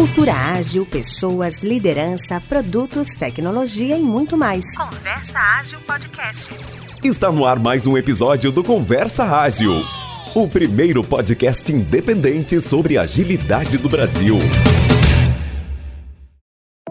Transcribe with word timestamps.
Cultura 0.00 0.32
ágil, 0.32 0.86
pessoas, 0.86 1.58
liderança, 1.58 2.40
produtos, 2.48 3.10
tecnologia 3.10 3.98
e 3.98 4.00
muito 4.00 4.34
mais. 4.34 4.64
Conversa 4.74 5.38
Ágil 5.38 5.78
Podcast. 5.80 6.54
Está 7.04 7.30
no 7.30 7.44
ar 7.44 7.58
mais 7.58 7.86
um 7.86 7.98
episódio 7.98 8.50
do 8.50 8.64
Conversa 8.64 9.24
Ágil, 9.24 9.74
o 10.34 10.48
primeiro 10.48 11.04
podcast 11.04 11.70
independente 11.70 12.62
sobre 12.62 12.96
agilidade 12.96 13.76
do 13.76 13.90
Brasil. 13.90 14.38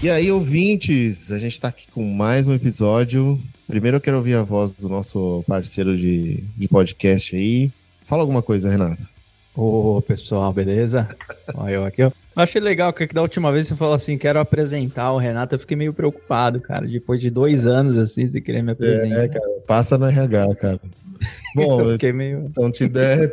E 0.02 0.10
aí, 0.10 0.32
ouvintes, 0.32 1.30
a 1.30 1.38
gente 1.38 1.52
está 1.52 1.68
aqui 1.68 1.86
com 1.92 2.02
mais 2.02 2.48
um 2.48 2.54
episódio. 2.54 3.40
Primeiro 3.68 3.98
eu 3.98 4.00
quero 4.00 4.16
ouvir 4.16 4.34
a 4.34 4.42
voz 4.42 4.72
do 4.72 4.88
nosso 4.88 5.44
parceiro 5.46 5.96
de, 5.96 6.42
de 6.56 6.66
podcast 6.66 7.36
aí. 7.36 7.70
Fala 8.04 8.22
alguma 8.22 8.42
coisa, 8.42 8.68
Renato. 8.68 9.08
Ô, 9.54 10.02
pessoal, 10.02 10.52
beleza? 10.52 11.08
Olha 11.54 11.74
eu 11.74 11.84
aqui, 11.84 12.02
ó. 12.02 12.10
Achei 12.34 12.60
legal 12.60 12.92
que 12.92 13.06
da 13.06 13.22
última 13.22 13.52
vez 13.52 13.68
você 13.68 13.76
falou 13.76 13.94
assim, 13.94 14.18
quero 14.18 14.40
apresentar 14.40 15.12
o 15.12 15.18
Renato, 15.18 15.54
eu 15.54 15.58
fiquei 15.60 15.76
meio 15.76 15.92
preocupado, 15.92 16.60
cara, 16.60 16.84
depois 16.84 17.20
de 17.20 17.30
dois 17.30 17.64
anos 17.64 17.96
assim, 17.96 18.26
você 18.26 18.40
querer 18.40 18.60
me 18.60 18.72
apresentar. 18.72 19.22
É, 19.22 19.28
cara, 19.28 19.50
passa 19.68 19.96
no 19.96 20.06
RH, 20.06 20.54
cara. 20.56 20.80
Bom, 21.54 21.78
eu 21.80 21.92
fiquei 21.92 22.12
meio... 22.12 22.46
então 22.50 22.72
te 22.72 22.88
der, 22.88 23.30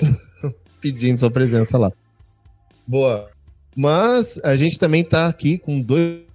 pedindo 0.80 1.17
sua 1.17 1.31
presença 1.31 1.80
lá. 1.80 1.92
Boa. 2.86 3.28
Mas 3.76 4.39
a 4.44 4.56
gente 4.56 4.78
também 4.78 5.04
tá 5.04 5.28
aqui 5.28 5.58
com 5.58 5.81
dois 5.81 6.28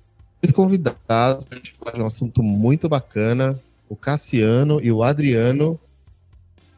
convidados 0.52 1.44
para 1.44 1.56
a 1.56 1.56
gente 1.56 1.72
falar 1.72 1.92
de 1.92 2.02
um 2.02 2.06
assunto 2.06 2.42
muito 2.42 2.88
bacana, 2.88 3.58
o 3.88 3.96
Cassiano 3.96 4.80
e 4.82 4.90
o 4.90 5.02
Adriano. 5.02 5.78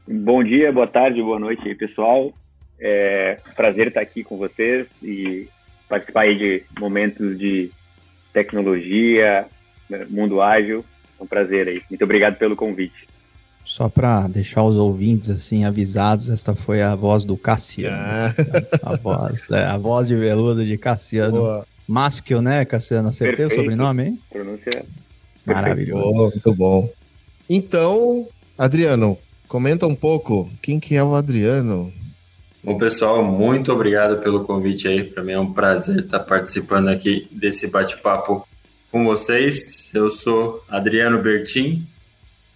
Bom 0.07 0.43
dia, 0.43 0.73
boa 0.73 0.87
tarde, 0.87 1.23
boa 1.23 1.39
noite 1.39 1.67
aí, 1.67 1.75
pessoal. 1.75 2.33
É 2.79 3.39
prazer 3.57 3.89
estar 3.89 4.01
aqui 4.01 4.23
com 4.23 4.37
vocês 4.37 4.87
e 5.03 5.49
participar 5.89 6.23
aí 6.23 6.37
de 6.37 6.63
momentos 6.79 7.39
de 7.39 7.71
tecnologia, 8.33 9.47
mundo 10.11 10.41
ágil. 10.41 10.85
É 11.19 11.23
um 11.23 11.27
prazer 11.27 11.69
aí. 11.69 11.83
Muito 11.89 12.05
obrigado 12.05 12.37
pelo 12.37 12.55
convite. 12.55 13.07
Só 13.65 13.89
para 13.89 14.29
deixar 14.29 14.63
os 14.63 14.77
ouvintes 14.77 15.29
assim 15.29 15.65
avisados, 15.65 16.31
esta 16.31 16.55
foi 16.55 16.83
a 16.83 16.95
voz 16.95 17.25
do 17.25 17.37
Cassiano. 17.37 17.97
Ah. 17.97 18.35
A, 18.83 18.97
voz, 18.97 19.51
é, 19.51 19.65
a 19.65 19.77
voz 19.77 20.07
de 20.07 20.15
veludo 20.15 20.65
de 20.65 20.79
Cassiano. 20.79 21.39
Boa. 21.39 21.67
Maschio, 21.87 22.43
né, 22.43 22.65
Cassiano? 22.65 23.09
Acertei 23.09 23.37
Perfeito. 23.37 23.61
o 23.61 23.63
sobrenome, 23.63 24.05
hein? 24.05 24.21
Pronúncia 24.31 24.85
maravilhoso. 25.47 26.13
muito 26.15 26.55
bom. 26.55 26.91
Então, 27.49 28.27
Adriano, 28.59 29.17
comenta 29.47 29.87
um 29.87 29.95
pouco 29.95 30.51
quem 30.61 30.81
que 30.81 30.97
é 30.97 31.03
o 31.03 31.15
Adriano. 31.15 31.93
Bom, 32.63 32.77
pessoal, 32.77 33.23
muito 33.23 33.73
obrigado 33.73 34.21
pelo 34.21 34.45
convite 34.45 34.89
aí. 34.89 35.05
Para 35.05 35.23
mim 35.23 35.33
é 35.33 35.39
um 35.39 35.53
prazer 35.53 36.01
estar 36.01 36.21
participando 36.21 36.89
aqui 36.89 37.29
desse 37.31 37.69
bate-papo 37.69 38.47
com 38.91 39.05
vocês. 39.05 39.91
Eu 39.95 40.11
sou 40.11 40.65
Adriano 40.69 41.23
Bertin, 41.23 41.87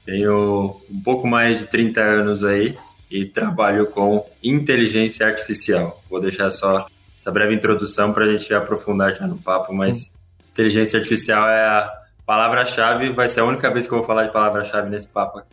tenho 0.04 0.80
um 0.91 1.00
pouco 1.00 1.28
mais 1.28 1.60
de 1.60 1.66
30 1.66 2.00
anos 2.00 2.44
aí 2.44 2.76
e 3.08 3.24
trabalho 3.24 3.86
com 3.86 4.26
inteligência 4.42 5.26
artificial. 5.26 6.02
Vou 6.10 6.20
deixar 6.20 6.50
só 6.50 6.86
essa 7.20 7.31
breve 7.31 7.54
introdução 7.54 8.14
para 8.14 8.25
a 8.25 8.32
gente 8.32 8.53
aprofundar 8.54 9.12
já 9.14 9.26
no 9.26 9.36
papo, 9.36 9.75
mas 9.75 10.10
inteligência 10.53 10.98
artificial 10.98 11.47
é 11.50 11.66
a 11.66 11.92
palavra-chave, 12.25 13.10
vai 13.10 13.28
ser 13.28 13.41
a 13.41 13.44
única 13.44 13.70
vez 13.70 13.86
que 13.86 13.92
eu 13.92 13.98
vou 13.98 14.06
falar 14.06 14.25
de 14.25 14.32
palavra-chave 14.32 14.88
nesse 14.88 15.06
papo 15.06 15.41
aqui. 15.41 15.53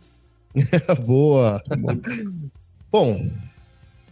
Boa! 1.04 1.62
Bom, 2.90 3.30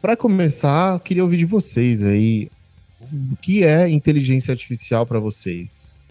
para 0.03 0.15
começar, 0.15 0.97
eu 0.97 1.01
queria 1.01 1.23
ouvir 1.23 1.39
de 1.39 1.47
vocês 1.47 2.03
aí, 2.03 2.51
o 3.01 3.37
que 3.37 3.65
é 3.65 3.89
inteligência 3.89 4.53
artificial 4.53 5.07
para 5.07 5.19
vocês? 5.19 6.07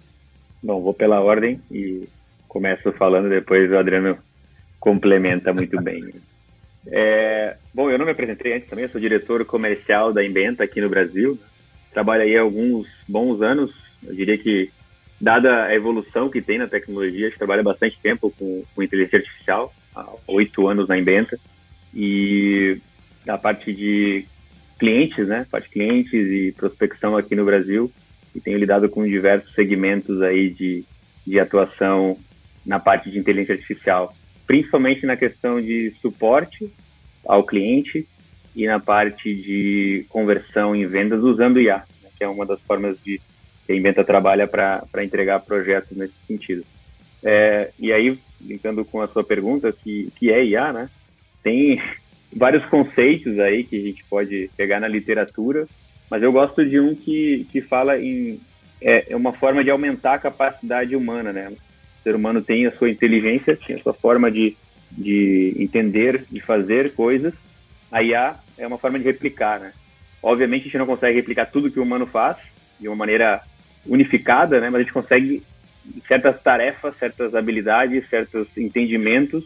Bom, 0.64 0.82
vou 0.82 0.96
pela 0.96 1.22
ordem 1.22 1.62
e 1.70 2.10
começo 2.48 2.92
falando, 2.94 3.30
depois 3.30 3.72
o 3.72 3.78
Adriano 3.78 4.18
complementa 4.80 5.54
muito 5.54 5.80
bem. 5.80 6.02
É, 6.88 7.58
bom, 7.74 7.90
eu 7.90 7.98
não 7.98 8.06
me 8.06 8.12
apresentei 8.12 8.54
antes 8.54 8.70
também, 8.70 8.84
eu 8.86 8.90
sou 8.90 9.02
diretor 9.02 9.44
comercial 9.46 10.14
da 10.14 10.24
Inventa 10.24 10.64
aqui 10.64 10.80
no 10.80 10.90
Brasil. 10.90 11.40
Trabalho 11.92 12.24
aí 12.24 12.38
há 12.38 12.42
alguns 12.42 12.88
bons 13.08 13.42
anos, 13.42 13.72
eu 14.06 14.14
diria 14.14 14.38
que, 14.38 14.70
dada 15.20 15.66
a 15.66 15.76
evolução 15.76 16.30
que 16.30 16.42
tem 16.42 16.58
na 16.58 16.68
tecnologia, 16.68 17.28
a 17.28 17.30
gente 17.30 17.38
trabalha 17.38 17.64
bastante 17.64 17.98
tempo 18.02 18.34
com, 18.38 18.64
com 18.74 18.84
inteligência 18.84 19.20
artificial, 19.20 19.74
há 19.96 20.06
oito 20.28 20.68
anos 20.68 20.88
na 20.88 20.98
Inventa, 20.98 21.40
e 21.94 22.78
a 23.28 23.38
parte 23.38 23.74
de 23.74 24.26
clientes, 24.78 25.28
né, 25.28 25.48
parte 25.50 25.68
de 25.68 25.74
clientes 25.74 26.14
e 26.14 26.52
prospecção 26.52 27.16
aqui 27.16 27.36
no 27.36 27.46
Brasil, 27.46 27.92
e 28.36 28.42
tenho 28.42 28.60
lidado 28.60 28.90
com 28.90 29.08
diversos 29.08 29.54
segmentos 29.54 30.22
aí 30.22 30.50
de, 30.50 30.84
de 31.26 31.40
atuação 31.40 32.20
na 32.66 32.78
parte 32.80 33.10
de 33.10 33.18
inteligência 33.18 33.56
artificial 33.56 34.14
principalmente 34.46 35.06
na 35.06 35.18
questão 35.18 35.62
de 35.62 35.94
suporte 36.02 36.70
ao 37.26 37.44
cliente 37.44 38.08
e 38.56 38.66
na 38.68 38.80
parte 38.80 39.34
de 39.34 40.06
conversão 40.10 40.76
em 40.76 40.86
vendas 40.86 41.22
usando 41.22 41.60
IA, 41.60 41.84
né, 42.02 42.10
que 42.18 42.24
é 42.24 42.28
uma 42.28 42.46
das 42.46 42.62
formas 42.62 42.98
de 43.04 43.20
que 43.66 43.74
a 43.74 43.76
Inventa 43.76 44.04
trabalha 44.04 44.48
para 44.48 45.04
entregar 45.04 45.40
projetos 45.40 45.98
nesse 45.98 46.14
sentido. 46.28 46.64
É, 47.24 47.72
e 47.80 47.92
aí, 47.92 48.18
linkando 48.40 48.86
com 48.86 49.02
a 49.02 49.08
sua 49.08 49.24
pergunta, 49.24 49.74
que, 49.74 50.12
que 50.16 50.32
é 50.32 50.46
IA, 50.46 50.72
né? 50.72 50.90
Tem 51.44 51.82
vários 52.32 52.64
conceitos 52.68 53.40
aí 53.40 53.64
que 53.64 53.76
a 53.76 53.82
gente 53.82 54.06
pode 54.08 54.52
pegar 54.56 54.80
na 54.80 54.88
literatura, 54.88 55.68
mas 56.10 56.22
eu 56.22 56.32
gosto 56.32 56.64
de 56.64 56.80
um 56.80 56.94
que, 56.94 57.48
que 57.52 57.62
fala 57.64 57.98
em 58.00 58.40
é, 58.82 59.14
é 59.14 59.16
uma 59.16 59.34
forma 59.34 59.64
de 59.64 59.72
aumentar 59.72 60.14
a 60.14 60.20
capacidade 60.20 60.96
humana, 60.96 61.34
né? 61.34 61.52
Ser 62.06 62.16
humano 62.16 62.40
tem 62.40 62.68
a 62.68 62.72
sua 62.72 62.90
inteligência, 62.90 63.58
tem 63.58 63.76
a 63.76 63.82
sua 63.82 63.94
forma 63.94 64.30
de, 64.32 64.56
de 64.92 65.56
entender, 65.58 66.24
de 66.30 66.40
fazer 66.40 66.94
coisas. 66.94 67.34
A 67.92 68.04
IA 68.04 68.36
é 68.60 68.68
uma 68.68 68.78
forma 68.78 69.00
de 69.00 69.06
replicar, 69.06 69.60
né? 69.60 69.74
Obviamente 70.22 70.62
a 70.62 70.66
gente 70.66 70.78
não 70.78 70.86
consegue 70.86 71.18
replicar 71.18 71.48
tudo 71.48 71.72
que 71.72 71.80
o 71.80 71.84
humano 71.84 72.06
faz 72.06 72.38
de 72.80 72.88
uma 72.88 72.96
maneira 72.96 73.42
unificada, 73.88 74.62
né? 74.62 74.70
Mas 74.70 74.76
a 74.76 74.84
gente 74.84 74.94
consegue 74.94 75.44
certas 76.08 76.40
tarefas, 76.42 76.96
certas 76.98 77.34
habilidades, 77.34 78.08
certos 78.08 78.48
entendimentos, 78.56 79.44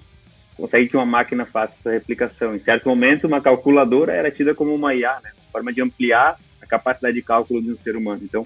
consegue 0.56 0.90
que 0.90 0.98
uma 0.98 1.06
máquina 1.06 1.46
faça 1.46 1.74
essa 1.80 1.92
replicação. 1.92 2.56
Em 2.56 2.60
certo 2.60 2.90
momento, 2.90 3.26
uma 3.26 3.42
calculadora 3.42 4.14
era 4.14 4.32
tida 4.32 4.54
como 4.54 4.76
uma 4.76 4.94
IA, 4.94 5.20
né? 5.24 5.32
Uma 5.38 5.52
forma 5.52 5.74
de 5.74 5.82
ampliar 5.82 6.38
a 6.62 6.66
capacidade 6.66 7.16
de 7.16 7.22
cálculo 7.22 7.62
de 7.62 7.72
um 7.72 7.78
ser 7.78 7.96
humano. 7.96 8.22
Então, 8.24 8.46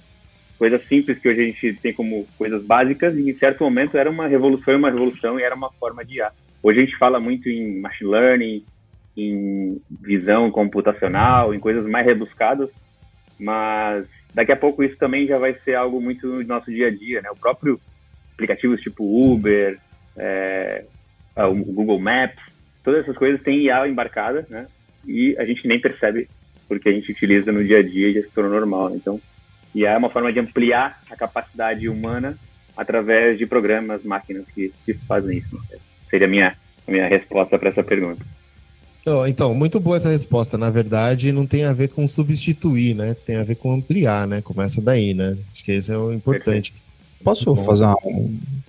coisas 0.63 0.87
simples 0.87 1.19
que 1.19 1.27
hoje 1.27 1.41
a 1.41 1.43
gente 1.43 1.73
tem 1.81 1.91
como 1.91 2.25
coisas 2.37 2.63
básicas 2.63 3.13
e 3.17 3.29
em 3.29 3.37
certo 3.37 3.65
momento 3.65 3.97
era 3.97 4.09
uma 4.09 4.27
revolução, 4.27 4.77
uma 4.77 4.89
revolução 4.89 5.37
e 5.37 5.43
era 5.43 5.53
uma 5.53 5.69
forma 5.73 6.05
de 6.05 6.19
IA. 6.19 6.31
Hoje 6.63 6.79
a 6.79 6.85
gente 6.85 6.97
fala 6.97 7.19
muito 7.19 7.49
em 7.49 7.81
machine 7.81 8.09
learning, 8.09 8.63
em 9.17 9.81
visão 9.89 10.49
computacional, 10.49 11.53
em 11.53 11.59
coisas 11.59 11.85
mais 11.85 12.05
rebuscadas, 12.05 12.69
mas 13.37 14.07
daqui 14.33 14.53
a 14.53 14.55
pouco 14.55 14.81
isso 14.81 14.95
também 14.95 15.27
já 15.27 15.37
vai 15.37 15.53
ser 15.65 15.75
algo 15.75 15.99
muito 15.99 16.27
no 16.27 16.41
nosso 16.45 16.71
dia 16.71 16.87
a 16.87 16.91
dia, 16.91 17.21
né? 17.21 17.29
O 17.29 17.37
próprio 17.37 17.77
aplicativos 18.33 18.79
tipo 18.79 19.03
Uber, 19.03 19.77
é, 20.15 20.85
o 21.35 21.55
Google 21.55 21.99
Maps, 21.99 22.41
todas 22.85 23.01
essas 23.01 23.17
coisas 23.17 23.41
têm 23.41 23.63
IA 23.63 23.85
embarcada, 23.85 24.47
né? 24.49 24.67
E 25.05 25.35
a 25.37 25.43
gente 25.43 25.67
nem 25.67 25.81
percebe 25.81 26.29
porque 26.69 26.87
a 26.87 26.93
gente 26.93 27.11
utiliza 27.11 27.51
no 27.51 27.61
dia 27.61 27.79
a 27.79 27.83
dia 27.83 28.07
e 28.07 28.13
já 28.13 28.21
se 28.21 28.29
tornou 28.29 28.53
normal. 28.53 28.91
Né? 28.91 28.95
Então, 28.95 29.19
e 29.73 29.85
é 29.85 29.97
uma 29.97 30.09
forma 30.09 30.31
de 30.31 30.39
ampliar 30.39 31.01
a 31.09 31.15
capacidade 31.15 31.89
humana 31.89 32.37
através 32.75 33.37
de 33.37 33.45
programas, 33.45 34.03
máquinas 34.03 34.45
que, 34.53 34.73
que 34.85 34.93
fazem 34.93 35.37
isso. 35.37 35.59
Seria 36.09 36.27
a 36.27 36.29
minha, 36.29 36.55
a 36.87 36.91
minha 36.91 37.07
resposta 37.07 37.57
para 37.57 37.69
essa 37.69 37.83
pergunta. 37.83 38.23
Então, 39.27 39.53
muito 39.53 39.79
boa 39.81 39.97
essa 39.97 40.09
resposta. 40.09 40.57
Na 40.57 40.69
verdade, 40.69 41.31
não 41.31 41.45
tem 41.45 41.65
a 41.65 41.73
ver 41.73 41.89
com 41.89 42.07
substituir, 42.07 42.95
né? 42.95 43.13
Tem 43.13 43.35
a 43.35 43.43
ver 43.43 43.55
com 43.55 43.73
ampliar, 43.73 44.25
né? 44.25 44.41
Começa 44.41 44.81
daí, 44.81 45.13
né? 45.13 45.37
Acho 45.51 45.65
que 45.65 45.71
esse 45.73 45.91
é 45.91 45.97
o 45.97 46.13
importante. 46.13 46.73
Posso 47.21 47.53
fazer 47.55 47.83
uma, 47.83 47.97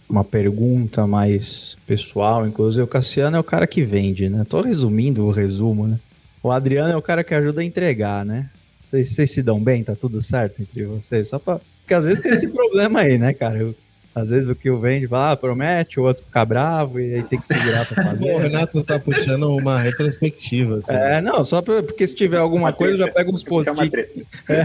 uma 0.09 0.25
pergunta 0.25 1.07
mais 1.07 1.77
pessoal? 1.87 2.47
Inclusive, 2.47 2.83
o 2.83 2.87
Cassiano 2.87 3.37
é 3.37 3.41
o 3.41 3.45
cara 3.45 3.67
que 3.67 3.83
vende, 3.83 4.29
né? 4.29 4.45
Tô 4.49 4.61
resumindo 4.61 5.25
o 5.25 5.31
resumo, 5.31 5.87
né? 5.87 6.01
O 6.43 6.51
Adriano 6.51 6.93
é 6.93 6.97
o 6.97 7.03
cara 7.03 7.23
que 7.23 7.35
ajuda 7.35 7.61
a 7.61 7.65
entregar, 7.65 8.25
né? 8.25 8.51
Vocês, 8.85 9.09
vocês 9.09 9.31
se 9.31 9.43
dão 9.43 9.59
bem? 9.59 9.83
Tá 9.83 9.97
tudo 9.97 10.23
certo 10.23 10.61
entre 10.61 10.85
vocês? 10.85 11.29
Só 11.29 11.39
pra... 11.39 11.59
Porque 11.81 11.95
às 11.95 12.05
vezes 12.05 12.23
tem 12.23 12.33
esse 12.33 12.49
problema 12.49 13.01
aí, 13.01 13.19
né, 13.19 13.33
cara? 13.33 13.59
Eu, 13.59 13.75
às 14.15 14.31
vezes 14.31 14.49
o 14.49 14.55
que 14.55 14.71
o 14.71 14.79
vende 14.79 15.07
vai, 15.07 15.33
ah, 15.33 15.37
promete, 15.37 15.99
o 15.99 16.05
outro 16.05 16.25
fica 16.25 16.45
bravo 16.45 17.01
e 17.01 17.15
aí 17.15 17.23
tem 17.25 17.41
que 17.41 17.47
se 17.47 17.55
virar 17.55 17.85
pra 17.85 18.05
fazer. 18.05 18.31
o 18.33 18.39
Renato 18.39 18.85
tá 18.85 19.01
puxando 19.01 19.57
uma 19.57 19.81
retrospectiva. 19.81 20.77
Assim. 20.77 20.95
É, 20.95 21.21
não, 21.21 21.43
só 21.43 21.61
pra, 21.61 21.83
porque 21.83 22.07
se 22.07 22.15
tiver 22.15 22.37
alguma 22.37 22.73
coisa, 22.73 22.99
já 22.99 23.11
pega 23.11 23.31
uns 23.31 23.43
post-it. 23.43 24.27
É. 24.49 24.65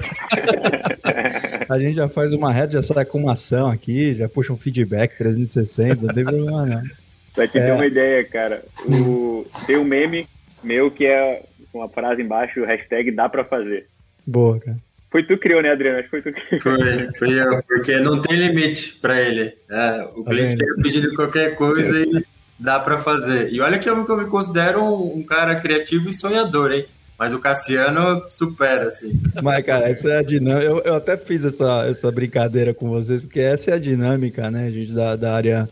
A 1.67 1.79
gente 1.79 1.95
já 1.95 2.07
faz 2.07 2.33
uma 2.33 2.51
reta, 2.51 2.73
já 2.73 2.81
sai 2.81 3.05
com 3.05 3.19
uma 3.19 3.33
ação 3.33 3.69
aqui, 3.69 4.13
já 4.13 4.29
puxa 4.29 4.53
um 4.53 4.57
feedback 4.57 5.17
360, 5.17 6.05
não 6.05 6.13
tem 6.13 6.23
problema 6.23 6.65
não. 6.65 6.83
Pra 7.33 7.47
te 7.47 7.57
é. 7.57 7.65
ter 7.65 7.71
uma 7.71 7.85
ideia, 7.85 8.23
cara, 8.25 8.63
o... 8.85 9.45
tem 9.65 9.77
um 9.77 9.83
meme 9.83 10.27
meu 10.63 10.91
que 10.91 11.05
é 11.05 11.43
uma 11.73 11.87
frase 11.87 12.21
embaixo, 12.21 12.65
hashtag 12.65 13.11
dá 13.11 13.29
pra 13.29 13.43
fazer. 13.43 13.87
Boa, 14.29 14.59
cara. 14.59 14.77
Foi 15.11 15.23
tu 15.23 15.29
que 15.29 15.37
criou, 15.37 15.63
né, 15.63 15.71
Adriano? 15.71 15.97
Acho 15.97 16.09
que 16.09 16.21
foi 16.21 16.21
tu 16.21 16.31
que 16.31 16.59
criou. 16.59 16.77
Foi, 17.17 17.17
foi 17.17 17.39
eu, 17.39 17.63
porque 17.63 17.97
não 17.99 18.21
tem 18.21 18.37
limite 18.37 18.95
para 19.01 19.19
ele. 19.19 19.53
É, 19.67 20.07
o 20.15 20.23
tá 20.23 20.29
cliente 20.29 20.57
tem 20.57 20.83
pedido 20.83 21.15
qualquer 21.15 21.55
coisa 21.55 21.99
e 21.99 22.23
dá 22.59 22.79
para 22.79 22.99
fazer. 22.99 23.51
E 23.51 23.59
olha 23.59 23.79
que 23.79 23.89
eu, 23.89 24.05
que 24.05 24.11
eu 24.11 24.17
me 24.17 24.29
considero 24.29 24.83
um, 24.83 25.17
um, 25.17 25.23
cara 25.23 25.55
criativo 25.55 26.09
e 26.09 26.13
sonhador, 26.13 26.71
hein? 26.71 26.85
Mas 27.17 27.33
o 27.33 27.39
Cassiano 27.39 28.23
supera, 28.29 28.87
assim. 28.87 29.19
Mas, 29.41 29.65
cara, 29.65 29.89
essa 29.89 30.09
é 30.09 30.19
a 30.19 30.23
dinâmica. 30.23 30.63
Eu, 30.63 30.79
eu 30.79 30.95
até 30.95 31.17
fiz 31.17 31.43
essa, 31.43 31.87
essa 31.87 32.11
brincadeira 32.11 32.73
com 32.73 32.89
vocês, 32.89 33.21
porque 33.21 33.39
essa 33.39 33.71
é 33.71 33.73
a 33.73 33.79
dinâmica, 33.79 34.51
né, 34.51 34.69
gente, 34.71 34.93
da, 34.93 35.15
da 35.15 35.35
área 35.35 35.67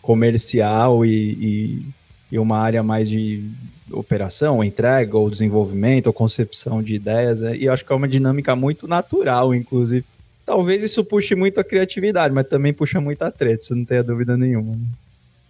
comercial 0.00 1.04
e, 1.04 1.10
e, 1.10 1.86
e 2.32 2.38
uma 2.38 2.58
área 2.58 2.82
mais 2.82 3.10
de 3.10 3.44
operação, 3.98 4.56
ou 4.56 4.64
entrega, 4.64 5.16
ou 5.16 5.30
desenvolvimento, 5.30 6.06
ou 6.06 6.12
concepção 6.12 6.82
de 6.82 6.94
ideias, 6.94 7.40
né? 7.40 7.56
e 7.56 7.68
acho 7.68 7.84
que 7.84 7.92
é 7.92 7.96
uma 7.96 8.08
dinâmica 8.08 8.54
muito 8.54 8.86
natural, 8.86 9.54
inclusive. 9.54 10.04
Talvez 10.44 10.82
isso 10.82 11.04
puxe 11.04 11.34
muito 11.34 11.60
a 11.60 11.64
criatividade, 11.64 12.32
mas 12.32 12.46
também 12.46 12.72
puxa 12.72 13.00
muito 13.00 13.22
a 13.22 13.30
treta, 13.30 13.64
você 13.64 13.74
não 13.74 13.84
tenha 13.84 14.02
dúvida 14.02 14.36
nenhuma. 14.36 14.72
Né? 14.72 14.86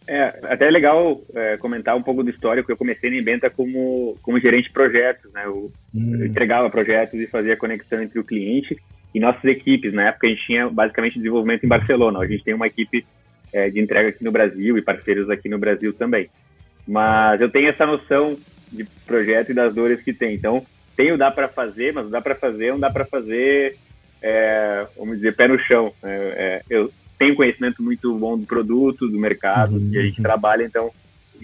É, 0.09 0.39
até 0.45 0.69
é 0.69 0.71
legal 0.71 1.21
é, 1.35 1.57
comentar 1.57 1.97
um 1.97 2.03
pouco 2.03 2.23
do 2.23 2.31
histórico. 2.31 2.71
Eu 2.71 2.77
comecei 2.77 3.11
na 3.11 3.17
Inventa 3.17 3.51
como, 3.51 4.17
como 4.23 4.39
gerente 4.39 4.67
de 4.67 4.73
projetos, 4.73 5.33
né? 5.33 5.43
Eu, 5.45 5.71
hum. 5.95 6.15
eu, 6.15 6.27
entregava 6.27 6.71
projetos 6.71 7.19
e 7.21 7.27
fazia 7.27 7.55
a 7.55 7.57
conexão 7.57 8.01
entre 8.01 8.19
o 8.19 8.25
cliente 8.25 8.79
e 9.13 9.19
nossas 9.19 9.45
equipes. 9.45 9.93
Na 9.93 10.09
época 10.09 10.29
a 10.29 10.31
gente 10.31 10.47
tinha 10.47 10.69
basicamente 10.71 11.19
desenvolvimento 11.19 11.65
em 11.65 11.69
Barcelona. 11.69 12.21
A 12.21 12.27
gente 12.27 12.45
tem 12.45 12.55
uma 12.55 12.69
equipe 12.69 13.05
é, 13.53 13.69
de 13.69 13.81
entrega 13.81 14.11
aqui 14.11 14.23
no 14.23 14.31
Brasil 14.31 14.79
e 14.79 14.83
parceiros 14.83 15.29
aqui 15.29 15.49
no 15.49 15.59
Brasil 15.59 15.93
também. 15.93 16.29
Mas 16.87 17.41
eu 17.41 17.49
tenho 17.49 17.69
essa 17.69 17.85
noção 17.85 18.37
de 18.73 18.85
projeto 19.07 19.51
e 19.51 19.55
das 19.55 19.75
dores 19.75 20.01
que 20.03 20.13
tem. 20.13 20.35
Então, 20.35 20.65
tem 20.97 21.13
o 21.13 21.19
dá 21.19 21.31
para 21.31 21.49
fazer, 21.49 21.93
mas 21.93 22.07
o 22.07 22.11
dá 22.11 22.21
para 22.21 22.35
fazer 22.35 22.71
não 22.71 22.81
dá 22.81 22.91
para 22.91 23.05
fazer, 23.05 23.77
é, 24.23 24.87
vamos 24.97 25.17
dizer, 25.17 25.35
pé 25.35 25.49
no 25.49 25.59
chão. 25.59 25.93
É, 26.03 26.09
é, 26.11 26.63
eu 26.71 26.91
tenho 27.19 27.35
conhecimento 27.35 27.83
muito 27.83 28.15
bom 28.17 28.39
do 28.39 28.47
produto, 28.47 29.09
do 29.09 29.19
mercado, 29.19 29.77
uhum. 29.77 29.91
que 29.91 29.99
a 29.99 30.03
gente 30.03 30.23
trabalha, 30.23 30.65
então, 30.65 30.91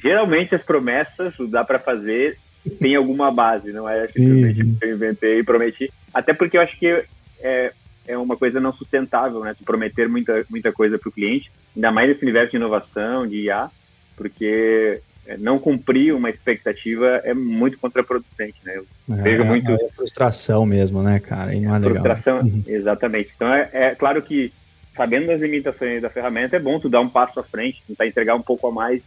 geralmente 0.00 0.55
as 0.55 0.62
promessas, 0.62 1.39
o 1.39 1.47
dá 1.47 1.65
para 1.65 1.79
fazer, 1.79 2.38
tem 2.79 2.95
alguma 2.95 3.31
base, 3.31 3.73
não 3.73 3.88
é 3.88 4.06
simplesmente 4.06 4.79
eu 4.83 4.95
inventei 4.95 5.38
e 5.38 5.43
prometi. 5.43 5.91
Até 6.15 6.33
porque 6.33 6.56
eu 6.56 6.61
acho 6.61 6.79
que 6.79 7.05
é, 7.41 7.73
é 8.06 8.17
uma 8.17 8.37
coisa 8.37 8.61
não 8.61 8.73
sustentável, 8.73 9.41
né? 9.41 9.55
prometer 9.65 10.09
muita, 10.09 10.45
muita 10.49 10.73
coisa 10.73 10.99
para 10.99 11.09
o 11.09 11.12
cliente, 11.12 11.50
ainda 11.75 11.91
mais 11.91 12.09
nesse 12.09 12.23
universo 12.23 12.50
de 12.50 12.56
inovação, 12.56 13.27
de 13.27 13.43
IA, 13.43 13.71
porque 14.17 15.00
é, 15.00 15.00
não 15.39 15.59
cumprir 15.59 16.15
uma 16.15 16.31
expectativa 16.31 17.21
é 17.25 17.33
muito 17.33 17.79
contraproducente, 17.79 18.57
né? 18.65 18.77
Eu 18.77 18.87
é, 19.15 19.23
vejo 19.23 19.45
muito... 19.45 19.71
É 19.71 19.89
frustração 19.91 20.67
mesmo, 20.67 21.03
né, 21.03 21.21
cara? 21.21 21.55
E 21.55 21.61
não 21.61 21.75
é, 21.75 21.79
legal. 21.79 22.03
Frustração, 22.03 22.41
uhum. 22.41 22.63
exatamente. 22.67 23.31
Então, 23.35 23.53
é, 23.53 23.69
é, 23.73 23.95
claro 23.95 24.21
que, 24.21 24.53
sabendo 24.97 25.29
das 25.29 25.41
limitações 25.41 26.03
da 26.03 26.11
ferramenta, 26.11 26.57
é 26.57 26.61
bom 26.61 26.79
tu 26.79 26.89
dar 26.89 27.01
um 27.01 27.09
passo 27.09 27.39
à 27.39 27.45
frente, 27.45 27.83
tentar 27.87 28.07
entregar 28.07 28.35
um 28.35 28.43
pouco 28.43 28.67
a 28.67 28.73
mais, 28.73 29.01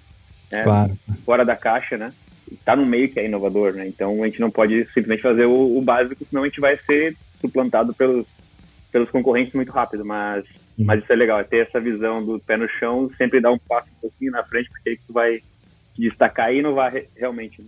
né? 0.51 0.63
Claro. 0.63 0.97
Fora 1.25 1.43
da 1.43 1.55
caixa, 1.55 1.97
né? 1.97 2.13
Está 2.51 2.75
no 2.75 2.85
meio 2.85 3.09
que 3.09 3.19
é 3.19 3.25
inovador, 3.25 3.73
né? 3.73 3.85
Então, 3.85 4.23
a 4.23 4.27
gente 4.27 4.39
não 4.39 4.49
pode 4.49 4.85
simplesmente 4.85 5.21
fazer 5.21 5.45
o, 5.45 5.77
o 5.77 5.81
básico, 5.81 6.25
senão 6.29 6.43
a 6.43 6.47
gente 6.47 6.61
vai 6.61 6.77
ser 6.77 7.15
suplantado 7.41 7.93
pelos, 7.93 8.25
pelos 8.91 9.09
concorrentes 9.09 9.53
muito 9.53 9.71
rápido, 9.71 10.05
mas... 10.05 10.45
Uhum. 10.77 10.83
Mas 10.83 11.01
isso 11.01 11.13
é 11.13 11.15
legal, 11.15 11.39
é 11.39 11.43
ter 11.45 11.65
essa 11.65 11.79
visão 11.79 12.23
do 12.23 12.37
pé 12.37 12.57
no 12.57 12.67
chão, 12.67 13.09
sempre 13.17 13.39
dar 13.39 13.49
um 13.49 13.57
passo 13.57 13.87
um 13.97 14.01
pouquinho 14.01 14.33
na 14.33 14.43
frente, 14.43 14.69
porque 14.69 14.89
aí 14.89 14.99
tu 15.07 15.13
vai 15.13 15.41
destacar 15.97 16.53
e 16.53 16.59
inovar 16.59 16.93
realmente. 17.15 17.61
Né? 17.61 17.67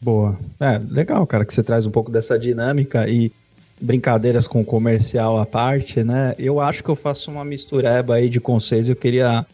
Boa. 0.00 0.38
É, 0.58 0.78
legal, 0.78 1.26
cara, 1.26 1.44
que 1.44 1.54
você 1.54 1.62
traz 1.62 1.86
um 1.86 1.90
pouco 1.90 2.10
dessa 2.10 2.38
dinâmica 2.38 3.08
e 3.08 3.32
brincadeiras 3.80 4.46
com 4.46 4.64
comercial 4.64 5.38
à 5.38 5.46
parte, 5.46 6.04
né? 6.04 6.34
Eu 6.38 6.60
acho 6.60 6.82
que 6.82 6.88
eu 6.88 6.96
faço 6.96 7.30
uma 7.30 7.44
mistureba 7.44 8.14
aí 8.14 8.28
de 8.28 8.40
conceitos. 8.40 8.88
Eu 8.88 8.96
queria 8.96 9.44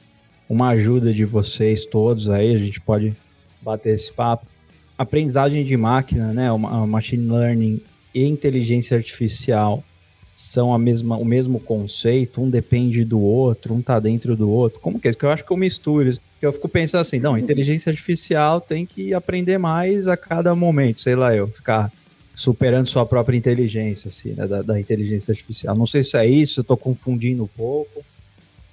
uma 0.49 0.69
ajuda 0.71 1.13
de 1.13 1.25
vocês 1.25 1.85
todos 1.85 2.29
aí, 2.29 2.55
a 2.55 2.59
gente 2.59 2.81
pode 2.81 3.15
bater 3.61 3.95
esse 3.95 4.13
papo. 4.13 4.47
Aprendizagem 4.97 5.65
de 5.65 5.77
máquina, 5.77 6.33
né? 6.33 6.51
O 6.51 6.59
machine 6.59 7.31
learning 7.31 7.81
e 8.15 8.25
inteligência 8.25 8.97
artificial 8.97 9.85
são 10.35 10.73
a 10.73 10.79
mesma, 10.79 11.17
o 11.17 11.25
mesmo 11.25 11.61
conceito, 11.61 12.41
um 12.41 12.49
depende 12.49 13.05
do 13.05 13.21
outro, 13.21 13.75
um 13.75 13.83
tá 13.83 13.99
dentro 13.99 14.37
do 14.37 14.49
outro. 14.49 14.81
Como 14.81 14.99
que 14.99 15.09
é 15.09 15.11
isso? 15.11 15.19
Que 15.19 15.25
eu 15.25 15.31
acho 15.31 15.45
que 15.45 15.53
eu 15.53 15.57
misturo. 15.57 16.11
Eu 16.41 16.53
fico 16.53 16.69
pensando 16.69 17.01
assim, 17.01 17.19
não, 17.19 17.37
inteligência 17.37 17.91
artificial 17.91 18.61
tem 18.61 18.87
que 18.87 19.13
aprender 19.13 19.59
mais 19.59 20.07
a 20.07 20.17
cada 20.17 20.55
momento, 20.55 21.01
sei 21.01 21.17
lá, 21.17 21.35
eu 21.35 21.49
ficar 21.49 21.91
superando 22.35 22.87
sua 22.87 23.05
própria 23.05 23.37
inteligência, 23.37 24.09
assim, 24.09 24.33
né, 24.33 24.47
da, 24.47 24.63
da 24.63 24.79
inteligência 24.79 25.33
artificial. 25.33 25.77
Não 25.77 25.87
sei 25.87 26.05
se 26.05 26.17
é 26.17 26.25
isso, 26.25 26.61
eu 26.61 26.65
tô 26.65 26.77
confundindo 26.77 27.43
um 27.43 27.49
pouco. 27.49 28.05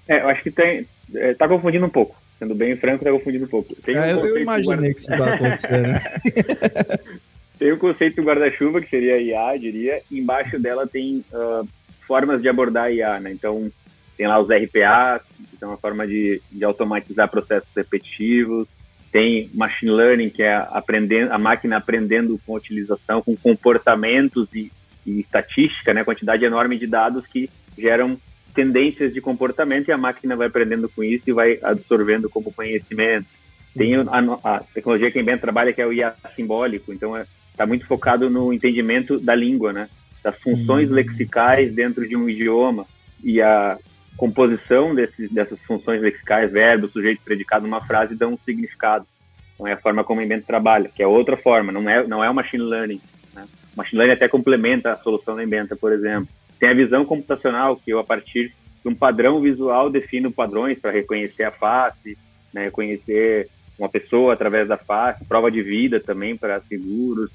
É, 0.07 0.21
eu 0.21 0.29
acho 0.29 0.43
que 0.43 0.51
tem, 0.51 0.85
é, 1.15 1.33
tá 1.33 1.47
confundindo 1.47 1.85
um 1.85 1.89
pouco. 1.89 2.15
Sendo 2.37 2.53
bem 2.53 2.75
franco, 2.75 3.03
tá 3.03 3.11
confundindo 3.11 3.45
um 3.45 3.47
pouco. 3.47 3.73
Tem 3.81 3.95
é, 3.95 4.15
um 4.15 4.25
eu 4.25 4.39
imaginei 4.39 4.75
guarda... 4.75 4.93
que 4.93 4.99
isso 4.99 5.07
tá 5.07 5.33
acontecendo. 5.33 6.99
tem 7.57 7.71
o 7.71 7.77
conceito 7.77 8.17
do 8.17 8.23
guarda-chuva, 8.23 8.81
que 8.81 8.89
seria 8.89 9.19
IA, 9.19 9.57
diria. 9.57 10.01
Embaixo 10.11 10.59
dela 10.59 10.85
tem 10.85 11.23
uh, 11.33 11.67
formas 12.05 12.41
de 12.41 12.49
abordar 12.49 12.93
IA, 12.93 13.19
né? 13.19 13.31
Então, 13.31 13.71
tem 14.17 14.27
lá 14.27 14.39
os 14.39 14.47
RPA, 14.47 15.21
que 15.55 15.63
é 15.63 15.67
uma 15.67 15.77
forma 15.77 16.05
de, 16.05 16.41
de 16.51 16.63
automatizar 16.63 17.29
processos 17.29 17.69
repetitivos. 17.75 18.67
Tem 19.11 19.49
machine 19.53 19.91
learning, 19.91 20.29
que 20.29 20.43
é 20.43 20.55
aprendendo, 20.55 21.31
a 21.31 21.37
máquina 21.37 21.77
aprendendo 21.77 22.39
com 22.45 22.53
utilização, 22.53 23.21
com 23.21 23.35
comportamentos 23.35 24.47
e, 24.53 24.71
e 25.05 25.19
estatística, 25.21 25.93
né? 25.93 26.03
Quantidade 26.03 26.43
enorme 26.43 26.77
de 26.77 26.85
dados 26.85 27.25
que 27.25 27.49
geram 27.77 28.19
tendências 28.53 29.13
de 29.13 29.21
comportamento 29.21 29.89
e 29.89 29.91
a 29.91 29.97
máquina 29.97 30.35
vai 30.35 30.47
aprendendo 30.47 30.89
com 30.89 31.03
isso 31.03 31.23
e 31.27 31.33
vai 31.33 31.59
absorvendo 31.61 32.29
como 32.29 32.53
conhecimento. 32.53 33.27
Tem 33.75 33.95
a, 33.95 34.03
a 34.43 34.59
tecnologia 34.73 35.11
que 35.11 35.21
bem 35.21 35.37
trabalha, 35.37 35.73
que 35.73 35.81
é 35.81 35.85
o 35.85 35.91
IA 35.91 36.15
simbólico, 36.35 36.93
então 36.93 37.15
está 37.17 37.23
é, 37.23 37.57
tá 37.57 37.65
muito 37.65 37.85
focado 37.85 38.29
no 38.29 38.53
entendimento 38.53 39.19
da 39.19 39.35
língua, 39.35 39.73
né? 39.73 39.89
Das 40.23 40.39
funções 40.39 40.89
uhum. 40.89 40.95
lexicais 40.95 41.73
dentro 41.73 42.07
de 42.07 42.15
um 42.15 42.29
idioma 42.29 42.87
e 43.21 43.41
a 43.41 43.77
composição 44.17 44.95
dessas 44.95 45.59
funções 45.61 46.01
lexicais, 46.01 46.51
verbo, 46.51 46.87
sujeito, 46.87 47.21
predicado, 47.23 47.65
numa 47.65 47.81
frase 47.81 48.15
dão 48.15 48.33
um 48.33 48.37
significado. 48.37 49.05
Então 49.53 49.67
é 49.67 49.73
a 49.73 49.77
forma 49.77 50.03
como 50.03 50.19
o 50.19 50.23
Invento 50.23 50.45
trabalha, 50.45 50.89
que 50.93 51.03
é 51.03 51.07
outra 51.07 51.37
forma, 51.37 51.71
não 51.71 51.89
é, 51.89 52.05
não 52.07 52.23
é 52.23 52.29
o 52.29 52.33
machine 52.33 52.63
learning. 52.63 53.01
Né? 53.33 53.45
O 53.73 53.77
machine 53.77 53.99
learning 53.99 54.13
até 54.13 54.27
complementa 54.27 54.91
a 54.91 54.97
solução 54.97 55.35
da 55.35 55.43
Inventa, 55.43 55.75
por 55.75 55.91
exemplo. 55.91 56.27
Tem 56.59 56.69
a 56.69 56.73
visão 56.73 57.05
computacional, 57.05 57.75
que 57.75 57.91
eu, 57.91 57.99
a 57.99 58.03
partir 58.03 58.53
de 58.81 58.89
um 58.89 58.95
padrão 58.95 59.41
visual, 59.41 59.89
defino 59.89 60.31
padrões 60.31 60.79
para 60.79 60.91
reconhecer 60.91 61.43
a 61.43 61.51
face, 61.51 62.17
né? 62.53 62.65
reconhecer 62.65 63.49
uma 63.77 63.89
pessoa 63.89 64.33
através 64.33 64.67
da 64.67 64.77
face, 64.77 65.25
prova 65.25 65.51
de 65.51 65.61
vida 65.61 65.99
também 65.99 66.37
para 66.37 66.61
seguros. 66.61 67.29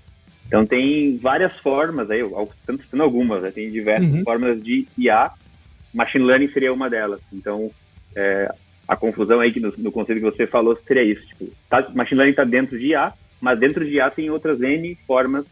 Então 0.46 0.64
tem 0.64 1.18
várias 1.18 1.52
formas, 1.58 2.10
aí, 2.10 2.22
tanto 2.66 3.02
algumas, 3.02 3.42
né? 3.42 3.50
tem 3.50 3.70
diversas 3.70 4.10
uhum. 4.10 4.24
formas 4.24 4.62
de 4.62 4.86
IA 4.98 5.30
machine 5.92 6.24
learning 6.24 6.50
seria 6.52 6.72
uma 6.72 6.88
delas. 6.88 7.20
Então, 7.32 7.70
é, 8.14 8.52
a 8.86 8.96
confusão 8.96 9.40
aí 9.40 9.52
que 9.52 9.60
no, 9.60 9.72
no, 9.78 9.92
conceito 9.92 10.18
que 10.18 10.30
você 10.30 10.46
falou 10.46 10.78
seria 10.86 11.04
isso. 11.04 11.26
Tipo, 11.26 11.48
tá, 11.68 11.88
machine 11.94 12.18
learning 12.18 12.32
está 12.32 12.44
dentro 12.44 12.78
de 12.78 12.88
IA, 12.88 13.12
mas 13.40 13.58
dentro 13.58 13.84
de 13.84 13.96
IA 13.96 14.10
tem 14.10 14.30
outras 14.30 14.60
N 14.60 14.96
formas 15.06 15.44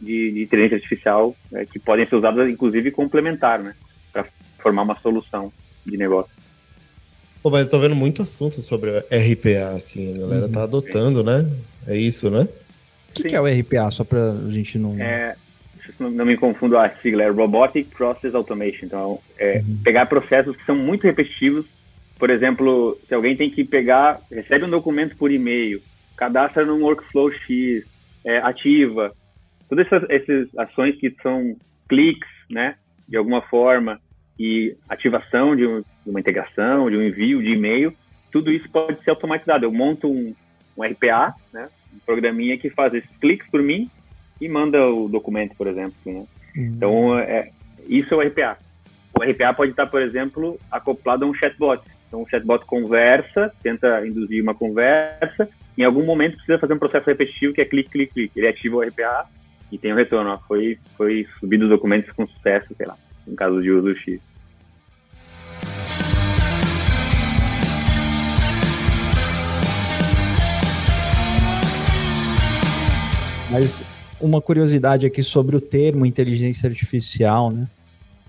de, 0.00 0.32
de 0.32 0.42
inteligência 0.42 0.76
artificial 0.76 1.36
é, 1.52 1.64
que 1.64 1.78
podem 1.78 2.06
ser 2.06 2.16
usadas, 2.16 2.48
inclusive, 2.48 2.90
complementar, 2.90 3.62
né? 3.62 3.74
Para 4.12 4.26
formar 4.58 4.82
uma 4.82 4.98
solução 5.00 5.52
de 5.84 5.96
negócio. 5.96 6.32
Pô, 7.42 7.50
mas 7.50 7.62
eu 7.62 7.70
tô 7.70 7.78
vendo 7.78 7.94
muito 7.94 8.22
assunto 8.22 8.60
sobre 8.60 8.98
RPA, 8.98 9.76
assim, 9.76 10.14
a 10.14 10.18
galera 10.18 10.46
uhum. 10.46 10.52
tá 10.52 10.62
adotando, 10.62 11.24
né? 11.24 11.48
É 11.86 11.96
isso, 11.96 12.28
né? 12.30 12.46
O 13.08 13.12
que, 13.14 13.24
que, 13.24 13.34
é 13.34 13.40
o 13.40 13.46
RPA, 13.46 13.90
só 13.90 14.04
pra 14.04 14.34
gente 14.50 14.78
não... 14.78 15.00
É, 15.00 15.34
não 15.98 16.24
me 16.24 16.36
confundo 16.36 16.76
a 16.76 16.88
sigla, 16.88 17.22
é 17.22 17.28
Robotic 17.28 17.88
Process 17.90 18.34
Automation. 18.34 18.86
Então, 18.86 19.20
é 19.38 19.58
uhum. 19.58 19.80
pegar 19.82 20.06
processos 20.06 20.56
que 20.56 20.64
são 20.64 20.76
muito 20.76 21.04
repetitivos. 21.04 21.66
Por 22.18 22.30
exemplo, 22.30 22.98
se 23.08 23.14
alguém 23.14 23.36
tem 23.36 23.50
que 23.50 23.64
pegar, 23.64 24.20
recebe 24.30 24.64
um 24.64 24.70
documento 24.70 25.16
por 25.16 25.30
e-mail, 25.30 25.80
cadastra 26.16 26.64
num 26.64 26.82
workflow 26.82 27.32
X, 27.32 27.84
é, 28.24 28.38
ativa, 28.38 29.14
todas 29.68 29.86
essas, 29.86 30.10
essas 30.10 30.58
ações 30.58 30.96
que 30.96 31.14
são 31.22 31.56
cliques, 31.88 32.28
né, 32.50 32.76
de 33.08 33.16
alguma 33.16 33.40
forma, 33.42 33.98
e 34.38 34.76
ativação 34.88 35.56
de, 35.56 35.66
um, 35.66 35.80
de 35.80 36.10
uma 36.10 36.20
integração, 36.20 36.90
de 36.90 36.96
um 36.96 37.02
envio 37.02 37.42
de 37.42 37.52
e-mail, 37.52 37.94
tudo 38.30 38.52
isso 38.52 38.68
pode 38.70 39.02
ser 39.02 39.10
automatizado. 39.10 39.64
Eu 39.64 39.72
monto 39.72 40.08
um, 40.08 40.34
um 40.76 40.82
RPA, 40.82 41.34
né, 41.52 41.68
um 41.94 41.98
programinha 42.00 42.58
que 42.58 42.70
faz 42.70 42.92
esses 42.94 43.10
cliques 43.18 43.48
por 43.50 43.62
mim 43.62 43.90
e 44.40 44.48
manda 44.48 44.86
o 44.88 45.08
documento, 45.08 45.54
por 45.56 45.66
exemplo. 45.66 45.94
Né? 46.06 46.12
Uhum. 46.12 46.26
Então, 46.56 47.18
é, 47.18 47.50
isso 47.86 48.14
é 48.14 48.16
o 48.16 48.20
RPA. 48.20 48.58
O 49.18 49.22
RPA 49.22 49.52
pode 49.52 49.72
estar, 49.72 49.86
por 49.86 50.00
exemplo, 50.00 50.58
acoplado 50.70 51.24
a 51.24 51.28
um 51.28 51.34
chatbot. 51.34 51.82
Então, 52.08 52.22
o 52.22 52.28
chatbot 52.28 52.64
conversa, 52.64 53.52
tenta 53.62 54.06
induzir 54.06 54.42
uma 54.42 54.54
conversa, 54.54 55.48
em 55.76 55.84
algum 55.84 56.04
momento 56.04 56.34
precisa 56.34 56.58
fazer 56.58 56.74
um 56.74 56.78
processo 56.78 57.06
repetitivo 57.06 57.52
que 57.52 57.60
é 57.60 57.64
clique, 57.64 57.90
clique, 57.90 58.12
clique. 58.12 58.38
Ele 58.38 58.48
ativa 58.48 58.76
o 58.76 58.82
RPA 58.82 59.26
e 59.70 59.78
tem 59.78 59.92
o 59.92 59.96
retorno. 59.96 60.30
Ó, 60.30 60.38
foi, 60.38 60.78
foi 60.96 61.26
subido 61.38 61.64
os 61.64 61.70
documentos 61.70 62.10
com 62.12 62.26
sucesso, 62.26 62.74
sei 62.76 62.86
lá, 62.86 62.96
no 63.26 63.36
caso 63.36 63.62
de 63.62 63.70
uso 63.70 63.94
X. 63.96 64.20
Mas 73.50 73.84
uma 74.20 74.40
curiosidade 74.40 75.06
aqui 75.06 75.22
sobre 75.22 75.56
o 75.56 75.60
termo 75.60 76.04
inteligência 76.04 76.68
artificial, 76.68 77.50
né? 77.50 77.66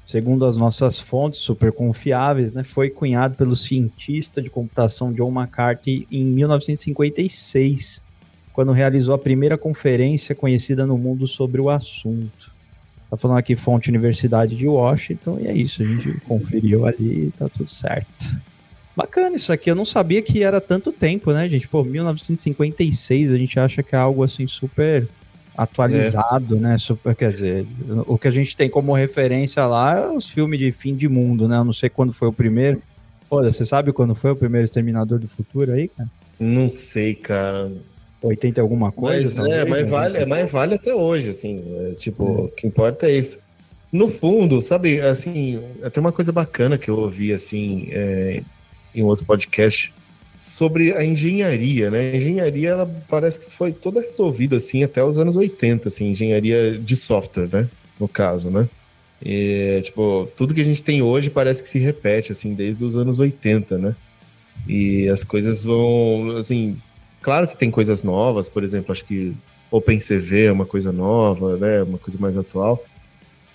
Segundo 0.05 0.45
as 0.45 0.57
nossas 0.57 0.99
fontes 0.99 1.39
super 1.39 1.71
confiáveis, 1.71 2.51
né, 2.51 2.65
foi 2.65 2.89
cunhado 2.89 3.35
pelo 3.35 3.55
cientista 3.55 4.41
de 4.41 4.49
computação 4.49 5.13
John 5.13 5.31
McCarthy 5.31 6.05
em 6.11 6.25
1956, 6.25 8.03
quando 8.51 8.73
realizou 8.73 9.13
a 9.13 9.17
primeira 9.17 9.57
conferência 9.57 10.35
conhecida 10.35 10.85
no 10.85 10.97
mundo 10.97 11.27
sobre 11.27 11.61
o 11.61 11.69
assunto. 11.69 12.51
Tá 13.09 13.15
falando 13.15 13.37
aqui 13.37 13.55
fonte 13.55 13.89
Universidade 13.89 14.55
de 14.55 14.67
Washington 14.67 15.39
e 15.39 15.47
é 15.47 15.53
isso, 15.53 15.81
a 15.81 15.85
gente 15.85 16.11
conferiu 16.27 16.85
ali 16.85 17.31
tá 17.37 17.47
tudo 17.47 17.71
certo. 17.71 18.37
Bacana 18.93 19.37
isso 19.37 19.53
aqui, 19.53 19.71
eu 19.71 19.75
não 19.75 19.85
sabia 19.85 20.21
que 20.21 20.43
era 20.43 20.59
tanto 20.59 20.91
tempo, 20.91 21.31
né, 21.31 21.47
gente? 21.47 21.67
Pô, 21.69 21.85
1956, 21.85 23.31
a 23.31 23.37
gente 23.37 23.57
acha 23.57 23.81
que 23.81 23.95
é 23.95 23.97
algo 23.97 24.23
assim 24.23 24.45
super 24.45 25.07
atualizado, 25.61 26.57
é. 26.57 26.59
né? 26.59 26.77
Super, 26.77 27.15
quer 27.15 27.31
dizer, 27.31 27.67
o 28.07 28.17
que 28.17 28.27
a 28.27 28.31
gente 28.31 28.57
tem 28.57 28.69
como 28.69 28.93
referência 28.93 29.65
lá 29.65 29.99
é 29.99 30.07
os 30.07 30.25
filmes 30.25 30.59
de 30.59 30.71
fim 30.71 30.95
de 30.95 31.07
mundo, 31.07 31.47
né? 31.47 31.57
Eu 31.57 31.63
não 31.63 31.73
sei 31.73 31.89
quando 31.89 32.11
foi 32.11 32.27
o 32.27 32.33
primeiro. 32.33 32.81
Pô, 33.29 33.41
você 33.43 33.63
sabe 33.63 33.93
quando 33.93 34.15
foi 34.15 34.31
o 34.31 34.35
primeiro 34.35 34.65
Exterminador 34.65 35.19
do 35.19 35.27
Futuro 35.27 35.71
aí, 35.71 35.87
cara? 35.87 36.09
Não 36.39 36.67
sei, 36.67 37.13
cara. 37.13 37.71
80 38.21 38.59
alguma 38.61 38.91
coisa? 38.91 39.23
Mas, 39.23 39.35
talvez, 39.35 39.57
é, 39.57 39.65
mas 39.65 39.83
né? 39.83 39.87
vale, 39.87 40.17
é, 40.17 40.25
mas 40.25 40.51
vale 40.51 40.75
até 40.75 40.93
hoje, 40.93 41.29
assim. 41.29 41.63
É, 41.79 41.93
tipo, 41.93 42.25
é. 42.25 42.41
o 42.41 42.47
que 42.49 42.67
importa 42.67 43.07
é 43.07 43.11
isso. 43.11 43.39
No 43.91 44.09
fundo, 44.09 44.61
sabe, 44.61 45.01
assim, 45.01 45.61
até 45.83 45.99
uma 45.99 46.11
coisa 46.11 46.31
bacana 46.31 46.77
que 46.77 46.89
eu 46.89 46.97
ouvi, 46.97 47.33
assim, 47.33 47.89
é, 47.91 48.41
em 48.95 49.03
outro 49.03 49.25
podcast, 49.25 49.93
sobre 50.41 50.91
a 50.93 51.05
engenharia, 51.05 51.91
né? 51.91 51.99
A 51.99 52.15
engenharia, 52.17 52.69
ela 52.69 53.03
parece 53.07 53.39
que 53.39 53.51
foi 53.51 53.71
toda 53.71 54.01
resolvida, 54.01 54.57
assim, 54.57 54.83
até 54.83 55.03
os 55.03 55.19
anos 55.19 55.35
80, 55.35 55.87
assim, 55.87 56.09
engenharia 56.09 56.79
de 56.79 56.95
software, 56.95 57.47
né? 57.47 57.69
No 57.99 58.07
caso, 58.07 58.49
né? 58.49 58.67
E, 59.23 59.81
tipo, 59.83 60.27
tudo 60.35 60.55
que 60.55 60.61
a 60.61 60.65
gente 60.65 60.83
tem 60.83 60.99
hoje 60.99 61.29
parece 61.29 61.61
que 61.61 61.69
se 61.69 61.77
repete, 61.77 62.31
assim, 62.31 62.55
desde 62.55 62.83
os 62.83 62.97
anos 62.97 63.19
80, 63.19 63.77
né? 63.77 63.95
E 64.67 65.07
as 65.09 65.23
coisas 65.23 65.63
vão, 65.63 66.35
assim, 66.37 66.75
claro 67.21 67.47
que 67.47 67.55
tem 67.55 67.69
coisas 67.69 68.01
novas, 68.01 68.49
por 68.49 68.63
exemplo, 68.63 68.91
acho 68.91 69.05
que 69.05 69.35
OpenCV 69.69 70.45
é 70.45 70.51
uma 70.51 70.65
coisa 70.65 70.91
nova, 70.91 71.55
né? 71.55 71.83
Uma 71.83 71.99
coisa 71.99 72.17
mais 72.19 72.35
atual. 72.35 72.83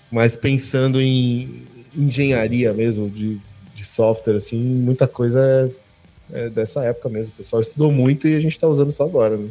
Mas 0.09 0.37
pensando 0.37 1.02
em 1.02 1.64
engenharia 1.97 2.73
mesmo, 2.73 3.11
de, 3.11 3.40
de 3.75 3.85
software, 3.85 4.37
assim, 4.37 4.57
muita 4.57 5.09
coisa 5.09 5.40
é 5.40 5.86
é, 6.33 6.49
dessa 6.49 6.85
época 6.85 7.09
mesmo. 7.09 7.35
O 7.35 7.37
pessoal 7.37 7.62
estudou 7.62 7.90
muito 7.90 8.26
e 8.26 8.35
a 8.35 8.40
gente 8.40 8.52
está 8.52 8.66
usando 8.66 8.92
só 8.92 9.04
agora, 9.04 9.37
né? 9.37 9.50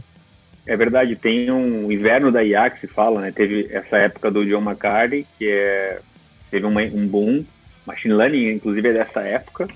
É 0.68 0.76
verdade, 0.76 1.16
tem 1.16 1.52
um 1.52 1.92
inverno 1.92 2.32
da 2.32 2.44
IA 2.44 2.70
que 2.72 2.82
se 2.82 2.88
fala, 2.88 3.22
né? 3.22 3.32
Teve 3.32 3.68
essa 3.72 3.98
época 3.98 4.32
do 4.32 4.46
John 4.46 4.62
McCarthy, 4.62 5.28
que 5.38 5.48
é, 5.48 6.00
teve 6.50 6.66
uma, 6.66 6.82
um 6.82 7.08
boom, 7.08 7.46
machine 7.86 8.16
learning, 8.16 8.50
inclusive 8.50 8.90
é 8.90 8.94
dessa 8.94 9.22
época. 9.22 9.68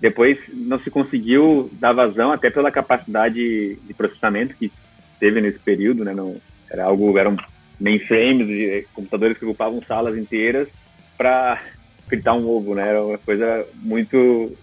Depois 0.00 0.38
não 0.52 0.78
se 0.78 0.90
conseguiu 0.90 1.70
dar 1.74 1.92
vazão, 1.92 2.32
até 2.32 2.48
pela 2.48 2.70
capacidade 2.70 3.74
de 3.74 3.94
processamento 3.94 4.54
que 4.54 4.72
teve 5.20 5.40
nesse 5.40 5.58
período, 5.58 6.02
né? 6.02 6.14
Não, 6.14 6.36
era 6.70 6.84
algo, 6.84 7.18
eram 7.18 7.36
mainframes, 7.78 8.86
computadores 8.94 9.36
que 9.36 9.44
ocupavam 9.44 9.82
salas 9.86 10.16
inteiras 10.16 10.68
para 11.16 11.62
fritar 12.08 12.34
um 12.34 12.48
ovo, 12.48 12.74
né? 12.74 12.88
Era 12.88 13.04
uma 13.04 13.18
coisa 13.18 13.66
muito 13.74 14.56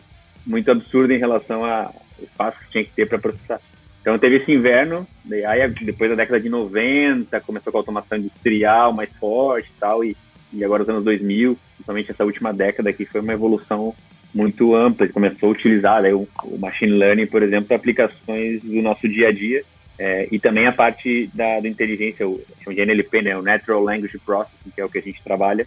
muito 0.46 0.70
absurda 0.72 1.14
em 1.14 1.20
relação 1.20 1.66
ao 1.66 1.94
espaço 2.22 2.60
que 2.60 2.72
tinha 2.72 2.84
que 2.84 2.92
ter 2.92 3.08
para 3.08 3.20
processar. 3.20 3.60
Então 4.02 4.20
teve 4.20 4.38
esse 4.38 4.52
inverno, 4.52 5.08
aí 5.48 5.68
depois 5.82 6.12
da 6.12 6.16
década 6.16 6.40
de 6.40 6.48
90 6.48 7.40
começou 7.42 7.72
com 7.72 7.80
a 7.80 7.82
automação 7.82 8.18
industrial 8.18 8.94
mais 8.94 9.10
forte 9.20 9.68
e 9.76 9.80
tal, 9.80 10.04
e, 10.04 10.16
e 10.54 10.64
agora 10.64 10.84
os 10.84 10.90
anos 10.90 11.04
2000, 11.04 11.58
principalmente 11.76 12.12
essa 12.12 12.24
última 12.24 12.54
década 12.54 12.92
aqui, 12.92 13.06
foi 13.06 13.22
uma 13.22 13.34
evolução 13.34 13.96
muito 14.32 14.76
ampla, 14.76 15.08
começou 15.08 15.50
a 15.50 15.52
utilizar 15.54 16.02
né, 16.04 16.14
o, 16.14 16.28
o, 16.44 16.60
machine 16.60 16.92
learning, 16.92 17.26
por 17.26 17.42
exemplo, 17.42 17.68
para 17.68 17.78
aplicações 17.78 18.62
do 18.62 18.82
nosso 18.82 19.08
dia 19.08 19.30
a 19.30 19.32
dia, 19.32 19.64
é, 19.98 20.28
e 20.30 20.38
também 20.38 20.68
a 20.68 20.74
parte 20.74 21.30
da, 21.34 21.62
da 21.62 21.68
inteligência, 21.68 22.28
o, 22.28 22.40
de 22.68 22.82
NLP, 22.82 23.22
né, 23.22 23.38
o 23.38 23.42
Natural 23.42 23.82
Language 23.82 24.20
Processing, 24.20 24.72
que 24.76 24.82
é 24.82 24.86
o 24.86 24.90
que 24.90 25.00
a 25.00 25.02
gente 25.02 25.24
trabalha, 25.24 25.66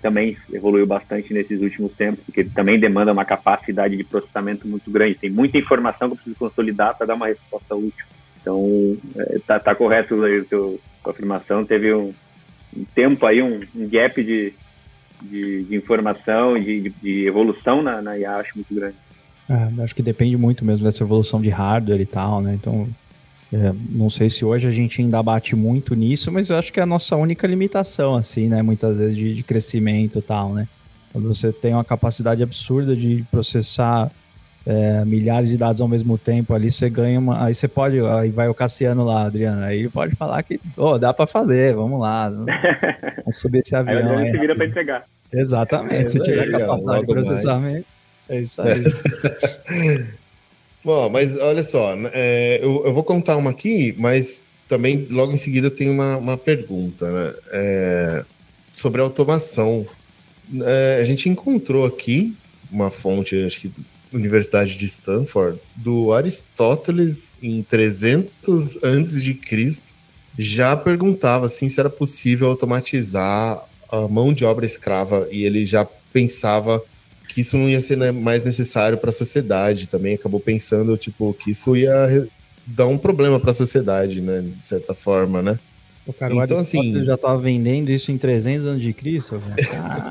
também 0.00 0.36
evoluiu 0.52 0.86
bastante 0.86 1.32
nesses 1.32 1.60
últimos 1.60 1.92
tempos, 1.92 2.24
porque 2.24 2.44
também 2.44 2.78
demanda 2.78 3.12
uma 3.12 3.24
capacidade 3.24 3.96
de 3.96 4.04
processamento 4.04 4.66
muito 4.66 4.90
grande. 4.90 5.14
Tem 5.14 5.30
muita 5.30 5.58
informação 5.58 6.08
que 6.08 6.14
eu 6.14 6.16
preciso 6.16 6.36
consolidar 6.36 6.96
para 6.96 7.06
dar 7.06 7.14
uma 7.14 7.26
resposta 7.26 7.74
útil. 7.74 8.06
Então, 8.40 8.96
é, 9.16 9.58
tá 9.58 9.74
correto 9.74 10.22
aí 10.24 10.38
a 10.40 10.44
sua 10.44 10.78
afirmação. 11.04 11.64
Teve 11.64 11.92
um, 11.94 12.12
um, 12.76 12.84
tempo 12.94 13.26
aí, 13.26 13.42
um, 13.42 13.60
um 13.74 13.88
gap 13.88 14.22
de, 14.22 14.52
de, 15.22 15.64
de 15.64 15.76
informação, 15.76 16.58
de, 16.58 16.80
de, 16.80 16.90
de, 16.90 17.26
evolução 17.26 17.82
na, 17.82 18.00
na 18.00 18.18
IA, 18.18 18.36
acho 18.36 18.52
muito 18.54 18.74
grande. 18.74 18.96
É, 19.48 19.82
acho 19.82 19.94
que 19.94 20.02
depende 20.02 20.36
muito 20.36 20.64
mesmo 20.64 20.84
dessa 20.84 21.02
evolução 21.02 21.40
de 21.40 21.50
hardware 21.50 22.00
e 22.00 22.06
tal, 22.06 22.40
né? 22.40 22.54
Então, 22.54 22.88
é, 23.52 23.72
não 23.90 24.08
sei 24.08 24.30
se 24.30 24.44
hoje 24.44 24.68
a 24.68 24.70
gente 24.70 25.02
ainda 25.02 25.20
bate 25.22 25.56
muito 25.56 25.94
nisso, 25.94 26.30
mas 26.30 26.50
eu 26.50 26.56
acho 26.56 26.72
que 26.72 26.78
é 26.78 26.82
a 26.82 26.86
nossa 26.86 27.16
única 27.16 27.46
limitação, 27.46 28.14
assim, 28.14 28.48
né? 28.48 28.62
Muitas 28.62 28.98
vezes 28.98 29.16
de, 29.16 29.34
de 29.34 29.42
crescimento 29.42 30.20
e 30.20 30.22
tal, 30.22 30.54
né? 30.54 30.68
Quando 31.12 31.26
você 31.26 31.52
tem 31.52 31.74
uma 31.74 31.84
capacidade 31.84 32.42
absurda 32.42 32.94
de 32.94 33.24
processar 33.28 34.10
é, 34.64 35.04
milhares 35.04 35.48
de 35.48 35.56
dados 35.56 35.80
ao 35.80 35.88
mesmo 35.88 36.16
tempo 36.16 36.54
ali, 36.54 36.70
você 36.70 36.88
ganha 36.88 37.18
uma. 37.18 37.44
Aí 37.44 37.52
você 37.52 37.66
pode. 37.66 37.98
Aí 37.98 38.30
vai 38.30 38.48
o 38.48 38.54
Cassiano 38.54 39.04
lá, 39.04 39.24
Adriano. 39.24 39.64
Aí 39.64 39.88
pode 39.88 40.14
falar 40.14 40.40
que 40.44 40.60
oh, 40.76 40.96
dá 40.96 41.12
para 41.12 41.26
fazer, 41.26 41.74
vamos 41.74 41.98
lá. 41.98 42.28
Vamos 42.28 42.46
subir 43.34 43.60
esse 43.60 43.74
avião. 43.74 44.18
aí, 44.18 44.28
aí. 44.28 44.38
vira 44.38 44.54
para 44.54 44.66
entregar. 44.66 45.04
Exatamente. 45.32 45.94
É, 45.94 46.04
se 46.04 46.22
tiver 46.22 46.52
capacidade 46.52 47.00
de 47.00 47.12
processamento, 47.12 47.86
mais. 48.28 48.40
é 48.40 48.40
isso 48.40 48.62
aí. 48.62 48.84
Bom, 50.82 51.10
mas 51.10 51.36
olha 51.36 51.62
só, 51.62 51.94
é, 52.12 52.58
eu, 52.62 52.86
eu, 52.86 52.92
vou 52.92 53.04
contar 53.04 53.36
uma 53.36 53.50
aqui, 53.50 53.94
mas 53.98 54.42
também 54.66 55.06
logo 55.10 55.32
em 55.32 55.36
seguida 55.36 55.70
tem 55.70 55.90
uma, 55.90 56.16
uma 56.16 56.38
pergunta 56.38 57.10
né? 57.10 57.34
é, 57.52 58.24
sobre 58.72 59.02
automação. 59.02 59.86
É, 60.62 60.98
a 61.00 61.04
gente 61.04 61.28
encontrou 61.28 61.84
aqui 61.84 62.34
uma 62.70 62.90
fonte, 62.90 63.36
acho 63.44 63.60
que 63.60 63.72
Universidade 64.12 64.76
de 64.76 64.86
Stanford, 64.86 65.60
do 65.76 66.12
Aristóteles 66.12 67.36
em 67.42 67.62
300 67.62 68.82
antes 68.82 69.22
de 69.22 69.34
Cristo, 69.34 69.92
já 70.38 70.76
perguntava 70.76 71.46
assim 71.46 71.68
se 71.68 71.78
era 71.78 71.90
possível 71.90 72.48
automatizar 72.48 73.64
a 73.90 74.08
mão 74.08 74.32
de 74.32 74.44
obra 74.44 74.64
escrava 74.64 75.28
e 75.30 75.44
ele 75.44 75.66
já 75.66 75.86
pensava 76.12 76.82
que 77.30 77.40
isso 77.42 77.56
não 77.56 77.68
ia 77.68 77.80
ser 77.80 77.96
né, 77.96 78.10
mais 78.10 78.44
necessário 78.44 78.98
para 78.98 79.10
a 79.10 79.12
sociedade. 79.12 79.86
Também 79.86 80.14
acabou 80.14 80.40
pensando 80.40 80.96
tipo 80.96 81.32
que 81.32 81.52
isso 81.52 81.76
ia 81.76 82.28
dar 82.66 82.86
um 82.86 82.98
problema 82.98 83.38
para 83.38 83.52
a 83.52 83.54
sociedade, 83.54 84.20
né, 84.20 84.44
de 84.60 84.66
certa 84.66 84.94
forma, 84.94 85.40
né? 85.40 85.58
O 86.06 86.12
cara, 86.12 86.34
então, 86.34 86.58
assim, 86.58 87.04
já 87.04 87.14
estava 87.14 87.38
vendendo 87.38 87.90
isso 87.90 88.10
em 88.10 88.18
300 88.18 88.66
anos 88.66 88.82
de 88.82 88.92
Cristo. 88.92 89.40
Ah, 89.72 90.10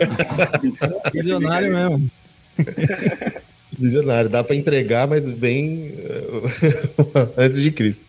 visionário 1.11 1.73
mesmo. 1.73 2.11
Visionário, 3.77 4.29
dá 4.29 4.43
para 4.43 4.55
entregar, 4.55 5.07
mas 5.07 5.29
bem 5.29 5.93
antes 7.37 7.61
de 7.61 7.71
Cristo. 7.71 8.05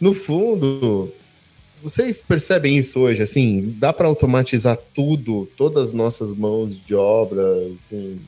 No 0.00 0.14
fundo, 0.14 1.12
vocês 1.80 2.22
percebem 2.26 2.76
isso 2.76 2.98
hoje? 2.98 3.22
Assim, 3.22 3.74
dá 3.78 3.92
para 3.92 4.08
automatizar 4.08 4.76
tudo, 4.92 5.48
todas 5.56 5.88
as 5.88 5.92
nossas 5.92 6.32
mãos 6.32 6.76
de 6.86 6.94
obra, 6.94 7.42
assim, 7.78 8.18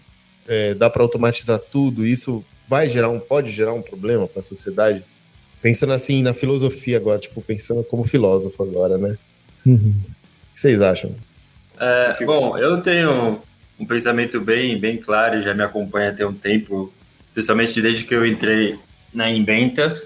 é, 0.46 0.74
dá 0.74 0.88
para 0.90 1.02
automatizar 1.02 1.58
tudo? 1.58 2.06
Isso 2.06 2.44
vai 2.68 2.88
gerar 2.88 3.08
um, 3.08 3.20
pode 3.20 3.52
gerar 3.52 3.72
um 3.72 3.82
problema 3.82 4.26
para 4.26 4.40
a 4.40 4.42
sociedade? 4.42 5.02
Pensando 5.62 5.92
assim 5.92 6.22
na 6.22 6.34
filosofia 6.34 6.96
agora, 6.96 7.18
tipo, 7.18 7.40
pensando 7.40 7.82
como 7.84 8.04
filósofo 8.04 8.62
agora, 8.62 8.98
né? 8.98 9.16
Uhum. 9.64 9.94
O 9.96 10.54
que 10.54 10.60
vocês 10.60 10.80
acham? 10.82 11.14
É, 11.78 12.24
bom, 12.24 12.56
eu 12.58 12.80
tenho 12.80 13.42
um 13.78 13.86
pensamento 13.86 14.40
bem, 14.40 14.78
bem 14.78 14.98
claro, 14.98 15.42
já 15.42 15.54
me 15.54 15.62
acompanha 15.62 16.10
até 16.10 16.26
um 16.26 16.34
tempo, 16.34 16.92
especialmente 17.28 17.80
desde 17.80 18.04
que 18.04 18.14
eu 18.14 18.26
entrei 18.26 18.78
na 19.12 19.30
Inventa, 19.30 20.00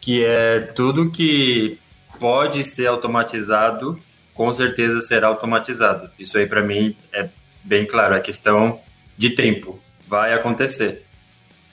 que 0.00 0.24
é 0.24 0.60
tudo 0.60 1.10
que 1.10 1.78
pode 2.20 2.64
ser 2.64 2.86
automatizado, 2.86 3.98
com 4.34 4.52
certeza 4.52 5.00
será 5.00 5.28
automatizado. 5.28 6.10
Isso 6.18 6.38
aí 6.38 6.46
para 6.46 6.62
mim 6.62 6.94
é 7.12 7.28
bem 7.64 7.86
claro, 7.86 8.14
é 8.14 8.20
questão 8.20 8.80
de 9.18 9.30
tempo, 9.30 9.78
vai 10.06 10.32
acontecer. 10.32 11.04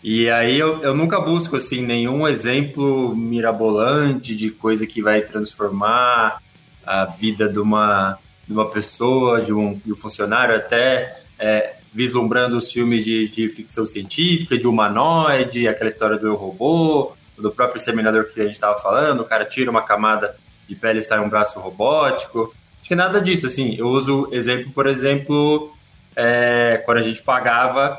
E 0.03 0.29
aí 0.29 0.59
eu, 0.59 0.81
eu 0.81 0.95
nunca 0.95 1.19
busco 1.19 1.55
assim 1.55 1.81
nenhum 1.81 2.27
exemplo 2.27 3.15
mirabolante 3.15 4.35
de 4.35 4.51
coisa 4.51 4.85
que 4.85 5.01
vai 5.01 5.21
transformar 5.21 6.41
a 6.85 7.05
vida 7.05 7.47
de 7.47 7.59
uma, 7.59 8.17
de 8.47 8.53
uma 8.53 8.69
pessoa, 8.69 9.41
de 9.41 9.53
um, 9.53 9.79
de 9.83 9.93
um 9.93 9.95
funcionário, 9.95 10.55
até 10.55 11.21
é, 11.39 11.75
vislumbrando 11.93 12.57
os 12.57 12.71
filmes 12.71 13.05
de, 13.05 13.29
de 13.29 13.49
ficção 13.49 13.85
científica, 13.85 14.57
de 14.57 14.67
humanoide, 14.67 15.67
aquela 15.67 15.87
história 15.87 16.17
do 16.17 16.27
eu 16.27 16.35
robô, 16.35 17.13
do 17.37 17.51
próprio 17.51 17.77
Exterminador 17.77 18.25
que 18.25 18.39
a 18.39 18.43
gente 18.43 18.53
estava 18.53 18.79
falando, 18.79 19.21
o 19.21 19.25
cara 19.25 19.45
tira 19.45 19.69
uma 19.69 19.81
camada 19.81 20.35
de 20.67 20.75
pele 20.75 20.99
e 20.99 21.03
sai 21.03 21.19
um 21.19 21.29
braço 21.29 21.59
robótico. 21.59 22.53
Acho 22.79 22.89
que 22.89 22.95
nada 22.95 23.19
disso, 23.19 23.47
assim. 23.47 23.75
Eu 23.75 23.87
uso 23.87 24.29
exemplo, 24.31 24.71
por 24.71 24.87
exemplo, 24.87 25.74
é, 26.15 26.81
quando 26.85 26.99
a 26.99 27.01
gente 27.01 27.21
pagava 27.21 27.97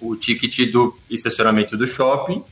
o 0.00 0.16
ticket 0.16 0.70
do 0.70 0.98
estacionamento 1.08 1.76
do 1.76 1.86
shopping 1.86 2.42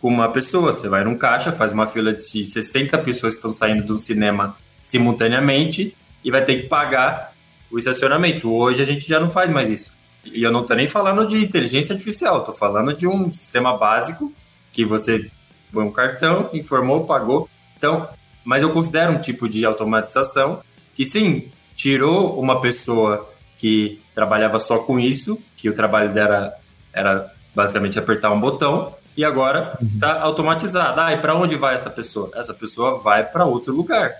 com 0.00 0.08
uma 0.08 0.28
pessoa. 0.28 0.72
Você 0.72 0.88
vai 0.88 1.02
num 1.02 1.16
caixa, 1.16 1.50
faz 1.50 1.72
uma 1.72 1.86
fila 1.86 2.12
de 2.12 2.22
60 2.22 2.96
pessoas 2.98 3.34
que 3.34 3.38
estão 3.38 3.52
saindo 3.52 3.82
do 3.82 3.98
cinema 3.98 4.56
simultaneamente 4.80 5.96
e 6.22 6.30
vai 6.30 6.44
ter 6.44 6.62
que 6.62 6.68
pagar 6.68 7.32
o 7.70 7.78
estacionamento. 7.78 8.52
Hoje 8.52 8.82
a 8.82 8.84
gente 8.84 9.06
já 9.06 9.18
não 9.18 9.28
faz 9.28 9.50
mais 9.50 9.68
isso. 9.68 9.92
E 10.24 10.42
eu 10.42 10.52
não 10.52 10.62
estou 10.62 10.76
nem 10.76 10.86
falando 10.86 11.26
de 11.26 11.42
inteligência 11.42 11.92
artificial, 11.92 12.38
estou 12.38 12.54
falando 12.54 12.94
de 12.94 13.06
um 13.06 13.32
sistema 13.32 13.76
básico 13.76 14.32
que 14.72 14.84
você 14.84 15.30
põe 15.72 15.84
um 15.84 15.92
cartão, 15.92 16.50
informou, 16.52 17.04
pagou. 17.04 17.48
Então, 17.76 18.08
mas 18.44 18.62
eu 18.62 18.70
considero 18.70 19.12
um 19.12 19.20
tipo 19.20 19.48
de 19.48 19.64
automatização 19.64 20.62
que 20.94 21.04
sim, 21.04 21.50
tirou 21.74 22.40
uma 22.40 22.60
pessoa 22.60 23.28
que 23.58 24.00
trabalhava 24.16 24.58
só 24.58 24.78
com 24.78 24.98
isso, 24.98 25.38
que 25.58 25.68
o 25.68 25.74
trabalho 25.74 26.10
dela 26.10 26.54
era 26.90 27.30
basicamente 27.54 27.98
apertar 27.98 28.32
um 28.32 28.40
botão, 28.40 28.94
e 29.14 29.22
agora 29.22 29.76
uhum. 29.80 29.86
está 29.86 30.20
automatizado. 30.20 30.98
Ah, 30.98 31.12
e 31.12 31.18
para 31.18 31.34
onde 31.34 31.54
vai 31.54 31.74
essa 31.74 31.90
pessoa? 31.90 32.30
Essa 32.34 32.54
pessoa 32.54 32.98
vai 32.98 33.24
para 33.24 33.44
outro 33.44 33.74
lugar. 33.74 34.14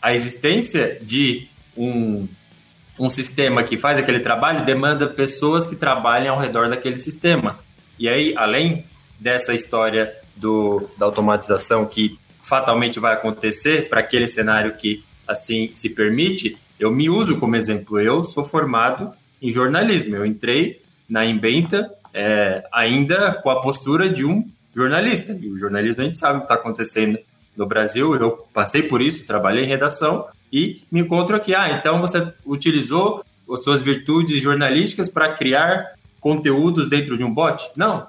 A 0.00 0.14
existência 0.14 0.98
de 1.02 1.48
um, 1.76 2.28
um 2.98 3.10
sistema 3.10 3.64
que 3.64 3.76
faz 3.76 3.98
aquele 3.98 4.20
trabalho 4.20 4.64
demanda 4.64 5.08
pessoas 5.08 5.66
que 5.66 5.74
trabalhem 5.74 6.28
ao 6.28 6.38
redor 6.38 6.68
daquele 6.68 6.98
sistema. 6.98 7.58
E 7.98 8.08
aí, 8.08 8.34
além 8.36 8.84
dessa 9.18 9.52
história 9.52 10.14
do, 10.36 10.88
da 10.96 11.06
automatização 11.06 11.86
que 11.86 12.18
fatalmente 12.40 13.00
vai 13.00 13.14
acontecer 13.14 13.88
para 13.88 14.00
aquele 14.00 14.26
cenário 14.26 14.74
que 14.74 15.02
assim 15.26 15.70
se 15.72 15.90
permite, 15.90 16.56
eu 16.78 16.90
me 16.90 17.08
uso 17.08 17.38
como 17.38 17.56
exemplo. 17.56 18.00
Eu 18.00 18.22
sou 18.22 18.44
formado 18.44 19.12
em 19.44 19.50
jornalismo. 19.50 20.16
Eu 20.16 20.24
entrei 20.24 20.80
na 21.06 21.26
Inventa 21.26 21.92
é, 22.14 22.64
ainda 22.72 23.34
com 23.34 23.50
a 23.50 23.60
postura 23.60 24.08
de 24.08 24.24
um 24.24 24.48
jornalista. 24.74 25.38
E 25.38 25.48
o 25.48 25.58
jornalismo 25.58 26.00
a 26.00 26.06
gente 26.06 26.18
sabe 26.18 26.36
o 26.36 26.40
que 26.40 26.44
está 26.46 26.54
acontecendo 26.54 27.18
no 27.54 27.66
Brasil. 27.66 28.14
Eu 28.14 28.46
passei 28.54 28.82
por 28.84 29.02
isso, 29.02 29.26
trabalhei 29.26 29.64
em 29.64 29.68
redação 29.68 30.26
e 30.50 30.82
me 30.90 31.00
encontro 31.00 31.36
aqui. 31.36 31.54
Ah, 31.54 31.70
então 31.72 32.00
você 32.00 32.26
utilizou 32.46 33.22
as 33.50 33.62
suas 33.62 33.82
virtudes 33.82 34.42
jornalísticas 34.42 35.10
para 35.10 35.34
criar 35.34 35.92
conteúdos 36.18 36.88
dentro 36.88 37.18
de 37.18 37.22
um 37.22 37.32
bot? 37.32 37.70
Não. 37.76 38.06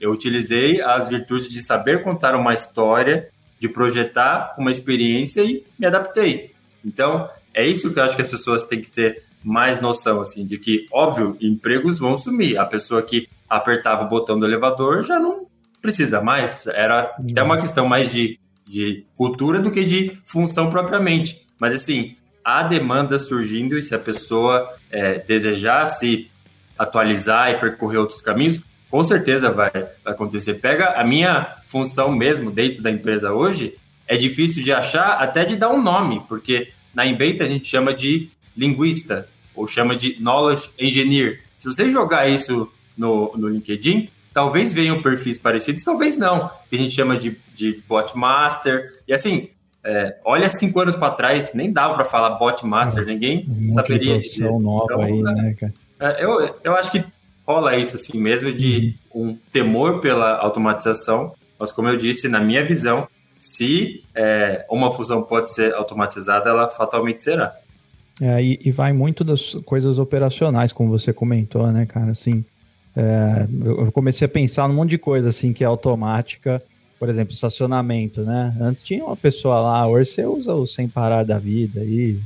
Eu 0.00 0.10
utilizei 0.12 0.80
as 0.80 1.08
virtudes 1.10 1.48
de 1.48 1.60
saber 1.60 2.02
contar 2.02 2.34
uma 2.34 2.54
história, 2.54 3.28
de 3.60 3.68
projetar 3.68 4.54
uma 4.56 4.70
experiência 4.70 5.42
e 5.42 5.66
me 5.78 5.86
adaptei. 5.86 6.52
Então, 6.82 7.28
é 7.52 7.66
isso 7.66 7.92
que 7.92 7.98
eu 7.98 8.04
acho 8.04 8.16
que 8.16 8.22
as 8.22 8.28
pessoas 8.28 8.64
têm 8.64 8.80
que 8.80 8.90
ter 8.90 9.27
mais 9.48 9.80
noção, 9.80 10.20
assim, 10.20 10.44
de 10.44 10.58
que, 10.58 10.84
óbvio, 10.92 11.34
empregos 11.40 11.98
vão 11.98 12.14
sumir. 12.14 12.58
A 12.58 12.66
pessoa 12.66 13.00
que 13.02 13.26
apertava 13.48 14.04
o 14.04 14.08
botão 14.08 14.38
do 14.38 14.44
elevador 14.44 15.02
já 15.02 15.18
não 15.18 15.46
precisa 15.80 16.20
mais. 16.20 16.66
Era 16.66 17.16
até 17.18 17.42
uma 17.42 17.58
questão 17.58 17.88
mais 17.88 18.12
de, 18.12 18.38
de 18.68 19.06
cultura 19.16 19.58
do 19.58 19.70
que 19.70 19.86
de 19.86 20.18
função 20.22 20.68
propriamente. 20.68 21.40
Mas, 21.58 21.74
assim, 21.74 22.14
há 22.44 22.62
demanda 22.62 23.18
surgindo 23.18 23.78
e 23.78 23.82
se 23.82 23.94
a 23.94 23.98
pessoa 23.98 24.70
é, 24.90 25.20
desejar 25.20 25.86
se 25.86 26.30
atualizar 26.78 27.50
e 27.50 27.58
percorrer 27.58 27.96
outros 27.96 28.20
caminhos, 28.20 28.60
com 28.90 29.02
certeza 29.02 29.50
vai, 29.50 29.70
vai 29.70 29.90
acontecer. 30.04 30.54
Pega 30.54 30.92
a 30.92 31.02
minha 31.04 31.56
função 31.66 32.12
mesmo 32.12 32.50
dentro 32.50 32.82
da 32.82 32.90
empresa 32.90 33.32
hoje, 33.32 33.74
é 34.06 34.14
difícil 34.14 34.62
de 34.62 34.72
achar, 34.72 35.22
até 35.22 35.46
de 35.46 35.56
dar 35.56 35.70
um 35.70 35.82
nome, 35.82 36.22
porque 36.28 36.68
na 36.94 37.06
Embeta 37.06 37.44
a 37.44 37.48
gente 37.48 37.66
chama 37.66 37.94
de 37.94 38.28
linguista, 38.56 39.28
ou 39.58 39.66
chama 39.66 39.96
de 39.96 40.20
knowledge 40.20 40.70
engineer. 40.78 41.40
Se 41.58 41.66
você 41.66 41.88
jogar 41.88 42.28
isso 42.28 42.70
no, 42.96 43.32
no 43.36 43.48
LinkedIn, 43.48 44.08
talvez 44.32 44.72
venham 44.72 45.02
perfis 45.02 45.38
parecidos, 45.38 45.82
talvez 45.82 46.16
não. 46.16 46.50
Que 46.70 46.76
a 46.76 46.78
gente 46.78 46.94
chama 46.94 47.16
de, 47.16 47.36
de 47.54 47.82
bot 47.88 48.16
master. 48.16 49.00
E 49.06 49.12
assim, 49.12 49.50
é, 49.84 50.16
olha 50.24 50.48
cinco 50.48 50.80
anos 50.80 50.94
para 50.94 51.12
trás, 51.12 51.52
nem 51.54 51.72
dava 51.72 51.94
para 51.94 52.04
falar 52.04 52.30
bot 52.38 52.64
master, 52.64 53.04
ninguém 53.04 53.46
um 53.48 53.70
saberia 53.70 54.18
disso. 54.18 54.42
nova 54.60 54.84
então, 54.84 55.02
aí, 55.02 55.22
né, 55.22 55.54
cara? 55.58 55.74
É, 56.00 56.24
eu, 56.24 56.54
eu 56.62 56.74
acho 56.74 56.92
que 56.92 57.04
rola 57.46 57.76
isso 57.76 57.96
assim 57.96 58.18
mesmo 58.18 58.52
de 58.52 58.94
uhum. 59.12 59.30
um 59.30 59.38
temor 59.50 60.00
pela 60.00 60.36
automatização, 60.36 61.34
mas 61.58 61.72
como 61.72 61.88
eu 61.88 61.96
disse, 61.96 62.28
na 62.28 62.38
minha 62.40 62.64
visão, 62.64 63.08
se 63.40 64.04
é, 64.14 64.64
uma 64.70 64.92
função 64.92 65.22
pode 65.22 65.52
ser 65.52 65.74
automatizada, 65.74 66.50
ela 66.50 66.68
fatalmente 66.68 67.22
será. 67.22 67.56
É, 68.20 68.42
e, 68.42 68.60
e, 68.64 68.70
vai 68.70 68.92
muito 68.92 69.22
das 69.22 69.54
coisas 69.64 69.98
operacionais, 69.98 70.72
como 70.72 70.90
você 70.90 71.12
comentou, 71.12 71.70
né, 71.70 71.86
cara? 71.86 72.10
Assim, 72.10 72.44
é, 72.96 73.46
eu 73.64 73.92
comecei 73.92 74.26
a 74.26 74.28
pensar 74.28 74.68
num 74.68 74.74
monte 74.74 74.90
de 74.90 74.98
coisa 74.98 75.28
assim 75.28 75.52
que 75.52 75.62
é 75.62 75.66
automática, 75.66 76.60
por 76.98 77.08
exemplo, 77.08 77.32
estacionamento, 77.32 78.22
né? 78.22 78.56
Antes 78.60 78.82
tinha 78.82 79.04
uma 79.04 79.16
pessoa 79.16 79.60
lá, 79.60 79.86
hoje 79.86 80.10
você 80.10 80.26
usa 80.26 80.52
o 80.54 80.66
sem 80.66 80.88
parar 80.88 81.22
da 81.22 81.38
vida 81.38 81.80
aí, 81.80 82.18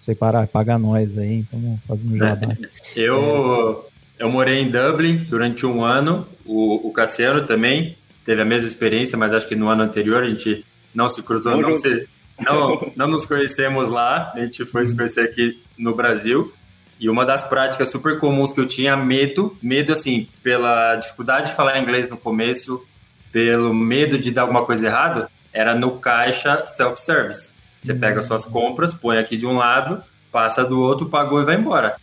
sem 0.00 0.16
parar, 0.16 0.48
paga 0.48 0.76
nós 0.78 1.16
aí, 1.16 1.34
então 1.34 1.78
fazendo 1.86 2.16
jabá. 2.16 2.56
eu, 2.96 3.86
eu 4.18 4.28
morei 4.28 4.62
em 4.62 4.70
Dublin 4.70 5.18
durante 5.28 5.64
um 5.64 5.84
ano, 5.84 6.26
o, 6.44 6.88
o 6.88 6.92
Cassiano 6.92 7.46
também 7.46 7.96
teve 8.24 8.42
a 8.42 8.44
mesma 8.44 8.66
experiência, 8.66 9.16
mas 9.16 9.32
acho 9.32 9.46
que 9.46 9.54
no 9.54 9.68
ano 9.68 9.84
anterior 9.84 10.24
a 10.24 10.28
gente 10.28 10.64
não 10.92 11.08
se 11.08 11.22
cruzou, 11.22 11.56
não, 11.56 11.72
se, 11.74 12.08
não, 12.38 12.92
não 12.94 13.06
nos 13.06 13.24
conhecemos 13.24 13.88
lá, 13.88 14.32
a 14.34 14.40
gente 14.40 14.64
foi 14.64 14.86
se 14.86 14.94
conhecer 14.94 15.20
aqui 15.20 15.62
no 15.78 15.94
Brasil. 15.94 16.52
E 16.98 17.10
uma 17.10 17.26
das 17.26 17.46
práticas 17.46 17.90
super 17.90 18.18
comuns 18.18 18.52
que 18.52 18.60
eu 18.60 18.66
tinha 18.66 18.96
medo, 18.96 19.56
medo 19.62 19.92
assim, 19.92 20.28
pela 20.42 20.96
dificuldade 20.96 21.50
de 21.50 21.56
falar 21.56 21.78
inglês 21.78 22.08
no 22.08 22.16
começo, 22.16 22.82
pelo 23.30 23.74
medo 23.74 24.18
de 24.18 24.30
dar 24.30 24.42
alguma 24.42 24.64
coisa 24.64 24.86
errada, 24.86 25.30
era 25.52 25.74
no 25.74 25.98
caixa 25.98 26.64
self-service. 26.64 27.52
Você 27.80 27.94
pega 27.94 28.22
suas 28.22 28.44
compras, 28.44 28.94
põe 28.94 29.18
aqui 29.18 29.36
de 29.36 29.46
um 29.46 29.56
lado, 29.56 30.02
passa 30.32 30.64
do 30.64 30.80
outro, 30.80 31.08
pagou 31.08 31.40
e 31.40 31.44
vai 31.44 31.56
embora. 31.56 31.96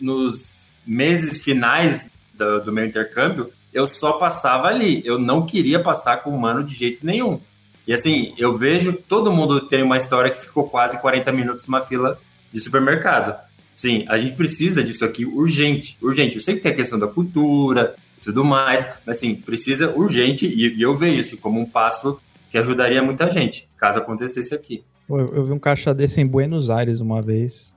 Nos 0.00 0.72
meses 0.86 1.42
finais 1.42 2.08
do, 2.34 2.60
do, 2.60 2.72
meu 2.72 2.86
intercâmbio, 2.86 3.50
eu 3.72 3.86
só 3.86 4.12
passava 4.12 4.68
ali. 4.68 5.02
Eu 5.04 5.18
não 5.18 5.44
queria 5.44 5.80
passar 5.80 6.18
com 6.18 6.30
o 6.30 6.36
humano 6.36 6.64
de 6.64 6.74
jeito 6.74 7.04
nenhum. 7.04 7.40
E 7.86 7.92
assim, 7.92 8.34
eu 8.36 8.54
vejo 8.56 8.92
todo 8.92 9.32
mundo 9.32 9.60
tem 9.60 9.82
uma 9.82 9.96
história 9.96 10.30
que 10.30 10.40
ficou 10.40 10.68
quase 10.68 11.00
40 11.00 11.30
minutos 11.32 11.66
numa 11.66 11.80
fila 11.80 12.18
de 12.52 12.60
supermercado. 12.60 13.38
Sim, 13.74 14.04
a 14.08 14.18
gente 14.18 14.34
precisa 14.34 14.82
disso 14.82 15.04
aqui 15.04 15.24
urgente, 15.24 15.96
urgente. 16.00 16.36
Eu 16.36 16.42
sei 16.42 16.56
que 16.56 16.62
tem 16.62 16.72
a 16.72 16.74
questão 16.74 16.98
da 16.98 17.06
cultura 17.06 17.94
e 18.18 18.24
tudo 18.24 18.44
mais, 18.44 18.86
mas 19.06 19.18
assim, 19.18 19.34
precisa 19.34 19.90
urgente 19.90 20.46
e, 20.46 20.76
e 20.76 20.82
eu 20.82 20.96
vejo 20.96 21.20
assim 21.20 21.36
como 21.36 21.60
um 21.60 21.66
passo 21.66 22.18
que 22.50 22.58
ajudaria 22.58 23.02
muita 23.02 23.30
gente, 23.30 23.68
caso 23.76 23.98
acontecesse 23.98 24.54
aqui. 24.54 24.82
Eu, 25.08 25.18
eu 25.18 25.44
vi 25.44 25.52
um 25.52 25.58
caixa 25.58 25.94
desse 25.94 26.20
em 26.20 26.26
Buenos 26.26 26.70
Aires 26.70 27.00
uma 27.00 27.20
vez 27.20 27.76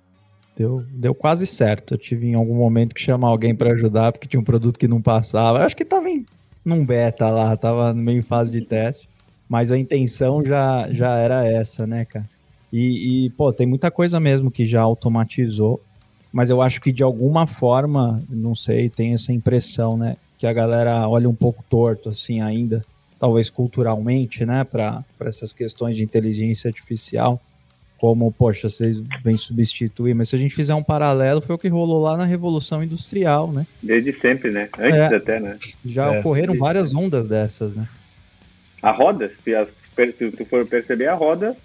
deu, 0.60 0.84
deu 0.92 1.16
quase 1.16 1.48
certo. 1.48 1.94
Eu 1.94 1.98
tive 1.98 2.28
em 2.28 2.36
algum 2.36 2.56
momento 2.56 2.94
que 2.94 3.02
chamar 3.02 3.30
alguém 3.30 3.56
para 3.56 3.72
ajudar, 3.72 4.12
porque 4.12 4.28
tinha 4.28 4.40
um 4.40 4.44
produto 4.44 4.78
que 4.78 4.88
não 4.88 5.02
passava. 5.02 5.60
Eu 5.60 5.64
acho 5.64 5.76
que 5.76 5.86
tava 5.86 6.10
em 6.10 6.26
num 6.66 6.86
beta 6.86 7.30
lá, 7.30 7.56
tava 7.56 7.94
meio 7.94 8.20
em 8.20 8.22
fase 8.22 8.52
de 8.52 8.62
teste. 8.62 9.09
Mas 9.50 9.72
a 9.72 9.78
intenção 9.78 10.46
já, 10.46 10.88
já 10.92 11.18
era 11.18 11.46
essa, 11.46 11.88
né, 11.88 12.06
cara? 12.06 12.30
E, 12.72 13.26
e, 13.26 13.30
pô, 13.32 13.52
tem 13.52 13.66
muita 13.66 13.90
coisa 13.90 14.20
mesmo 14.20 14.52
que 14.52 14.64
já 14.64 14.82
automatizou, 14.82 15.82
mas 16.32 16.52
eu 16.52 16.62
acho 16.62 16.80
que 16.80 16.92
de 16.92 17.02
alguma 17.02 17.48
forma, 17.48 18.22
não 18.30 18.54
sei, 18.54 18.90
tem 18.90 19.16
essa 19.16 19.34
impressão, 19.34 19.98
né? 19.98 20.18
Que 20.38 20.46
a 20.46 20.54
galera 20.54 21.10
olha 21.10 21.28
um 21.28 21.34
pouco 21.34 21.66
torto, 21.68 22.10
assim, 22.10 22.42
ainda, 22.42 22.84
talvez 23.20 23.50
culturalmente, 23.50 24.46
né, 24.46 24.64
para 24.64 25.04
essas 25.22 25.52
questões 25.52 25.98
de 25.98 26.04
inteligência 26.04 26.68
artificial 26.68 27.42
como, 28.00 28.32
poxa, 28.32 28.70
vocês 28.70 29.04
vêm 29.22 29.36
substituir, 29.38 30.16
mas 30.16 30.30
se 30.30 30.36
a 30.36 30.40
gente 30.40 30.56
fizer 30.56 30.74
um 30.74 30.82
paralelo, 30.82 31.42
foi 31.42 31.56
o 31.56 31.58
que 31.58 31.68
rolou 31.68 32.02
lá 32.02 32.16
na 32.16 32.24
Revolução 32.24 32.82
Industrial, 32.82 33.52
né? 33.52 33.68
Desde 33.84 34.18
sempre, 34.22 34.52
né? 34.52 34.70
Antes 34.80 35.12
é, 35.12 35.16
até, 35.16 35.40
né? 35.40 35.58
Já 35.86 36.16
é, 36.16 36.20
ocorreram 36.20 36.58
várias 36.58 36.96
ondas 36.96 37.28
dessas, 37.28 37.76
né? 37.76 37.88
A 38.82 38.92
roda, 38.92 39.32
se, 39.44 39.54
a, 39.56 39.66
se 39.66 40.32
tu 40.32 40.46
for 40.46 40.66
perceber, 40.66 41.08
a 41.08 41.14
roda 41.14 41.56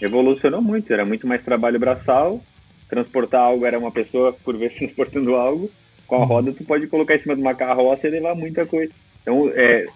evolucionou 0.00 0.60
muito, 0.60 0.92
era 0.92 1.04
muito 1.04 1.26
mais 1.26 1.44
trabalho 1.44 1.78
braçal, 1.78 2.40
transportar 2.88 3.40
algo 3.40 3.64
era 3.64 3.78
uma 3.78 3.90
pessoa 3.90 4.32
por 4.32 4.56
vez 4.56 4.74
transportando 4.78 5.34
algo, 5.34 5.70
com 6.06 6.22
a 6.22 6.24
roda 6.24 6.52
tu 6.52 6.64
pode 6.64 6.86
colocar 6.86 7.16
em 7.16 7.20
cima 7.20 7.34
de 7.34 7.40
uma 7.40 7.54
carroça 7.54 8.06
e 8.06 8.10
levar 8.10 8.34
muita 8.34 8.66
coisa. 8.66 8.92
Então, 9.22 9.50
é, 9.54 9.86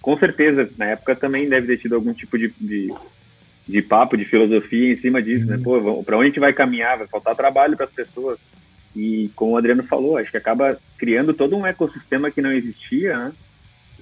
com 0.00 0.16
certeza, 0.18 0.70
na 0.78 0.86
época 0.86 1.16
também 1.16 1.48
deve 1.48 1.66
ter 1.66 1.78
tido 1.78 1.96
algum 1.96 2.12
tipo 2.12 2.38
de, 2.38 2.52
de 2.60 2.92
de 3.68 3.82
papo, 3.82 4.16
de 4.16 4.24
filosofia 4.24 4.92
em 4.92 4.96
cima 4.98 5.20
disso, 5.20 5.44
né? 5.44 5.56
uhum. 5.56 5.80
né? 5.80 5.92
Pô, 5.92 6.04
para 6.04 6.16
onde 6.16 6.26
a 6.26 6.28
gente 6.28 6.40
vai 6.40 6.52
caminhar? 6.52 6.98
Vai 6.98 7.06
faltar 7.06 7.34
trabalho 7.34 7.76
para 7.76 7.86
as 7.86 7.92
pessoas. 7.92 8.38
E 8.94 9.30
como 9.34 9.52
o 9.52 9.56
Adriano 9.56 9.82
falou, 9.82 10.16
acho 10.16 10.30
que 10.30 10.36
acaba 10.36 10.78
criando 10.96 11.34
todo 11.34 11.56
um 11.56 11.66
ecossistema 11.66 12.30
que 12.30 12.40
não 12.40 12.52
existia, 12.52 13.18
né? 13.18 13.32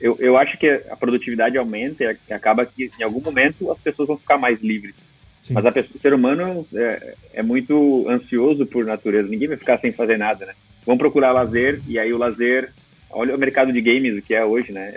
Eu, 0.00 0.16
eu 0.18 0.36
acho 0.36 0.58
que 0.58 0.68
a 0.68 0.96
produtividade 0.96 1.56
aumenta 1.56 2.04
e 2.28 2.32
acaba 2.32 2.66
que 2.66 2.90
em 2.98 3.02
algum 3.02 3.20
momento 3.20 3.70
as 3.70 3.78
pessoas 3.78 4.08
vão 4.08 4.18
ficar 4.18 4.36
mais 4.36 4.60
livres. 4.60 4.94
Sim. 5.42 5.54
Mas 5.54 5.66
a 5.66 5.72
pessoa, 5.72 5.96
o 5.96 6.00
ser 6.00 6.14
humano 6.14 6.66
é, 6.74 7.14
é, 7.34 7.42
muito 7.42 8.06
ansioso 8.08 8.66
por 8.66 8.84
natureza. 8.84 9.28
Ninguém 9.28 9.48
vai 9.48 9.56
ficar 9.56 9.78
sem 9.78 9.92
fazer 9.92 10.16
nada, 10.16 10.46
né? 10.46 10.54
Vão 10.84 10.98
procurar 10.98 11.32
lazer 11.32 11.80
e 11.86 11.98
aí 11.98 12.12
o 12.12 12.18
lazer, 12.18 12.70
olha 13.10 13.34
o 13.34 13.38
mercado 13.38 13.72
de 13.72 13.80
games 13.80 14.22
que 14.24 14.34
é 14.34 14.44
hoje, 14.44 14.72
né? 14.72 14.94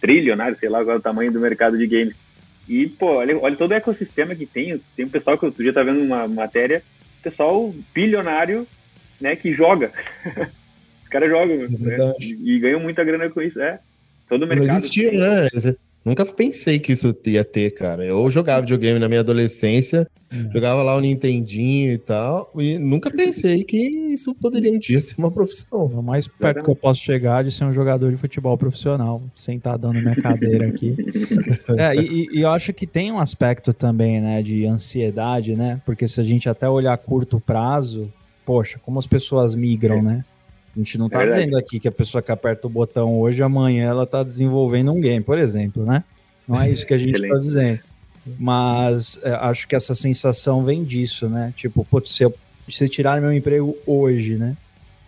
Trilionário, 0.00 0.56
sei 0.58 0.68
lá 0.68 0.84
qual 0.84 0.96
é 0.96 0.98
o 0.98 1.02
tamanho 1.02 1.32
do 1.32 1.40
mercado 1.40 1.78
de 1.78 1.86
games 1.86 2.14
e, 2.68 2.86
pô, 2.86 3.16
olha, 3.16 3.38
olha 3.38 3.56
todo 3.56 3.72
o 3.72 3.74
ecossistema 3.74 4.34
que 4.34 4.46
tem. 4.46 4.80
Tem 4.96 5.04
um 5.04 5.10
pessoal 5.10 5.36
que 5.36 5.44
outro 5.44 5.62
dia 5.62 5.72
tá 5.72 5.82
vendo 5.82 6.02
uma 6.02 6.26
matéria, 6.26 6.82
pessoal 7.22 7.74
bilionário, 7.94 8.66
né, 9.20 9.36
que 9.36 9.52
joga. 9.52 9.92
Os 11.02 11.08
caras 11.08 11.28
jogam, 11.28 11.64
é 11.64 11.68
né? 11.68 12.14
E 12.20 12.58
ganham 12.58 12.80
muita 12.80 13.04
grana 13.04 13.28
com 13.28 13.40
isso, 13.40 13.60
é. 13.60 13.78
Todo 14.28 14.46
mercado. 14.46 14.68
Não 14.68 14.76
existia, 14.76 15.12
né? 15.12 15.48
Nunca 16.04 16.26
pensei 16.26 16.78
que 16.78 16.92
isso 16.92 17.16
ia 17.24 17.42
ter, 17.42 17.70
cara. 17.70 18.04
Eu 18.04 18.28
jogava 18.28 18.60
videogame 18.60 18.98
na 18.98 19.08
minha 19.08 19.20
adolescência, 19.20 20.06
uhum. 20.30 20.52
jogava 20.52 20.82
lá 20.82 20.94
o 20.94 21.00
Nintendinho 21.00 21.94
e 21.94 21.98
tal, 21.98 22.52
e 22.56 22.76
nunca 22.76 23.10
pensei 23.10 23.64
que 23.64 23.78
isso 24.12 24.34
poderia 24.34 24.70
um 24.70 24.78
dia 24.78 25.00
ser 25.00 25.14
uma 25.16 25.30
profissão. 25.30 25.86
O 25.86 26.02
mais 26.02 26.28
perto 26.28 26.62
que 26.62 26.68
eu 26.68 26.76
posso 26.76 27.00
chegar 27.00 27.42
de 27.42 27.50
ser 27.50 27.64
um 27.64 27.72
jogador 27.72 28.10
de 28.10 28.18
futebol 28.18 28.56
profissional, 28.58 29.22
sentar 29.34 29.78
dando 29.78 29.98
minha 29.98 30.14
cadeira 30.16 30.68
aqui. 30.68 30.94
é, 31.78 31.96
e, 31.96 32.28
e, 32.30 32.42
eu 32.42 32.50
acho 32.50 32.74
que 32.74 32.86
tem 32.86 33.10
um 33.10 33.18
aspecto 33.18 33.72
também, 33.72 34.20
né, 34.20 34.42
de 34.42 34.66
ansiedade, 34.66 35.56
né? 35.56 35.80
Porque 35.86 36.06
se 36.06 36.20
a 36.20 36.24
gente 36.24 36.50
até 36.50 36.68
olhar 36.68 36.92
a 36.92 36.98
curto 36.98 37.40
prazo, 37.40 38.12
poxa, 38.44 38.78
como 38.78 38.98
as 38.98 39.06
pessoas 39.06 39.54
migram, 39.54 40.00
é. 40.00 40.02
né? 40.02 40.24
A 40.74 40.78
gente 40.78 40.98
não 40.98 41.06
está 41.06 41.22
é 41.22 41.28
dizendo 41.28 41.56
aqui 41.56 41.78
que 41.78 41.86
a 41.86 41.92
pessoa 41.92 42.20
que 42.20 42.32
aperta 42.32 42.66
o 42.66 42.70
botão 42.70 43.20
hoje, 43.20 43.42
amanhã 43.42 43.88
ela 43.88 44.04
está 44.04 44.22
desenvolvendo 44.22 44.92
um 44.92 45.00
game, 45.00 45.22
por 45.22 45.38
exemplo, 45.38 45.84
né? 45.84 46.02
Não 46.48 46.60
é 46.60 46.70
isso 46.70 46.86
que 46.86 46.94
a 46.94 46.98
gente 46.98 47.14
está 47.14 47.38
dizendo. 47.38 47.80
Mas 48.38 49.20
é, 49.22 49.32
acho 49.32 49.68
que 49.68 49.76
essa 49.76 49.94
sensação 49.94 50.64
vem 50.64 50.82
disso, 50.82 51.28
né? 51.28 51.52
Tipo, 51.56 51.84
putz, 51.84 52.14
se 52.14 52.24
eu 52.24 52.34
se 52.68 52.88
tirar 52.88 53.20
meu 53.20 53.32
emprego 53.32 53.76
hoje, 53.86 54.36
né? 54.36 54.56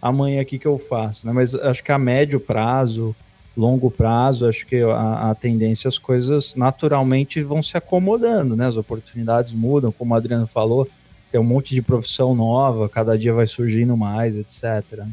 Amanhã 0.00 0.42
o 0.42 0.44
que, 0.44 0.58
que 0.58 0.66
eu 0.66 0.78
faço? 0.78 1.26
Né? 1.26 1.32
Mas 1.32 1.54
acho 1.54 1.82
que 1.82 1.90
a 1.90 1.98
médio 1.98 2.38
prazo, 2.38 3.16
longo 3.56 3.90
prazo, 3.90 4.46
acho 4.46 4.66
que 4.66 4.82
a, 4.82 5.30
a 5.30 5.34
tendência, 5.34 5.88
as 5.88 5.98
coisas 5.98 6.54
naturalmente 6.54 7.42
vão 7.42 7.62
se 7.62 7.76
acomodando, 7.76 8.54
né? 8.54 8.66
As 8.66 8.76
oportunidades 8.76 9.54
mudam, 9.54 9.90
como 9.90 10.12
o 10.12 10.16
Adriano 10.16 10.46
falou, 10.46 10.86
tem 11.30 11.40
um 11.40 11.44
monte 11.44 11.74
de 11.74 11.82
profissão 11.82 12.34
nova, 12.34 12.88
cada 12.88 13.18
dia 13.18 13.32
vai 13.32 13.46
surgindo 13.46 13.96
mais, 13.96 14.36
etc. 14.36 15.04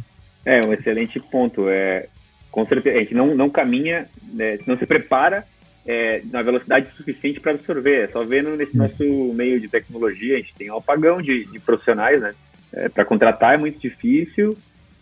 É, 0.46 0.60
um 0.66 0.74
excelente 0.74 1.20
ponto. 1.20 1.70
É, 1.70 2.08
com 2.52 2.66
certeza, 2.66 2.98
a 2.98 3.02
gente 3.02 3.16
não, 3.16 3.36
não 3.36 3.50
caminha, 3.50 4.08
né, 4.34 4.60
não 4.68 4.78
se 4.78 4.86
prepara 4.86 5.46
é, 5.86 6.22
na 6.32 6.42
velocidade 6.42 6.88
suficiente 6.96 7.40
para 7.40 7.54
absorver. 7.54 8.04
É 8.04 8.08
só 8.08 8.24
vendo 8.24 8.56
nesse 8.56 8.76
hum. 8.78 8.82
nosso 8.82 9.34
meio 9.34 9.60
de 9.60 9.68
tecnologia, 9.68 10.36
a 10.36 10.40
gente 10.40 10.54
tem 10.56 10.72
um 10.72 10.78
apagão 10.78 11.22
de, 11.22 11.46
de 11.46 11.60
profissionais, 11.60 12.22
né? 12.22 12.34
É, 12.72 12.90
para 12.90 13.06
contratar 13.06 13.54
é 13.54 13.58
muito 13.58 13.80
difícil, 13.80 14.58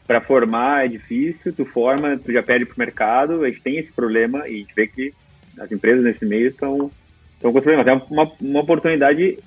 para 0.06 0.20
formar 0.20 0.86
é 0.86 0.90
difícil, 0.90 1.54
tu 1.54 1.64
forma, 1.64 2.18
tu 2.18 2.32
já 2.32 2.44
perde 2.44 2.66
para 2.66 2.76
o 2.76 2.80
mercado, 2.80 3.44
a 3.44 3.48
gente 3.48 3.62
tem 3.62 3.78
esse 3.78 3.92
problema 3.94 4.40
e 4.48 4.56
a 4.56 4.58
gente 4.58 4.76
vê 4.76 4.88
que 4.88 5.14
as 5.58 5.72
empresas 5.72 6.04
nesse 6.04 6.26
meio 6.26 6.48
estão, 6.48 6.92
estão 7.34 7.54
com 7.54 7.62
problemas. 7.62 7.88
É 7.88 7.94
uma, 7.94 8.32
uma 8.42 8.60
oportunidade 8.60 9.38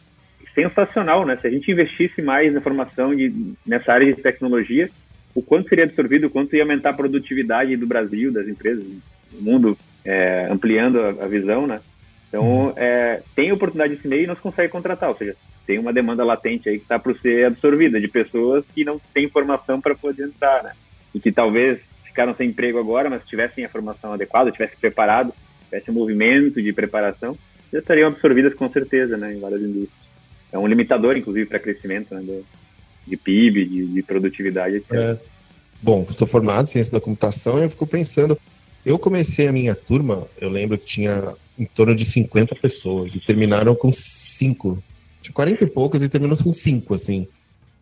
sensacional, 0.54 1.26
né? 1.26 1.36
Se 1.40 1.46
a 1.46 1.50
gente 1.50 1.70
investisse 1.70 2.22
mais 2.22 2.52
na 2.52 2.60
formação 2.60 3.14
de, 3.14 3.54
nessa 3.66 3.92
área 3.92 4.06
de 4.06 4.22
tecnologia, 4.22 4.88
o 5.34 5.42
quanto 5.42 5.68
seria 5.68 5.84
absorvido, 5.84 6.26
o 6.26 6.30
quanto 6.30 6.54
ia 6.54 6.62
aumentar 6.62 6.90
a 6.90 6.94
produtividade 6.94 7.76
do 7.76 7.86
Brasil, 7.86 8.32
das 8.32 8.46
empresas, 8.46 8.84
do 8.84 9.42
mundo, 9.42 9.76
é, 10.04 10.46
ampliando 10.50 11.00
a, 11.00 11.08
a, 11.24 11.26
visão, 11.26 11.66
né? 11.66 11.80
Então, 12.28 12.44
uhum. 12.44 12.72
é, 12.76 13.22
tem 13.34 13.52
oportunidade 13.52 13.94
nesse 13.94 14.08
meio 14.08 14.24
e 14.24 14.26
não 14.26 14.34
se 14.34 14.40
consegue 14.40 14.72
contratar, 14.72 15.08
ou 15.08 15.16
seja, 15.16 15.36
tem 15.66 15.78
uma 15.78 15.92
demanda 15.92 16.24
latente 16.24 16.68
aí 16.68 16.76
que 16.76 16.84
está 16.84 16.98
para 16.98 17.14
ser 17.14 17.46
absorvida, 17.46 18.00
de 18.00 18.08
pessoas 18.08 18.64
que 18.74 18.84
não 18.84 19.00
têm 19.12 19.28
formação 19.28 19.80
para 19.80 19.94
poder 19.94 20.24
entrar, 20.24 20.62
né? 20.62 20.72
E 21.14 21.20
que 21.20 21.32
talvez 21.32 21.80
ficaram 22.04 22.34
sem 22.34 22.50
emprego 22.50 22.78
agora, 22.78 23.10
mas 23.10 23.26
tivessem 23.26 23.64
a 23.64 23.68
formação 23.68 24.12
adequada, 24.12 24.52
tivessem 24.52 24.78
preparado, 24.78 25.32
tivesse 25.64 25.90
um 25.90 25.94
movimento 25.94 26.62
de 26.62 26.72
preparação, 26.72 27.36
já 27.72 27.80
estariam 27.80 28.08
absorvidas 28.08 28.54
com 28.54 28.68
certeza, 28.70 29.16
né, 29.16 29.34
em 29.34 29.40
várias 29.40 29.60
indústrias. 29.60 30.04
É 30.52 30.58
um 30.58 30.66
limitador, 30.68 31.16
inclusive, 31.16 31.46
para 31.46 31.58
crescimento, 31.58 32.14
né, 32.14 32.20
do, 32.20 32.44
de 33.06 33.16
PIB, 33.16 33.64
de, 33.64 33.86
de 33.86 34.02
produtividade, 34.02 34.76
etc. 34.76 34.92
É. 34.92 35.18
Bom, 35.82 36.06
sou 36.12 36.26
formado 36.26 36.64
em 36.64 36.70
ciência 36.70 36.92
da 36.92 37.00
computação 37.00 37.58
e 37.58 37.64
eu 37.64 37.70
fico 37.70 37.86
pensando. 37.86 38.38
Eu 38.84 38.98
comecei 38.98 39.48
a 39.48 39.52
minha 39.52 39.74
turma, 39.74 40.26
eu 40.40 40.48
lembro 40.48 40.78
que 40.78 40.86
tinha 40.86 41.34
em 41.58 41.64
torno 41.64 41.94
de 41.94 42.04
50 42.04 42.54
pessoas 42.56 43.14
e 43.14 43.20
terminaram 43.20 43.74
com 43.74 43.92
5. 43.92 44.82
Tinha 45.22 45.32
40 45.32 45.64
e 45.64 45.66
poucas 45.66 46.02
e 46.02 46.08
terminou 46.08 46.36
com 46.36 46.52
5, 46.52 46.94
assim. 46.94 47.26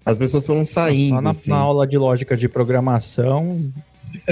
As 0.04 0.18
pessoas 0.18 0.46
foram 0.46 0.64
saindo. 0.64 1.20
na, 1.20 1.30
assim. 1.30 1.50
na 1.50 1.56
aula 1.56 1.87
de 1.87 1.96
lógica 1.96 2.37
de 2.37 2.48
programação, 2.48 3.72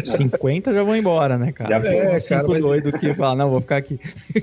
50 0.05 0.73
já 0.73 0.83
vão 0.83 0.97
embora, 0.97 1.39
né, 1.39 1.53
cara? 1.53 1.71
Já 1.71 1.91
é, 1.91 2.21
cara, 2.21 2.49
mas... 2.49 2.63
doido 2.63 2.93
que 2.93 3.15
fala, 3.15 3.37
não, 3.37 3.51
vou 3.51 3.61
ficar 3.61 3.77
aqui. 3.77 3.99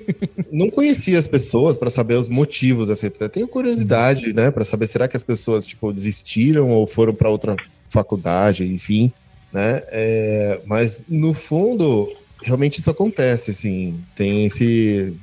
Não 0.52 0.69
conhecia 0.69 1.19
as 1.19 1.28
pessoas 1.28 1.78
para 1.78 1.89
saber 1.89 2.15
os 2.15 2.30
motivos, 2.30 2.89
assim. 2.89 3.10
Tenho 3.10 3.47
curiosidade, 3.47 4.34
né, 4.34 4.50
para 4.50 4.63
saber 4.63 4.88
será 4.88 5.08
que 5.08 5.17
as 5.17 5.23
pessoas, 5.23 5.65
tipo, 5.65 5.91
desistiram 5.91 6.69
ou 6.69 6.88
foram 6.88 7.13
para 7.13 7.30
outra 7.30 7.56
faculdade, 7.89 8.63
enfim, 8.63 9.12
né? 9.52 9.84
É, 9.88 10.62
mas, 10.65 11.04
no 11.08 11.34
fundo, 11.34 12.12
realmente 12.41 12.80
isso 12.80 12.89
acontece, 12.89 13.52
assim. 13.52 14.00
Tem 14.15 14.45
esse, 14.45 15.13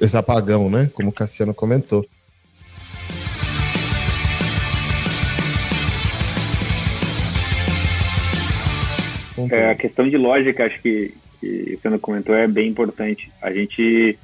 esse 0.00 0.16
apagão, 0.16 0.68
né, 0.68 0.90
como 0.94 1.10
o 1.10 1.12
Cassiano 1.12 1.54
comentou. 1.54 2.06
É, 9.50 9.70
a 9.70 9.74
questão 9.74 10.08
de 10.08 10.16
lógica, 10.16 10.66
acho 10.66 10.80
que, 10.80 11.14
que 11.40 11.78
você 11.80 11.88
não 11.88 11.98
comentou, 11.98 12.34
é 12.34 12.46
bem 12.46 12.68
importante. 12.68 13.30
A 13.40 13.52
gente, 13.52 14.18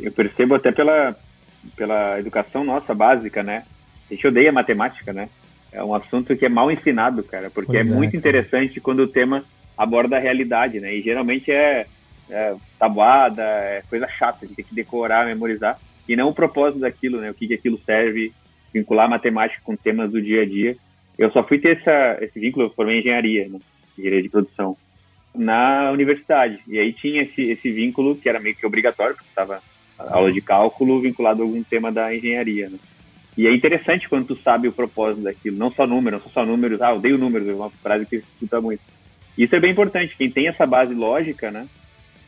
eu 0.00 0.12
percebo 0.12 0.54
até 0.54 0.70
pela, 0.72 1.16
pela 1.76 2.18
educação 2.18 2.64
nossa 2.64 2.94
básica, 2.94 3.42
né? 3.42 3.64
A 4.10 4.14
gente 4.14 4.26
odeia 4.26 4.52
matemática, 4.52 5.12
né? 5.12 5.28
É 5.72 5.82
um 5.82 5.94
assunto 5.94 6.36
que 6.36 6.46
é 6.46 6.48
mal 6.48 6.70
ensinado, 6.70 7.22
cara, 7.22 7.50
porque 7.50 7.72
pois 7.72 7.86
é, 7.86 7.90
é 7.90 7.94
muito 7.94 8.12
cara. 8.12 8.18
interessante 8.18 8.80
quando 8.80 9.00
o 9.00 9.08
tema 9.08 9.42
aborda 9.76 10.16
a 10.16 10.20
realidade, 10.20 10.80
né? 10.80 10.94
E 10.94 11.02
geralmente 11.02 11.50
é, 11.50 11.86
é 12.30 12.54
tabuada, 12.78 13.42
é 13.42 13.82
coisa 13.88 14.06
chata, 14.08 14.38
a 14.42 14.46
gente 14.46 14.56
tem 14.56 14.64
que 14.64 14.74
decorar, 14.74 15.26
memorizar, 15.26 15.78
e 16.08 16.16
não 16.16 16.28
o 16.28 16.34
propósito 16.34 16.80
daquilo, 16.80 17.20
né? 17.20 17.30
O 17.30 17.34
que, 17.34 17.48
que 17.48 17.54
aquilo 17.54 17.80
serve, 17.84 18.32
vincular 18.72 19.08
matemática 19.08 19.60
com 19.64 19.76
temas 19.76 20.10
do 20.10 20.22
dia 20.22 20.42
a 20.42 20.46
dia. 20.46 20.76
Eu 21.18 21.30
só 21.30 21.42
fui 21.42 21.58
ter 21.58 21.78
essa, 21.78 22.18
esse 22.22 22.38
vínculo, 22.38 22.66
eu 22.66 22.70
formei 22.70 23.00
engenharia, 23.00 23.48
né? 23.48 23.58
Engenharia 23.98 24.22
de 24.22 24.28
produção, 24.28 24.76
na 25.34 25.90
universidade. 25.90 26.60
E 26.66 26.78
aí 26.78 26.92
tinha 26.92 27.22
esse, 27.22 27.42
esse 27.42 27.70
vínculo 27.70 28.16
que 28.16 28.28
era 28.28 28.40
meio 28.40 28.54
que 28.54 28.66
obrigatório, 28.66 29.14
porque 29.14 29.28
estava 29.28 29.62
aula 29.98 30.32
de 30.32 30.40
cálculo 30.40 31.00
vinculado 31.00 31.42
a 31.42 31.44
algum 31.44 31.62
tema 31.62 31.90
da 31.90 32.14
engenharia. 32.14 32.68
Né? 32.68 32.78
E 33.36 33.46
é 33.46 33.54
interessante 33.54 34.08
quando 34.08 34.28
tu 34.28 34.36
sabe 34.36 34.68
o 34.68 34.72
propósito 34.72 35.22
daquilo, 35.22 35.56
não 35.56 35.70
só 35.70 35.86
números, 35.86 36.22
não 36.22 36.30
só 36.30 36.44
números, 36.44 36.80
ah, 36.80 36.90
eu 36.90 36.96
odeio 36.96 37.18
números, 37.18 37.48
é 37.48 37.54
uma 37.54 37.70
frase 37.70 38.06
que 38.06 38.16
escuta 38.16 38.60
muito. 38.60 38.80
Isso 39.36 39.54
é 39.54 39.60
bem 39.60 39.72
importante, 39.72 40.16
quem 40.16 40.30
tem 40.30 40.48
essa 40.48 40.66
base 40.66 40.94
lógica, 40.94 41.50
né, 41.50 41.66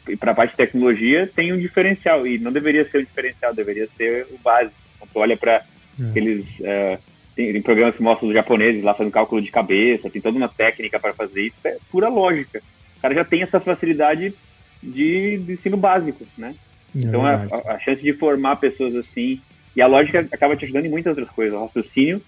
e 0.06 0.16
para 0.16 0.32
a 0.32 0.34
parte 0.34 0.50
de 0.50 0.58
tecnologia 0.58 1.26
tem 1.26 1.52
um 1.52 1.58
diferencial, 1.58 2.26
e 2.26 2.38
não 2.38 2.52
deveria 2.52 2.88
ser 2.90 2.98
o 2.98 3.04
diferencial, 3.04 3.54
deveria 3.54 3.88
ser 3.96 4.26
o 4.30 4.38
básico. 4.38 4.74
Então, 4.96 5.08
tu 5.10 5.18
olha 5.18 5.36
para 5.36 5.64
Hum. 6.00 6.12
Eles 6.14 6.46
uh, 6.60 6.98
tem, 7.38 7.52
tem, 7.52 7.62
programas 7.62 7.94
que 7.94 8.02
mostram 8.02 8.28
os 8.28 8.34
japoneses 8.34 8.82
lá 8.82 8.92
fazendo 8.92 9.12
cálculo 9.12 9.40
de 9.40 9.52
cabeça, 9.52 10.10
tem 10.10 10.20
toda 10.20 10.36
uma 10.36 10.48
técnica 10.48 10.98
para 10.98 11.14
fazer 11.14 11.42
isso, 11.42 11.56
é 11.62 11.76
pura 11.88 12.08
lógica. 12.08 12.60
O 12.96 13.00
cara 13.00 13.14
já 13.14 13.24
tem 13.24 13.42
essa 13.42 13.60
facilidade 13.60 14.34
de, 14.82 15.38
de 15.38 15.52
ensino 15.52 15.76
básico, 15.76 16.26
né? 16.36 16.56
É 16.96 16.98
então 16.98 17.24
a, 17.24 17.34
a, 17.74 17.78
chance 17.78 18.02
de 18.02 18.12
formar 18.12 18.56
pessoas 18.56 18.96
assim 18.96 19.40
e 19.76 19.80
a 19.80 19.86
lógica 19.86 20.26
acaba 20.32 20.56
te 20.56 20.64
ajudando 20.64 20.86
em 20.86 20.90
muitas 20.90 21.16
outras 21.16 21.32
coisas. 21.32 21.54
O 21.54 21.62
raciocínio, 21.62 22.20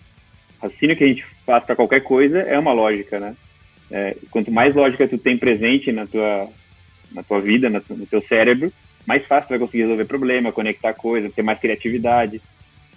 o 0.60 0.66
raciocínio 0.66 0.96
que 0.96 1.02
a 1.02 1.08
gente 1.08 1.26
faz 1.44 1.64
para 1.64 1.74
qualquer 1.74 2.02
coisa 2.02 2.38
é 2.42 2.56
uma 2.56 2.72
lógica, 2.72 3.18
né? 3.18 3.34
É, 3.90 4.16
quanto 4.30 4.52
mais 4.52 4.76
lógica 4.76 5.08
tu 5.08 5.18
tem 5.18 5.36
presente 5.36 5.90
na 5.90 6.06
tua, 6.06 6.48
na 7.10 7.24
tua 7.24 7.40
vida, 7.40 7.68
no 7.68 8.06
teu 8.06 8.22
cérebro, 8.28 8.72
mais 9.04 9.26
fácil 9.26 9.48
tu 9.48 9.50
vai 9.50 9.58
conseguir 9.58 9.82
resolver 9.82 10.04
problema, 10.04 10.52
conectar 10.52 10.94
coisas, 10.94 11.34
ter 11.34 11.42
mais 11.42 11.58
criatividade. 11.58 12.40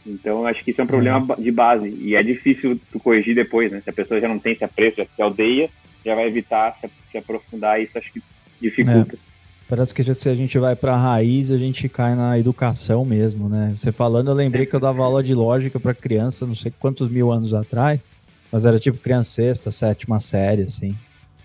Então, 0.05 0.45
acho 0.45 0.63
que 0.63 0.71
isso 0.71 0.81
é 0.81 0.83
um 0.83 0.87
problema 0.87 1.19
uhum. 1.19 1.41
de 1.41 1.51
base 1.51 1.87
e 2.01 2.15
é 2.15 2.23
difícil 2.23 2.79
tu 2.91 2.99
corrigir 2.99 3.33
depois, 3.33 3.71
né? 3.71 3.81
Se 3.81 3.89
a 3.89 3.93
pessoa 3.93 4.19
já 4.19 4.27
não 4.27 4.37
tem 4.37 4.53
esse 4.53 4.63
apreço, 4.63 4.97
já 4.97 5.05
se 5.05 5.21
aldeia, 5.21 5.69
já 6.05 6.13
vai 6.13 6.27
evitar 6.27 6.77
se, 6.79 6.89
se 7.11 7.17
aprofundar, 7.17 7.81
isso 7.81 7.97
acho 7.97 8.11
que 8.11 8.21
dificulta. 8.61 9.15
É. 9.15 9.33
Parece 9.67 9.95
que 9.95 10.13
se 10.13 10.29
a 10.29 10.35
gente 10.35 10.57
vai 10.59 10.75
para 10.75 10.93
a 10.93 10.97
raiz, 10.97 11.49
a 11.49 11.57
gente 11.57 11.87
cai 11.87 12.15
na 12.15 12.37
educação 12.37 13.05
mesmo, 13.05 13.47
né? 13.47 13.73
Você 13.77 13.91
falando, 13.91 14.29
eu 14.29 14.33
lembrei 14.33 14.65
que 14.65 14.75
eu 14.75 14.79
dava 14.79 15.01
aula 15.03 15.23
de 15.23 15.33
lógica 15.33 15.79
para 15.79 15.93
criança, 15.93 16.45
não 16.45 16.53
sei 16.53 16.71
quantos 16.77 17.09
mil 17.09 17.31
anos 17.31 17.53
atrás, 17.53 18.03
mas 18.51 18.65
era 18.65 18.77
tipo 18.77 18.97
criança 18.97 19.31
sexta, 19.31 19.71
sétima 19.71 20.19
série, 20.19 20.63
assim. 20.63 20.95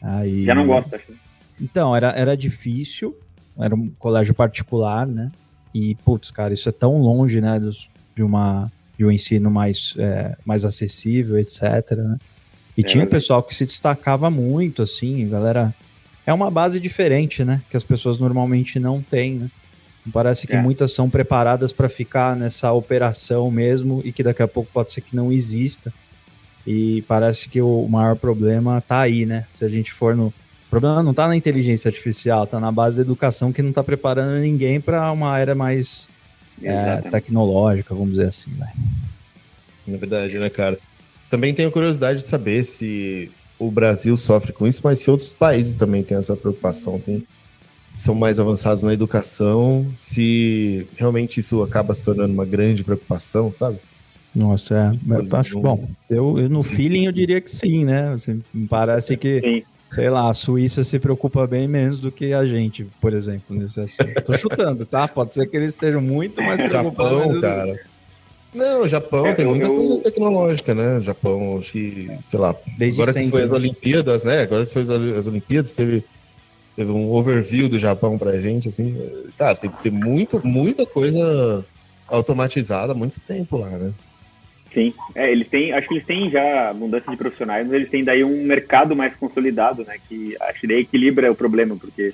Aí... 0.02 0.44
Já 0.44 0.54
não 0.54 0.66
gosta, 0.66 0.96
acho. 0.96 1.12
Então, 1.60 1.94
era, 1.94 2.10
era 2.10 2.36
difícil, 2.36 3.16
era 3.58 3.74
um 3.74 3.88
colégio 3.98 4.34
particular, 4.34 5.06
né? 5.06 5.30
E, 5.74 5.94
putz, 6.04 6.30
cara, 6.30 6.52
isso 6.52 6.68
é 6.68 6.72
tão 6.72 7.00
longe, 7.00 7.40
né, 7.40 7.58
dos, 7.58 7.88
de, 8.18 8.22
uma, 8.24 8.70
de 8.98 9.04
um 9.04 9.12
ensino 9.12 9.48
mais, 9.48 9.94
é, 9.96 10.36
mais 10.44 10.64
acessível, 10.64 11.38
etc, 11.38 11.62
né? 11.96 12.18
E 12.76 12.80
é, 12.80 12.84
tinha 12.84 13.04
um 13.04 13.06
pessoal 13.06 13.42
que 13.42 13.54
se 13.54 13.64
destacava 13.64 14.28
muito, 14.28 14.82
assim, 14.82 15.28
galera 15.28 15.72
é 16.26 16.32
uma 16.32 16.50
base 16.50 16.78
diferente, 16.78 17.44
né? 17.44 17.62
Que 17.70 17.76
as 17.76 17.84
pessoas 17.84 18.18
normalmente 18.18 18.78
não 18.78 19.00
têm, 19.00 19.34
né? 19.34 19.50
Parece 20.12 20.46
que 20.46 20.56
é. 20.56 20.60
muitas 20.60 20.92
são 20.92 21.08
preparadas 21.08 21.72
para 21.72 21.88
ficar 21.88 22.34
nessa 22.34 22.72
operação 22.72 23.50
mesmo 23.50 24.00
e 24.04 24.10
que 24.10 24.22
daqui 24.22 24.42
a 24.42 24.48
pouco 24.48 24.70
pode 24.72 24.92
ser 24.92 25.00
que 25.02 25.14
não 25.14 25.32
exista. 25.32 25.92
E 26.66 27.02
parece 27.02 27.48
que 27.48 27.60
o 27.60 27.86
maior 27.88 28.16
problema 28.16 28.82
tá 28.86 29.00
aí, 29.00 29.24
né? 29.24 29.44
Se 29.50 29.64
a 29.64 29.68
gente 29.68 29.92
for 29.92 30.14
no. 30.14 30.26
O 30.26 30.70
problema 30.70 31.02
não 31.02 31.14
tá 31.14 31.26
na 31.26 31.36
inteligência 31.36 31.88
artificial, 31.88 32.46
tá 32.46 32.58
na 32.60 32.70
base 32.70 32.98
da 32.98 33.02
educação 33.02 33.52
que 33.52 33.62
não 33.62 33.72
tá 33.72 33.82
preparando 33.82 34.38
ninguém 34.38 34.80
para 34.80 35.10
uma 35.12 35.38
era 35.38 35.54
mais 35.54 36.08
é, 36.62 37.00
tecnológica, 37.02 37.94
vamos 37.94 38.10
dizer 38.10 38.26
assim, 38.26 38.50
né? 38.58 38.72
Na 39.86 39.96
verdade, 39.96 40.38
né, 40.38 40.50
cara? 40.50 40.78
Também 41.30 41.54
tenho 41.54 41.70
curiosidade 41.70 42.20
de 42.20 42.26
saber 42.26 42.64
se 42.64 43.30
o 43.58 43.70
Brasil 43.70 44.16
sofre 44.16 44.52
com 44.52 44.66
isso, 44.66 44.80
mas 44.84 44.98
se 45.00 45.10
outros 45.10 45.34
países 45.34 45.74
também 45.74 46.02
têm 46.02 46.16
essa 46.16 46.36
preocupação, 46.36 46.96
assim, 46.96 47.22
são 47.94 48.14
mais 48.14 48.38
avançados 48.38 48.82
na 48.82 48.92
educação, 48.92 49.86
se 49.96 50.86
realmente 50.96 51.40
isso 51.40 51.62
acaba 51.62 51.94
se 51.94 52.02
tornando 52.02 52.32
uma 52.32 52.44
grande 52.44 52.84
preocupação, 52.84 53.50
sabe? 53.50 53.78
Nossa, 54.34 54.74
é. 55.08 55.14
Eu 55.16 55.36
acho 55.36 55.58
bom. 55.58 55.88
Eu, 56.08 56.38
eu, 56.38 56.48
no 56.48 56.62
feeling 56.62 57.06
eu 57.06 57.12
diria 57.12 57.40
que 57.40 57.50
sim, 57.50 57.84
né? 57.84 58.12
Assim, 58.12 58.42
parece 58.68 59.16
que, 59.16 59.40
sim. 59.40 59.62
Sei 59.88 60.10
lá, 60.10 60.28
a 60.28 60.34
Suíça 60.34 60.84
se 60.84 60.98
preocupa 60.98 61.46
bem 61.46 61.66
menos 61.66 61.98
do 61.98 62.12
que 62.12 62.32
a 62.32 62.44
gente, 62.44 62.86
por 63.00 63.14
exemplo, 63.14 63.56
nesse 63.56 63.80
assunto. 63.80 64.22
Tô 64.24 64.36
chutando, 64.36 64.84
tá? 64.84 65.08
Pode 65.08 65.32
ser 65.32 65.46
que 65.46 65.56
eles 65.56 65.70
estejam 65.70 66.00
muito 66.00 66.42
mais 66.42 66.60
preocupados. 66.60 67.18
Japão, 67.18 67.40
cara. 67.40 67.74
Não, 68.54 68.82
o 68.82 68.88
Japão 68.88 69.26
é, 69.26 69.34
tem 69.34 69.46
muita 69.46 69.66
eu... 69.66 69.76
coisa 69.76 70.02
tecnológica, 70.02 70.74
né? 70.74 70.98
O 70.98 71.02
Japão, 71.02 71.58
acho 71.58 71.72
que, 71.72 72.10
sei 72.28 72.38
lá, 72.38 72.54
Desde 72.76 73.00
agora 73.00 73.12
sempre. 73.12 73.26
que 73.26 73.30
foi 73.32 73.42
as? 73.42 73.52
Olimpíadas, 73.52 74.24
né? 74.24 74.42
Agora 74.42 74.66
que 74.66 74.72
foi 74.72 74.82
as 74.82 75.26
Olimpíadas, 75.26 75.72
teve, 75.72 76.04
teve 76.76 76.90
um 76.90 77.10
overview 77.12 77.68
do 77.68 77.78
Japão 77.78 78.18
pra 78.18 78.40
gente, 78.40 78.68
assim. 78.68 78.96
Cara, 79.36 79.54
tem 79.54 79.70
que 79.70 79.82
ter 79.82 79.92
muito, 79.92 80.40
muita 80.46 80.86
coisa 80.86 81.64
automatizada 82.08 82.92
há 82.92 82.96
muito 82.96 83.20
tempo 83.20 83.58
lá, 83.58 83.70
né? 83.70 83.92
Sim, 84.72 84.92
é, 85.14 85.30
eles 85.30 85.48
têm, 85.48 85.72
acho 85.72 85.88
que 85.88 85.94
eles 85.94 86.06
têm 86.06 86.30
já 86.30 86.72
mudança 86.74 87.10
de 87.10 87.16
profissionais, 87.16 87.66
mas 87.66 87.74
eles 87.74 87.90
têm 87.90 88.04
daí 88.04 88.22
um 88.22 88.44
mercado 88.44 88.94
mais 88.94 89.14
consolidado, 89.16 89.84
né? 89.84 89.96
Que 90.08 90.36
acho 90.40 90.60
que 90.60 90.66
daí 90.66 90.80
equilibra 90.80 91.32
o 91.32 91.34
problema, 91.34 91.76
porque 91.76 92.12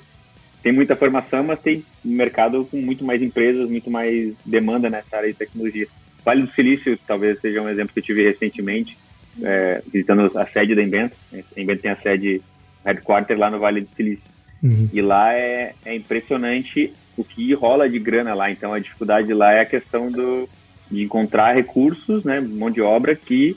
tem 0.63 0.73
muita 0.73 0.97
formação, 0.97 1.43
mas 1.43 1.61
tem 1.61 1.85
um 2.05 2.15
mercado 2.15 2.65
com 2.65 2.79
muito 2.79 3.05
mais 3.05 3.21
empresas, 3.21 3.69
muito 3.69 3.91
mais 3.91 4.33
demanda 4.47 4.89
nessa 4.89 5.17
área 5.17 5.29
de 5.29 5.39
tecnologia. 5.39 5.87
Vale 6.25 6.43
do 6.43 6.53
Silício 6.53 6.99
talvez 7.07 7.39
seja 7.41 7.61
um 7.61 7.69
exemplo 7.69 7.93
que 7.93 8.01
eu 8.01 8.05
tive 8.05 8.25
recentemente, 8.25 8.97
é, 9.43 9.83
visitando 9.93 10.31
a 10.39 10.47
sede 10.47 10.75
da 10.75 10.83
Invento. 10.83 11.17
A 11.33 11.61
Invento 11.61 11.83
tem 11.83 11.91
a 11.91 11.97
sede 11.97 12.41
headquarter 12.85 13.39
lá 13.39 13.51
no 13.51 13.59
Vale 13.59 13.83
do 13.83 13.89
Silício. 13.95 14.25
Uhum. 14.63 14.89
E 14.93 15.03
lá 15.03 15.35
é, 15.35 15.75
é 15.85 15.95
impressionante 15.95 16.93
o 17.17 17.23
que 17.23 17.53
rola 17.53 17.89
de 17.89 17.99
grana 17.99 18.33
lá. 18.33 18.51
Então 18.51 18.73
a 18.73 18.79
dificuldade 18.79 19.35
lá 19.35 19.53
é 19.53 19.61
a 19.61 19.67
questão 19.67 20.11
do, 20.11 20.49
de 20.95 21.03
encontrar 21.03 21.55
recursos, 21.55 22.25
né, 22.25 22.41
mão 22.41 22.71
de 22.71 22.81
obra 22.81 23.15
que 23.15 23.57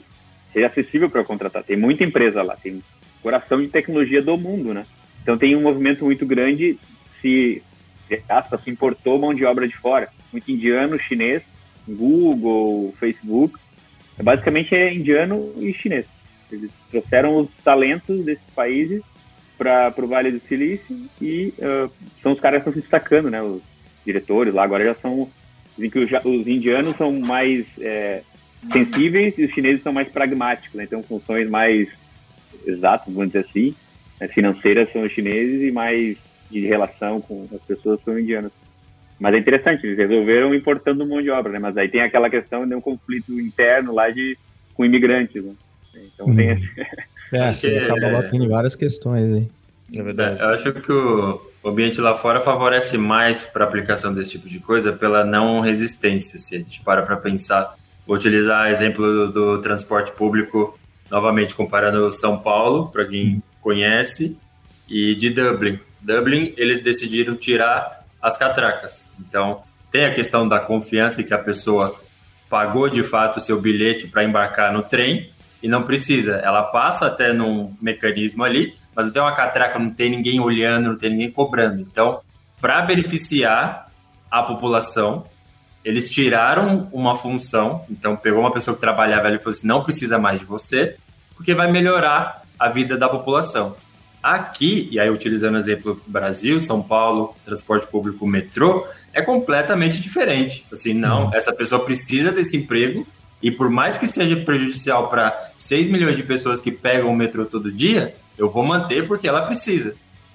seja 0.52 0.66
acessível 0.66 1.08
para 1.08 1.24
contratar. 1.24 1.62
Tem 1.62 1.76
muita 1.76 2.04
empresa 2.04 2.42
lá, 2.42 2.56
tem 2.56 2.82
coração 3.22 3.60
de 3.60 3.68
tecnologia 3.68 4.22
do 4.22 4.36
mundo, 4.36 4.72
né? 4.72 4.84
Então 5.22 5.36
tem 5.36 5.54
um 5.54 5.62
movimento 5.62 6.04
muito 6.04 6.24
grande 6.24 6.78
se 7.20 7.62
aspas, 8.28 8.62
se 8.62 8.70
importou 8.70 9.18
mão 9.18 9.34
de 9.34 9.44
obra 9.44 9.68
de 9.68 9.76
fora, 9.76 10.08
muito 10.32 10.50
indiano, 10.50 10.98
chinês, 10.98 11.42
Google, 11.86 12.94
Facebook, 12.98 13.58
é 14.18 14.22
basicamente 14.22 14.74
é 14.74 14.92
indiano 14.92 15.52
e 15.58 15.72
chinês. 15.74 16.06
Eles 16.50 16.70
trouxeram 16.90 17.36
os 17.36 17.48
talentos 17.62 18.24
desses 18.24 18.50
países 18.54 19.02
para 19.58 19.92
o 19.98 20.06
Vale 20.06 20.30
do 20.30 20.40
Silício 20.40 20.96
e 21.20 21.52
uh, 21.58 21.90
são 22.22 22.32
os 22.32 22.40
caras 22.40 22.62
que 22.62 22.68
estão 22.68 22.72
se 22.72 22.80
destacando, 22.80 23.30
né? 23.30 23.42
Os 23.42 23.60
diretores 24.06 24.54
lá 24.54 24.62
agora 24.64 24.84
já 24.84 24.94
são 24.94 25.28
que 25.90 25.98
os, 25.98 26.46
indianos 26.46 26.94
são 26.96 27.12
mais 27.20 27.64
é, 27.80 28.22
sensíveis 28.72 29.34
e 29.38 29.44
os 29.44 29.52
chineses 29.52 29.82
são 29.82 29.92
mais 29.92 30.08
pragmáticos, 30.08 30.74
né? 30.74 30.84
Então 30.84 31.02
funções 31.02 31.48
mais 31.48 31.88
exatas, 32.66 33.12
vamos 33.12 33.28
dizer 33.28 33.46
assim, 33.48 33.74
né? 34.20 34.28
financeiras 34.28 34.92
são 34.92 35.02
os 35.02 35.12
chineses 35.12 35.62
e 35.62 35.70
mais 35.70 36.16
de 36.50 36.66
relação 36.66 37.20
com 37.20 37.46
as 37.54 37.62
pessoas 37.62 38.00
são 38.02 38.18
indianos. 38.18 38.52
Mas 39.20 39.34
é 39.34 39.38
interessante, 39.38 39.86
eles 39.86 39.98
resolveram 39.98 40.54
importando 40.54 41.04
um 41.04 41.08
monte 41.08 41.24
de 41.24 41.30
obra, 41.30 41.52
né? 41.52 41.58
Mas 41.58 41.76
aí 41.76 41.88
tem 41.88 42.00
aquela 42.00 42.30
questão 42.30 42.66
de 42.66 42.74
um 42.74 42.80
conflito 42.80 43.38
interno 43.40 43.92
lá 43.92 44.10
de, 44.10 44.36
com 44.74 44.84
imigrantes, 44.84 45.42
né? 45.44 45.54
Então 45.94 46.26
hum. 46.26 46.36
tem 46.36 46.50
esse... 46.50 46.68
É, 47.32 47.48
você 47.50 47.74
é, 47.74 47.84
acaba 47.84 48.08
lá 48.08 48.22
tendo 48.22 48.48
várias 48.48 48.74
questões 48.74 49.32
aí. 49.32 49.48
É 49.94 50.02
verdade. 50.02 50.40
É, 50.40 50.44
eu 50.44 50.48
acho 50.48 50.72
que 50.72 50.92
o 50.92 51.47
ambiente 51.66 52.00
lá 52.00 52.14
fora 52.14 52.40
favorece 52.40 52.96
mais 52.96 53.44
para 53.44 53.64
a 53.64 53.68
aplicação 53.68 54.14
desse 54.14 54.32
tipo 54.32 54.48
de 54.48 54.60
coisa 54.60 54.92
pela 54.92 55.24
não 55.24 55.60
resistência. 55.60 56.38
Se 56.38 56.56
a 56.56 56.58
gente 56.58 56.80
para 56.82 57.02
para 57.02 57.16
pensar, 57.16 57.74
vou 58.06 58.16
utilizar 58.16 58.70
exemplo 58.70 59.04
do, 59.04 59.32
do, 59.32 59.62
transporte 59.62 60.12
público, 60.12 60.78
novamente 61.10 61.54
comparando 61.54 62.12
São 62.12 62.38
Paulo, 62.38 62.88
para 62.88 63.04
quem 63.04 63.42
conhece, 63.60 64.36
e 64.88 65.14
de 65.14 65.30
Dublin. 65.30 65.80
Dublin, 66.00 66.54
eles 66.56 66.80
decidiram 66.80 67.34
tirar 67.34 68.04
as 68.22 68.36
catracas. 68.36 69.12
Então, 69.18 69.62
tem 69.90 70.04
a 70.04 70.14
questão 70.14 70.48
da 70.48 70.60
confiança 70.60 71.22
que 71.22 71.34
a 71.34 71.38
pessoa 71.38 71.98
pagou 72.48 72.88
de 72.88 73.02
fato 73.02 73.36
o 73.38 73.40
seu 73.40 73.60
bilhete 73.60 74.06
para 74.06 74.24
embarcar 74.24 74.72
no 74.72 74.82
trem 74.82 75.30
e 75.62 75.68
não 75.68 75.82
precisa. 75.82 76.36
Ela 76.36 76.62
passa 76.62 77.06
até 77.06 77.32
num 77.32 77.74
mecanismo 77.80 78.44
ali, 78.44 78.74
mas 78.98 79.12
tem 79.12 79.22
uma 79.22 79.30
catraca, 79.30 79.78
não 79.78 79.90
tem 79.90 80.10
ninguém 80.10 80.40
olhando, 80.40 80.88
não 80.88 80.98
tem 80.98 81.10
ninguém 81.10 81.30
cobrando. 81.30 81.80
Então, 81.80 82.20
para 82.60 82.82
beneficiar 82.82 83.88
a 84.28 84.42
população, 84.42 85.22
eles 85.84 86.10
tiraram 86.10 86.88
uma 86.92 87.14
função. 87.14 87.84
Então, 87.88 88.16
pegou 88.16 88.40
uma 88.40 88.50
pessoa 88.50 88.74
que 88.74 88.80
trabalhava 88.80 89.28
ali 89.28 89.36
e 89.36 89.38
falou 89.38 89.56
assim: 89.56 89.68
não 89.68 89.84
precisa 89.84 90.18
mais 90.18 90.40
de 90.40 90.44
você, 90.44 90.96
porque 91.36 91.54
vai 91.54 91.70
melhorar 91.70 92.42
a 92.58 92.68
vida 92.68 92.96
da 92.96 93.08
população. 93.08 93.76
Aqui, 94.20 94.88
e 94.90 94.98
aí 94.98 95.08
utilizando 95.08 95.54
o 95.54 95.58
exemplo 95.58 96.02
Brasil, 96.04 96.58
São 96.58 96.82
Paulo, 96.82 97.36
transporte 97.44 97.86
público, 97.86 98.26
metrô, 98.26 98.84
é 99.12 99.22
completamente 99.22 100.00
diferente. 100.00 100.66
Assim, 100.72 100.92
não, 100.92 101.26
uhum. 101.26 101.34
essa 101.34 101.52
pessoa 101.52 101.84
precisa 101.84 102.32
desse 102.32 102.56
emprego 102.56 103.06
e 103.40 103.48
por 103.48 103.70
mais 103.70 103.96
que 103.96 104.08
seja 104.08 104.36
prejudicial 104.38 105.08
para 105.08 105.52
6 105.56 105.88
milhões 105.88 106.16
de 106.16 106.24
pessoas 106.24 106.60
que 106.60 106.72
pegam 106.72 107.12
o 107.12 107.16
metrô 107.16 107.44
todo 107.44 107.70
dia, 107.70 108.16
eu 108.38 108.48
vou 108.48 108.64
manter 108.64 109.06
porque 109.06 109.26
ela 109.26 109.42
precisa. 109.42 109.94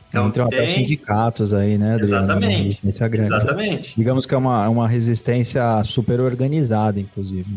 Então, 0.09 0.29
tem 0.29 0.43
até 0.43 0.67
sindicatos 0.67 1.55
aí, 1.55 1.75
né? 1.75 1.97
Exatamente. 1.99 2.57
resistência 2.57 3.07
grande. 3.07 3.33
Exatamente. 3.33 3.95
Digamos 3.95 4.27
que 4.27 4.35
é 4.35 4.37
uma, 4.37 4.69
uma 4.69 4.87
resistência 4.87 5.83
super 5.83 6.19
organizada, 6.19 6.99
inclusive. 6.99 7.47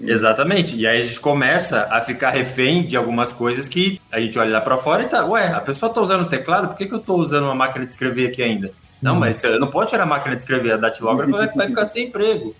Exatamente. 0.00 0.74
E 0.76 0.86
aí 0.86 1.00
a 1.00 1.02
gente 1.02 1.20
começa 1.20 1.86
a 1.90 2.00
ficar 2.00 2.30
refém 2.30 2.86
de 2.86 2.96
algumas 2.96 3.30
coisas 3.30 3.68
que 3.68 4.00
a 4.10 4.18
gente 4.18 4.38
olha 4.38 4.52
lá 4.52 4.60
para 4.60 4.78
fora 4.78 5.02
e 5.02 5.06
tá, 5.06 5.24
ué, 5.26 5.48
a 5.48 5.60
pessoa 5.60 5.92
tá 5.92 6.00
usando 6.00 6.22
o 6.22 6.28
teclado, 6.28 6.68
por 6.68 6.76
que, 6.76 6.86
que 6.86 6.94
eu 6.94 6.98
tô 6.98 7.16
usando 7.16 7.44
uma 7.44 7.54
máquina 7.54 7.84
de 7.84 7.92
escrever 7.92 8.28
aqui 8.28 8.42
ainda? 8.42 8.72
Não, 9.00 9.16
mas 9.16 9.42
eu 9.44 9.60
não 9.60 9.68
pode 9.68 9.90
tirar 9.90 10.04
a 10.04 10.06
máquina 10.06 10.34
de 10.34 10.42
escrever, 10.42 10.72
a 10.72 10.76
datilógrafa 10.76 11.30
vai, 11.30 11.48
vai 11.48 11.66
ficar 11.68 11.84
sem 11.84 12.06
emprego. 12.06 12.54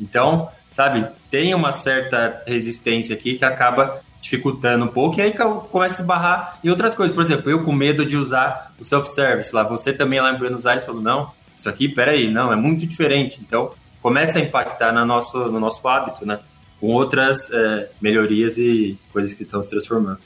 Então, 0.00 0.48
sabe, 0.70 1.06
tem 1.30 1.54
uma 1.54 1.72
certa 1.72 2.42
resistência 2.46 3.14
aqui 3.14 3.36
que 3.36 3.44
acaba 3.44 4.00
dificultando 4.28 4.84
um 4.84 4.88
pouco, 4.88 5.18
e 5.18 5.22
aí 5.22 5.32
começa 5.70 5.96
a 5.96 6.00
esbarrar 6.00 6.58
em 6.62 6.68
outras 6.68 6.94
coisas. 6.94 7.14
Por 7.14 7.22
exemplo, 7.22 7.50
eu 7.50 7.64
com 7.64 7.72
medo 7.72 8.04
de 8.04 8.16
usar 8.16 8.72
o 8.78 8.84
self-service 8.84 9.54
lá, 9.54 9.62
você 9.62 9.90
também 9.90 10.20
lá 10.20 10.32
em 10.32 10.38
Buenos 10.38 10.66
Aires 10.66 10.84
falou, 10.84 11.00
não, 11.00 11.30
isso 11.56 11.68
aqui, 11.68 11.88
peraí, 11.88 12.30
não, 12.30 12.52
é 12.52 12.56
muito 12.56 12.86
diferente. 12.86 13.40
Então, 13.40 13.70
começa 14.02 14.38
a 14.38 14.42
impactar 14.42 14.92
no 14.92 15.04
nosso, 15.06 15.46
no 15.46 15.58
nosso 15.58 15.86
hábito, 15.88 16.26
né? 16.26 16.38
Com 16.78 16.88
outras 16.88 17.50
é, 17.50 17.88
melhorias 18.00 18.58
e 18.58 18.98
coisas 19.12 19.32
que 19.32 19.42
estão 19.42 19.62
se 19.62 19.70
transformando. 19.70 20.18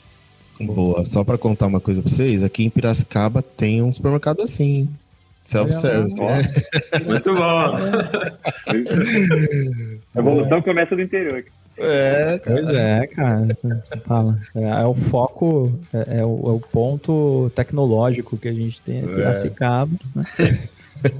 Boa, 0.60 1.04
só 1.04 1.24
para 1.24 1.38
contar 1.38 1.66
uma 1.66 1.80
coisa 1.80 2.02
para 2.02 2.10
vocês, 2.10 2.42
aqui 2.42 2.64
em 2.64 2.70
Piracicaba 2.70 3.40
tem 3.40 3.82
um 3.82 3.92
supermercado 3.92 4.42
assim, 4.42 4.88
self-service. 5.44 6.20
Né? 6.20 6.42
Muito 7.06 7.34
bom. 7.34 7.76
A 10.14 10.18
evolução 10.18 10.60
começa 10.60 10.94
do 10.94 11.00
interior. 11.00 11.42
É, 11.76 12.38
cara. 12.38 12.62
Pois 12.62 12.76
é, 12.76 13.06
cara. 13.06 13.48
Fala. 14.04 14.38
É, 14.54 14.62
é, 14.62 14.84
o 14.84 14.94
foco, 14.94 15.72
é, 15.92 16.18
é, 16.18 16.24
o, 16.24 16.42
é, 16.46 16.50
o, 16.50 16.60
ponto 16.60 17.50
tecnológico 17.54 18.36
que 18.36 18.48
a 18.48 18.52
gente 18.52 18.80
tem 18.80 19.00
aqui 19.00 19.10
em 19.10 19.14
Piracicaba. 19.14 19.92
Né? 20.14 20.24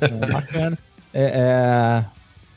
É 0.00 0.32
bacana. 0.32 0.78
É, 1.12 1.24
é, 1.24 2.04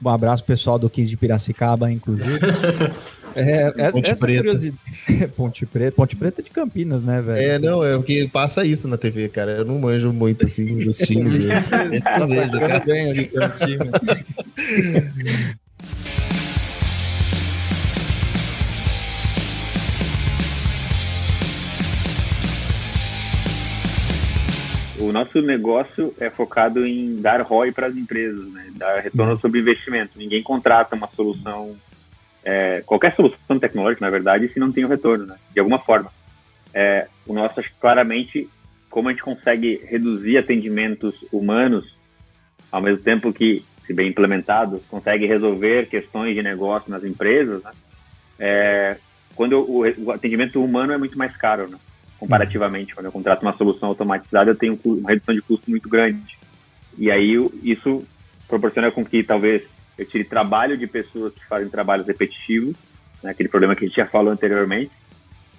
um 0.04 0.10
abraço 0.10 0.44
pessoal 0.44 0.78
do 0.78 0.90
15 0.90 1.10
de 1.10 1.18
Piracicaba, 1.18 1.92
inclusive. 1.92 2.40
É, 3.36 3.74
é, 3.76 3.92
Ponte 3.92 4.10
essa 4.10 4.26
Preta. 4.26 4.40
curiosidade. 4.40 4.80
Ponte 5.36 5.66
Preta. 5.66 5.92
Ponte 5.92 6.16
Preta 6.16 6.42
de 6.42 6.50
Campinas, 6.50 7.04
né, 7.04 7.22
velho? 7.22 7.38
É, 7.38 7.60
não, 7.60 7.84
é 7.84 7.98
porque 7.98 8.30
passa 8.32 8.66
isso 8.66 8.88
na 8.88 8.98
TV, 8.98 9.28
cara. 9.28 9.52
Eu 9.52 9.66
não 9.66 9.78
manjo 9.78 10.14
muito 10.14 10.46
assim 10.46 10.80
dos 10.80 11.00
times. 11.00 11.34
Esse 11.92 12.10
desejo, 12.18 12.52
cara. 12.52 12.80
Bem 12.80 13.12
ali 13.12 13.30
os 13.34 13.56
times. 13.58 13.92
O 25.06 25.12
nosso 25.12 25.42
negócio 25.42 26.14
é 26.20 26.30
focado 26.30 26.86
em 26.86 27.22
dar 27.22 27.42
ROI 27.42 27.72
para 27.72 27.88
as 27.88 27.96
empresas, 27.96 28.52
né? 28.52 28.72
dar 28.76 29.00
retorno 29.02 29.34
uhum. 29.34 29.40
sobre 29.40 29.60
investimento. 29.60 30.18
Ninguém 30.18 30.42
contrata 30.42 30.96
uma 30.96 31.08
solução, 31.16 31.76
é, 32.44 32.82
qualquer 32.86 33.16
solução 33.16 33.60
tecnológica, 33.60 34.04
na 34.04 34.12
verdade, 34.12 34.52
se 34.52 34.60
não 34.60 34.72
tem 34.72 34.84
o 34.84 34.88
retorno, 34.88 35.26
né? 35.26 35.36
de 35.54 35.60
alguma 35.60 35.80
forma. 35.80 36.12
É, 36.74 37.08
o 37.26 37.34
nosso, 37.34 37.62
claramente, 37.80 38.50
como 38.90 39.08
a 39.08 39.12
gente 39.12 39.24
consegue 39.24 39.82
reduzir 39.86 40.38
atendimentos 40.38 41.16
humanos, 41.32 41.96
ao 42.72 42.82
mesmo 42.82 43.04
tempo 43.04 43.32
que, 43.32 43.64
se 43.86 43.94
bem 43.94 44.10
implementado, 44.10 44.84
consegue 44.90 45.26
resolver 45.26 45.88
questões 45.88 46.36
de 46.36 46.42
negócio 46.42 46.90
nas 46.90 47.04
empresas, 47.04 47.64
né? 47.64 47.72
é, 48.40 48.98
quando 49.36 49.60
o, 49.60 49.84
o 50.04 50.12
atendimento 50.12 50.64
humano 50.64 50.94
é 50.94 50.98
muito 50.98 51.18
mais 51.18 51.36
caro, 51.38 51.70
né? 51.70 51.78
Comparativamente. 52.26 52.94
Quando 52.94 53.06
eu 53.06 53.12
contrato 53.12 53.44
uma 53.44 53.56
solução 53.56 53.90
automatizada, 53.90 54.52
eu 54.52 54.56
tenho 54.56 54.80
uma 54.84 55.10
redução 55.10 55.34
de 55.34 55.42
custo 55.42 55.70
muito 55.70 55.88
grande. 55.88 56.38
E 56.98 57.12
aí 57.12 57.34
isso 57.64 58.04
proporciona 58.48 58.92
com 58.92 59.06
que 59.06 59.24
talvez 59.24 59.64
eu 59.98 60.06
tire 60.06 60.24
trabalho 60.24 60.78
de 60.78 60.88
pessoas 60.88 61.34
que 61.34 61.46
fazem 61.46 61.70
trabalhos 61.70 62.06
repetitivos, 62.06 62.76
né, 63.24 63.32
aquele 63.32 63.50
problema 63.50 63.76
que 63.76 63.86
a 63.86 63.88
gente 63.88 63.98
já 63.98 64.06
falou 64.06 64.32
anteriormente, 64.32 64.92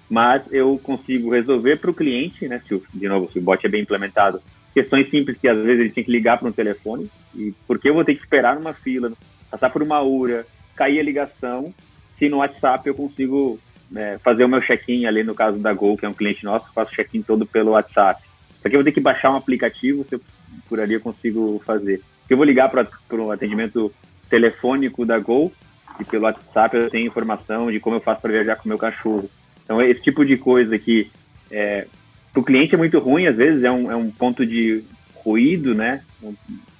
mas 0.09 0.43
eu 0.51 0.79
consigo 0.81 1.31
resolver 1.31 1.77
para 1.77 1.89
o 1.89 1.93
cliente, 1.93 2.47
né, 2.47 2.61
se 2.67 2.75
o, 2.75 2.83
de 2.93 3.07
novo, 3.07 3.31
se 3.31 3.39
o 3.39 3.41
bot 3.41 3.65
é 3.65 3.69
bem 3.69 3.81
implementado, 3.81 4.41
questões 4.73 5.09
simples 5.09 5.37
que 5.37 5.47
às 5.47 5.57
vezes 5.57 5.79
ele 5.79 5.89
tem 5.89 6.03
que 6.03 6.11
ligar 6.11 6.37
para 6.37 6.47
um 6.47 6.51
telefone, 6.51 7.09
e 7.35 7.53
porque 7.65 7.89
eu 7.89 7.93
vou 7.93 8.05
ter 8.05 8.15
que 8.15 8.21
esperar 8.21 8.55
numa 8.55 8.73
fila, 8.73 9.11
passar 9.49 9.69
por 9.69 9.81
uma 9.81 10.01
URA, 10.01 10.45
cair 10.75 10.99
a 10.99 11.03
ligação, 11.03 11.73
se 12.17 12.29
no 12.29 12.37
WhatsApp 12.37 12.87
eu 12.87 12.95
consigo 12.95 13.59
é, 13.95 14.17
fazer 14.19 14.43
o 14.43 14.49
meu 14.49 14.61
check-in 14.61 15.05
ali 15.05 15.23
no 15.23 15.35
caso 15.35 15.59
da 15.59 15.73
Gol, 15.73 15.97
que 15.97 16.05
é 16.05 16.09
um 16.09 16.13
cliente 16.13 16.43
nosso, 16.43 16.71
faço 16.73 16.93
check-in 16.93 17.21
todo 17.21 17.45
pelo 17.45 17.71
WhatsApp. 17.71 18.21
Só 18.61 18.69
que 18.69 18.75
eu 18.75 18.79
vou 18.79 18.83
ter 18.83 18.91
que 18.91 18.99
baixar 18.99 19.31
um 19.31 19.35
aplicativo, 19.35 20.03
se 20.03 20.15
eu, 20.15 20.21
por 20.67 20.79
ali 20.79 20.93
eu 20.93 21.01
consigo 21.01 21.61
fazer. 21.65 22.01
Eu 22.29 22.37
vou 22.37 22.45
ligar 22.45 22.69
para 22.69 22.87
o 23.11 23.31
atendimento 23.31 23.93
telefônico 24.29 25.05
da 25.05 25.17
Gol 25.19 25.53
e 25.99 26.03
pelo 26.03 26.25
WhatsApp 26.25 26.75
eu 26.75 26.89
tenho 26.89 27.07
informação 27.07 27.71
de 27.71 27.79
como 27.79 27.95
eu 27.95 28.01
faço 28.01 28.21
para 28.21 28.31
viajar 28.31 28.55
com 28.57 28.65
o 28.65 28.67
meu 28.67 28.77
cachorro. 28.77 29.29
Então, 29.63 29.81
esse 29.81 30.01
tipo 30.01 30.25
de 30.25 30.37
coisa 30.37 30.77
que 30.77 31.09
é, 31.51 31.87
para 32.33 32.41
o 32.41 32.43
cliente 32.43 32.75
é 32.75 32.77
muito 32.77 32.99
ruim, 32.99 33.25
às 33.27 33.35
vezes 33.35 33.63
é 33.63 33.71
um, 33.71 33.91
é 33.91 33.95
um 33.95 34.11
ponto 34.11 34.45
de 34.45 34.83
ruído, 35.15 35.73
né? 35.73 36.01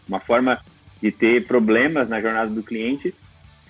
Uma 0.08 0.20
forma 0.20 0.60
de 1.02 1.12
ter 1.12 1.46
problemas 1.46 2.08
na 2.10 2.22
jornada 2.22 2.50
do 2.50 2.63
cliente, 2.63 3.13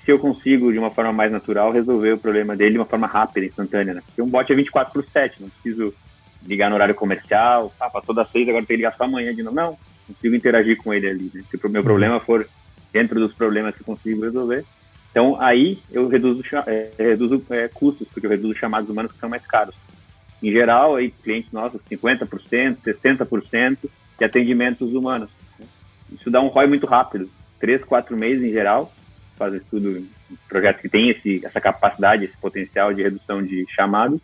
se 0.07 0.11
eu 0.13 0.17
consigo, 0.17 0.71
de 0.71 0.79
uma 0.79 0.89
forma 0.89 1.11
mais 1.11 1.29
natural, 1.29 1.69
resolver 1.69 2.13
o 2.13 2.17
problema 2.17 2.55
dele 2.55 2.71
de 2.71 2.77
uma 2.77 2.85
forma 2.85 3.05
rápida, 3.05 3.45
instantânea, 3.45 3.93
né? 3.93 4.01
Porque 4.05 4.21
um 4.21 4.29
bot 4.29 4.49
é 4.49 4.55
24 4.55 4.93
por 4.93 5.03
7, 5.03 5.41
não 5.41 5.49
preciso 5.49 5.93
ligar 6.45 6.69
no 6.69 6.75
horário 6.75 6.95
comercial, 6.95 7.73
ah, 7.77 7.89
passou 7.89 8.15
das 8.15 8.31
6, 8.31 8.47
agora 8.47 8.65
tem 8.65 8.77
que 8.77 8.83
ligar 8.83 8.95
só 8.95 9.03
amanhã 9.03 9.35
de 9.35 9.43
novo. 9.43 9.57
Não, 9.57 9.77
consigo 10.07 10.33
interagir 10.33 10.77
com 10.77 10.93
ele 10.93 11.09
ali, 11.09 11.29
né? 11.33 11.43
Se 11.51 11.59
o 11.61 11.69
meu 11.69 11.83
problema 11.83 12.21
for 12.21 12.47
dentro 12.93 13.19
dos 13.19 13.33
problemas 13.33 13.75
que 13.75 13.81
eu 13.81 13.85
consigo 13.85 14.23
resolver. 14.23 14.63
Então, 15.11 15.41
aí 15.41 15.77
eu 15.91 16.07
reduzo, 16.07 16.41
é, 16.65 16.89
reduzo 16.97 17.43
é, 17.49 17.67
custos, 17.67 18.07
porque 18.07 18.27
eu 18.27 18.31
reduzo 18.31 18.55
chamados 18.55 18.89
humanos 18.89 19.11
que 19.11 19.19
são 19.19 19.27
mais 19.27 19.45
caros. 19.45 19.75
Em 20.41 20.53
geral, 20.53 20.95
aí, 20.95 21.11
clientes 21.11 21.51
nossos, 21.51 21.81
50%, 21.91 22.77
60% 22.81 23.77
de 24.17 24.23
atendimentos 24.23 24.93
humanos. 24.93 25.29
Né? 25.59 25.65
Isso 26.13 26.31
dá 26.31 26.39
um 26.39 26.47
ROI 26.47 26.67
muito 26.67 26.87
rápido, 26.87 27.29
3, 27.59 27.83
4 27.83 28.15
meses 28.15 28.41
em 28.41 28.53
geral, 28.53 28.93
fazem 29.37 29.59
estudo, 29.59 30.05
projetos 30.49 30.81
que 30.81 30.89
têm 30.89 31.09
esse, 31.09 31.45
essa 31.45 31.61
capacidade, 31.61 32.25
esse 32.25 32.37
potencial 32.37 32.93
de 32.93 33.03
redução 33.03 33.43
de 33.43 33.65
chamados, 33.69 34.19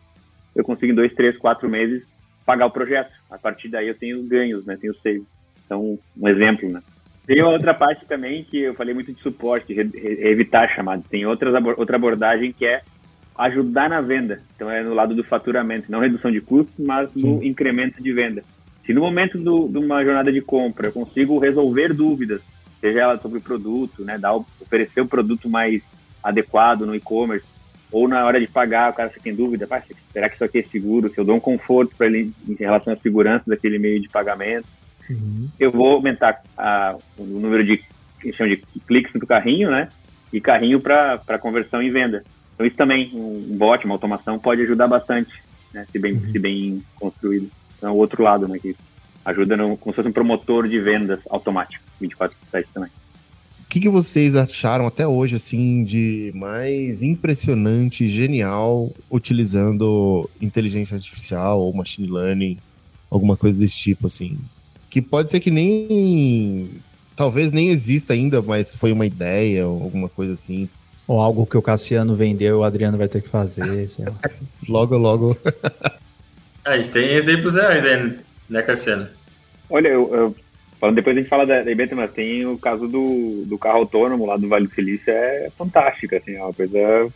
eu 0.56 0.64
consigo 0.64 0.92
em 0.92 0.96
dois, 0.96 1.14
três, 1.14 1.38
quatro 1.38 1.70
meses 1.70 2.04
pagar 2.46 2.66
o 2.66 2.72
projeto. 2.72 3.12
A 3.30 3.38
partir 3.38 3.70
daí 3.70 3.88
eu 3.88 3.96
tenho 3.96 4.22
ganhos, 4.24 4.66
né? 4.66 4.78
Tenho 4.80 4.94
save. 5.02 5.26
Então, 5.66 5.98
um 6.18 6.28
exemplo, 6.28 6.70
né? 6.70 6.82
Tem 7.26 7.42
outra 7.42 7.74
parte 7.74 8.06
também 8.06 8.44
que 8.44 8.60
eu 8.60 8.74
falei 8.74 8.94
muito 8.94 9.14
de 9.14 9.22
suporte, 9.22 9.74
evitar 9.74 10.68
chamadas. 10.76 11.06
Tem 11.08 11.26
outras, 11.26 11.54
outra 11.78 11.96
abordagem 11.96 12.52
que 12.52 12.66
é 12.66 12.82
ajudar 13.38 13.90
na 13.90 14.02
venda. 14.02 14.42
Então 14.56 14.70
é 14.70 14.84
no 14.84 14.94
lado 14.94 15.16
do 15.16 15.24
faturamento, 15.24 15.92
não 15.92 16.00
redução 16.00 16.30
de 16.30 16.42
custos, 16.42 16.86
mas 16.86 17.10
no 17.16 17.40
Sim. 17.40 17.48
incremento 17.48 18.04
de 18.04 18.12
venda. 18.12 18.44
Se 18.86 18.94
no 18.94 19.02
momento 19.02 19.38
do, 19.38 19.70
de 19.70 19.78
uma 19.78 20.04
jornada 20.04 20.32
de 20.32 20.42
compra 20.42 20.88
eu 20.88 20.92
consigo 20.92 21.40
resolver 21.40 21.94
dúvidas 21.94 22.42
seja 22.84 23.00
ela 23.00 23.18
sobre 23.18 23.38
o 23.38 23.42
produto, 23.42 24.04
né, 24.04 24.18
dar, 24.18 24.36
oferecer 24.36 25.00
o 25.00 25.08
produto 25.08 25.50
mais 25.50 25.82
adequado 26.22 26.82
no 26.82 26.94
e-commerce, 26.94 27.46
ou 27.90 28.10
na 28.10 28.26
hora 28.26 28.42
de 28.42 28.48
pagar, 28.48 28.92
o 28.92 28.94
cara 28.94 29.10
você 29.10 29.22
tem 29.22 29.34
dúvida, 29.34 29.66
será 30.12 30.28
que 30.28 30.36
isso 30.36 30.44
aqui 30.44 30.60
é 30.60 30.64
seguro? 30.64 31.10
Se 31.10 31.18
eu 31.18 31.24
dou 31.24 31.38
um 31.38 31.40
conforto 31.40 31.96
para 31.96 32.08
ele 32.08 32.34
em 32.46 32.56
relação 32.56 32.92
à 32.92 32.98
segurança 32.98 33.46
daquele 33.48 33.80
meio 33.80 34.02
de 34.02 34.10
pagamento, 34.10 34.68
uhum. 35.10 35.48
eu 35.58 35.72
vou 35.72 35.94
aumentar 35.94 36.44
a, 36.58 36.98
o 37.18 37.24
número 37.24 37.64
de, 37.64 37.82
chama 38.34 38.50
de 38.50 38.64
cliques 38.86 39.14
no 39.14 39.26
carrinho, 39.26 39.72
né, 39.72 39.88
e 40.34 40.42
carrinho 40.42 40.82
para 40.82 41.40
conversão 41.40 41.82
em 41.82 41.90
venda. 41.90 42.22
Então 42.54 42.66
isso 42.66 42.76
também, 42.76 43.12
um 43.14 43.56
bot, 43.58 43.86
uma 43.86 43.96
automação 43.96 44.38
pode 44.38 44.62
ajudar 44.64 44.88
bastante, 44.88 45.32
né, 45.74 45.88
se 45.90 45.98
bem, 45.98 46.16
uhum. 46.16 46.32
se 46.34 46.38
bem 46.38 46.84
construído. 46.96 47.50
Então 47.78 47.90
é 47.90 47.94
o 47.94 47.98
outro 47.98 48.22
lado, 48.24 48.46
né, 48.46 48.60
que 48.60 48.76
ajuda 49.26 49.56
no, 49.56 49.78
como 49.78 49.94
se 49.94 49.98
fosse 49.98 50.10
um 50.10 50.14
promotor 50.14 50.68
de 50.68 50.80
vendas 50.80 51.20
automático, 51.30 51.84
24 52.00 52.38
por 52.38 52.50
7 52.50 52.70
também. 52.74 52.90
O 53.62 53.70
que, 53.74 53.80
que 53.80 53.90
vocês 53.90 54.36
acharam 54.36 54.86
até 54.86 55.08
hoje, 55.08 55.36
assim, 55.36 55.84
de 55.84 56.32
mais 56.36 57.02
impressionante, 57.02 58.08
genial, 58.08 58.92
utilizando 59.10 60.30
inteligência 60.40 60.96
artificial 60.96 61.60
ou 61.60 61.74
machine 61.74 62.08
learning, 62.08 62.58
alguma 63.10 63.36
coisa 63.36 63.60
desse 63.60 63.76
tipo, 63.76 64.08
assim? 64.08 64.38
Que 64.90 65.02
pode 65.02 65.32
ser 65.32 65.40
que 65.40 65.50
nem. 65.50 66.70
Talvez 67.16 67.52
nem 67.52 67.70
exista 67.70 68.14
ainda, 68.14 68.42
mas 68.42 68.76
foi 68.76 68.92
uma 68.92 69.06
ideia, 69.06 69.68
ou 69.68 69.82
alguma 69.82 70.10
coisa 70.10 70.34
assim. 70.34 70.70
Ou 71.08 71.20
algo 71.20 71.46
que 71.46 71.58
o 71.58 71.62
Cassiano 71.62 72.16
vendeu, 72.16 72.60
o 72.60 72.64
Adriano 72.64 72.98
vai 72.98 73.08
ter 73.08 73.24
que 73.24 73.30
fazer. 73.30 73.88
logo, 74.70 74.96
logo. 74.98 75.38
a 76.64 76.78
gente 76.78 76.92
tem 76.92 77.10
exemplos 77.14 77.56
reais 77.56 77.84
aí 77.86 78.20
né, 78.50 78.62
Cassiano? 78.62 79.08
Olha, 79.70 79.88
eu, 79.88 80.14
eu, 80.14 80.36
falando 80.80 80.96
depois 80.96 81.16
a 81.16 81.20
gente 81.20 81.30
fala 81.30 81.46
da, 81.46 81.62
da 81.62 81.72
IBT, 81.72 81.96
mas 81.96 82.12
tem 82.12 82.46
o 82.46 82.58
caso 82.58 82.88
do, 82.88 83.44
do 83.46 83.58
carro 83.58 83.80
autônomo 83.80 84.26
lá 84.26 84.38
do 84.38 84.48
Vale 84.48 84.68
do 84.68 84.74
Silício, 84.74 85.12
é 85.12 85.50
fantástico, 85.58 86.16
assim, 86.16 86.36
é 86.36 86.44
uma 86.44 86.54
coisa 86.54 87.10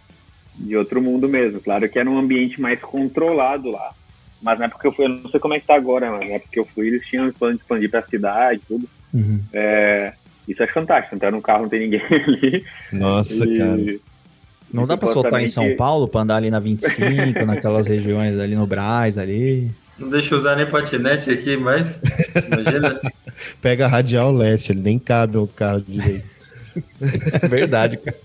de 0.56 0.76
outro 0.76 1.02
mundo 1.02 1.28
mesmo. 1.28 1.60
Claro 1.60 1.88
que 1.90 2.00
era 2.00 2.10
um 2.10 2.18
ambiente 2.18 2.60
mais 2.60 2.80
controlado 2.80 3.70
lá, 3.70 3.92
mas 4.42 4.60
na 4.60 4.66
época 4.66 4.82
que 4.82 4.88
eu 4.88 4.92
fui, 4.92 5.06
eu 5.06 5.10
não 5.10 5.30
sei 5.30 5.40
como 5.40 5.54
é 5.54 5.60
que 5.60 5.68
tá 5.68 5.76
agora, 5.76 6.12
mas 6.12 6.22
na 6.22 6.36
época 6.36 6.52
que 6.52 6.60
eu 6.60 6.66
fui, 6.66 6.88
eles 6.88 7.06
tinham 7.06 7.32
plano 7.32 7.56
de 7.56 7.62
expandir 7.62 7.90
pra 7.90 8.04
cidade 8.04 8.62
e 8.64 8.68
tudo. 8.68 8.90
Uhum. 9.14 9.42
É, 9.54 10.14
isso 10.48 10.64
é 10.64 10.68
fantástico, 10.68 11.16
entrar 11.16 11.32
no 11.32 11.42
carro 11.42 11.64
não 11.64 11.70
tem 11.70 11.82
ninguém 11.82 12.02
ali. 12.10 12.66
Nossa, 12.94 13.46
e, 13.46 13.58
cara. 13.58 14.00
Não 14.74 14.86
dá 14.86 14.98
pra 14.98 15.08
soltar 15.08 15.42
em 15.42 15.48
São 15.48 15.76
Paulo 15.76 16.08
pra 16.08 16.22
andar 16.22 16.38
ali 16.38 16.50
na 16.50 16.60
25, 16.60 17.46
naquelas 17.46 17.88
regiões 17.88 18.38
ali 18.38 18.56
no 18.56 18.68
Braz 18.68 19.18
ali? 19.18 19.72
Não 19.98 20.10
deixa 20.10 20.34
eu 20.34 20.38
usar 20.38 20.56
nem 20.56 20.70
patinete 20.70 21.30
aqui 21.32 21.58
mais. 21.58 21.96
Imagina. 22.48 23.02
Pega 23.62 23.86
a 23.86 23.88
radial 23.88 24.32
leste, 24.32 24.72
ele 24.72 24.82
nem 24.82 25.00
cabe 25.00 25.38
o 25.38 25.48
carro 25.48 25.82
direito. 25.82 26.26
É 27.42 27.48
verdade, 27.48 27.98
cara. 27.98 28.18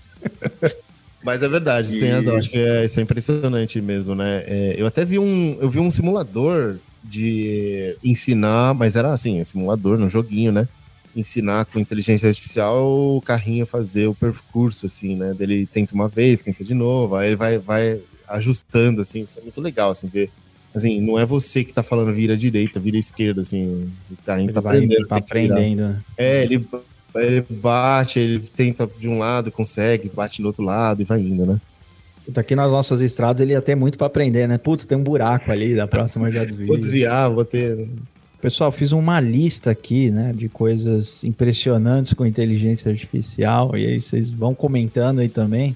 Mas 1.23 1.41
é 1.41 1.47
verdade, 1.47 1.89
você 1.89 1.97
e... 1.97 1.99
tem 1.99 2.11
razão. 2.11 2.35
Acho 2.35 2.49
que 2.49 2.57
é, 2.57 2.85
isso 2.85 2.99
é 2.99 3.03
impressionante 3.03 3.79
mesmo, 3.81 4.13
né? 4.13 4.43
É, 4.45 4.75
eu 4.77 4.85
até 4.85 5.05
vi 5.05 5.17
um, 5.17 5.57
eu 5.59 5.69
vi 5.69 5.79
um 5.79 5.89
simulador 5.89 6.75
de 7.03 7.95
ensinar, 8.03 8.73
mas 8.73 8.95
era 8.95 9.13
assim, 9.13 9.41
um 9.41 9.45
simulador 9.45 9.97
no 9.97 10.09
joguinho, 10.09 10.51
né? 10.51 10.67
Ensinar 11.15 11.65
com 11.65 11.79
inteligência 11.79 12.27
artificial 12.27 13.15
o 13.15 13.21
carrinho 13.21 13.63
a 13.63 13.67
fazer 13.67 14.07
o 14.07 14.15
percurso, 14.15 14.85
assim, 14.85 15.15
né? 15.15 15.35
Ele 15.39 15.65
tenta 15.65 15.95
uma 15.95 16.09
vez, 16.09 16.41
tenta 16.41 16.63
de 16.63 16.73
novo, 16.73 17.15
aí 17.15 17.29
ele 17.29 17.35
vai, 17.37 17.57
vai 17.57 18.01
ajustando, 18.27 19.01
assim. 19.01 19.21
Isso 19.21 19.39
é 19.39 19.41
muito 19.41 19.61
legal, 19.61 19.91
assim, 19.91 20.07
ver. 20.07 20.29
Assim, 20.73 20.99
não 20.99 21.19
é 21.19 21.25
você 21.25 21.63
que 21.63 21.71
tá 21.71 21.83
falando 21.83 22.13
vira 22.13 22.35
direita, 22.35 22.79
vira 22.79 22.97
esquerda, 22.97 23.41
assim. 23.41 23.89
O 24.11 24.15
carrinho 24.25 24.47
ele 24.47 24.53
tá 24.53 24.59
aprendendo. 24.59 25.07
Tá 25.07 25.17
aprendendo, 25.17 25.81
né? 25.89 26.01
É, 26.17 26.43
ele 26.43 26.65
ele 27.15 27.45
bate, 27.47 28.19
ele 28.19 28.39
tenta 28.39 28.89
de 28.99 29.07
um 29.07 29.19
lado, 29.19 29.51
consegue, 29.51 30.09
bate 30.09 30.41
do 30.41 30.47
outro 30.47 30.63
lado 30.63 31.01
e 31.01 31.05
vai 31.05 31.19
indo, 31.19 31.45
né? 31.45 31.59
Puta, 32.25 32.41
aqui 32.41 32.55
nas 32.55 32.71
nossas 32.71 33.01
estradas 33.01 33.41
ele 33.41 33.51
ia 33.51 33.61
ter 33.61 33.75
muito 33.75 33.97
para 33.97 34.07
aprender, 34.07 34.47
né? 34.47 34.57
Puta, 34.57 34.85
tem 34.85 34.97
um 34.97 35.03
buraco 35.03 35.51
ali, 35.51 35.75
da 35.75 35.85
próxima 35.85 36.31
já 36.31 36.45
desvia. 36.45 36.67
vou 36.67 36.77
desviar, 36.77 37.29
vou 37.29 37.45
ter. 37.45 37.87
Pessoal, 38.41 38.71
fiz 38.71 38.91
uma 38.91 39.19
lista 39.19 39.71
aqui, 39.71 40.11
né, 40.11 40.33
de 40.35 40.49
coisas 40.49 41.23
impressionantes 41.23 42.13
com 42.13 42.25
inteligência 42.25 42.91
artificial, 42.91 43.77
e 43.77 43.85
aí 43.85 43.99
vocês 43.99 44.29
vão 44.31 44.53
comentando 44.53 45.19
aí 45.19 45.29
também, 45.29 45.75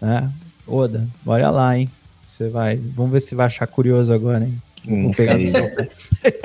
né? 0.00 0.30
Oda, 0.66 1.06
olha 1.26 1.50
lá, 1.50 1.78
hein? 1.78 1.90
Você 2.36 2.50
vai, 2.50 2.76
vamos 2.76 3.12
ver 3.12 3.20
se 3.20 3.34
vai 3.34 3.46
achar 3.46 3.66
curioso 3.66 4.12
agora, 4.12 4.44
hein? 4.44 4.60
Vou 4.84 5.10
pegar 5.10 5.38
no 5.38 5.46
seu 5.46 5.74
pé. 5.74 5.88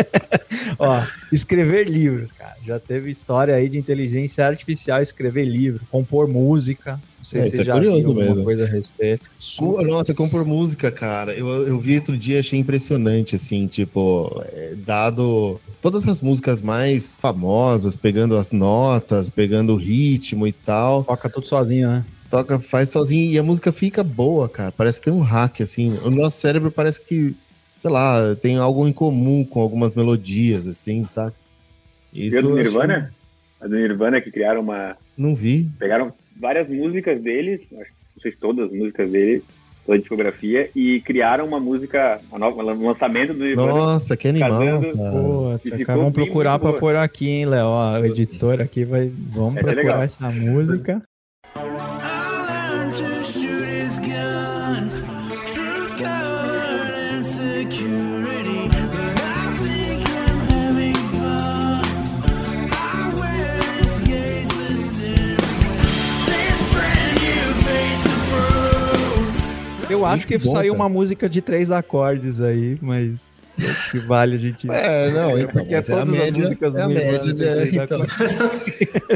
Ó, 0.80 1.04
escrever 1.34 1.90
livros, 1.90 2.32
cara. 2.32 2.56
Já 2.66 2.80
teve 2.80 3.12
história 3.12 3.54
aí 3.54 3.68
de 3.68 3.78
inteligência 3.78 4.48
artificial 4.48 5.02
escrever 5.02 5.44
livro, 5.44 5.82
compor 5.92 6.30
música. 6.30 6.94
Não 7.18 7.26
sei 7.26 7.42
é, 7.42 7.44
se 7.44 7.50
você 7.52 7.62
é 7.62 7.66
já 7.66 7.74
curioso 7.74 8.14
viu 8.14 8.24
mesmo. 8.24 8.44
coisa 8.46 8.64
a 8.64 8.68
respeito. 8.68 9.30
Super... 9.38 9.86
Nossa, 9.86 10.14
compor 10.14 10.46
música, 10.46 10.90
cara. 10.90 11.34
Eu, 11.34 11.68
eu 11.68 11.78
vi 11.78 11.98
outro 11.98 12.18
dia, 12.18 12.40
achei 12.40 12.58
impressionante, 12.58 13.36
assim, 13.36 13.68
tipo, 13.68 14.42
é, 14.54 14.76
dado 14.78 15.60
todas 15.82 16.08
as 16.08 16.22
músicas 16.22 16.62
mais 16.62 17.12
famosas, 17.20 17.98
pegando 17.98 18.38
as 18.38 18.54
notas, 18.54 19.30
pegando 19.30 19.74
o 19.74 19.78
ritmo 19.78 20.48
e 20.48 20.54
tal. 20.54 21.04
Toca 21.04 21.30
tudo 21.30 21.46
sozinho, 21.46 21.90
né? 21.90 22.06
Toca, 22.32 22.60
faz 22.60 22.90
sozinho 22.90 23.32
e 23.32 23.38
a 23.38 23.44
música 23.44 23.72
fica 23.72 24.04
boa, 24.04 24.50
cara. 24.50 24.72
Parece 24.72 25.00
que 25.00 25.06
tem 25.06 25.14
um 25.14 25.22
hack, 25.22 25.62
assim. 25.62 26.00
O 26.04 26.10
nosso 26.10 26.40
cérebro 26.40 26.72
parece 26.72 27.00
que 27.02 27.36
sei 27.82 27.90
lá, 27.90 28.36
tem 28.36 28.58
algo 28.58 28.88
em 28.88 28.94
comum 28.94 29.44
com 29.44 29.60
algumas 29.60 29.96
melodias, 29.96 30.68
assim, 30.68 31.04
sabe? 31.04 31.34
Isso 32.14 32.36
e 32.36 32.40
a 32.40 32.42
do 32.42 32.54
Nirvana? 32.54 33.12
A 33.60 33.68
do 33.68 33.76
Nirvana 33.76 34.22
que 34.22 34.30
criaram 34.32 34.62
uma. 34.62 34.96
Não 35.18 35.34
vi. 35.34 35.68
Pegaram 35.80 36.14
várias 36.40 36.70
músicas 36.70 37.20
deles, 37.20 37.62
não 37.72 37.82
sei 38.22 38.32
se 38.32 38.38
todas 38.38 38.68
as 38.68 38.72
músicas 38.72 39.10
dele, 39.10 39.44
toda 39.84 39.98
a 39.98 40.00
discografia, 40.00 40.70
e 40.76 41.02
criaram 41.02 41.48
uma 41.48 41.60
música, 41.60 42.22
uma 42.30 42.38
nova, 42.38 42.64
um 42.64 42.88
lançamento 42.88 43.34
do 43.34 43.44
Nirvana. 43.44 43.74
Nossa, 43.74 44.16
que 44.16 44.28
animal, 44.28 44.52
casando, 44.52 44.96
cara. 44.96 45.12
Pô, 45.12 45.60
vamos 45.88 46.14
procurar 46.14 46.60
pra 46.60 46.74
pôr 46.74 46.96
aqui, 46.96 47.30
hein, 47.30 47.46
Léo? 47.48 47.68
O 47.68 48.06
editor 48.06 48.62
aqui 48.62 48.86
vai. 48.86 49.12
Vamos 49.32 49.58
é 49.58 49.64
procurar 49.64 50.04
essa 50.04 50.30
música. 50.30 51.02
Eu 70.02 70.06
acho 70.08 70.28
que 70.28 70.38
bom, 70.38 70.52
saiu 70.52 70.74
cara. 70.74 70.84
uma 70.84 70.90
música 70.90 71.30
de 71.30 71.42
três 71.42 71.72
acordes 71.72 72.40
aí, 72.42 72.78
mas 72.82 73.42
que 73.92 74.00
vale 74.00 74.36
a 74.36 74.38
gente. 74.38 74.70
É, 74.70 75.12
não, 75.12 75.38
então. 75.38 75.62
Porque 75.62 75.76
é 75.76 75.82
todas 75.82 76.14
é 76.14 76.18
a 76.18 76.22
média, 76.24 76.44
músicas 76.44 76.76
é 76.76 76.82
a 76.82 76.88
média, 76.88 77.34
né, 77.34 77.70
então. 77.72 78.06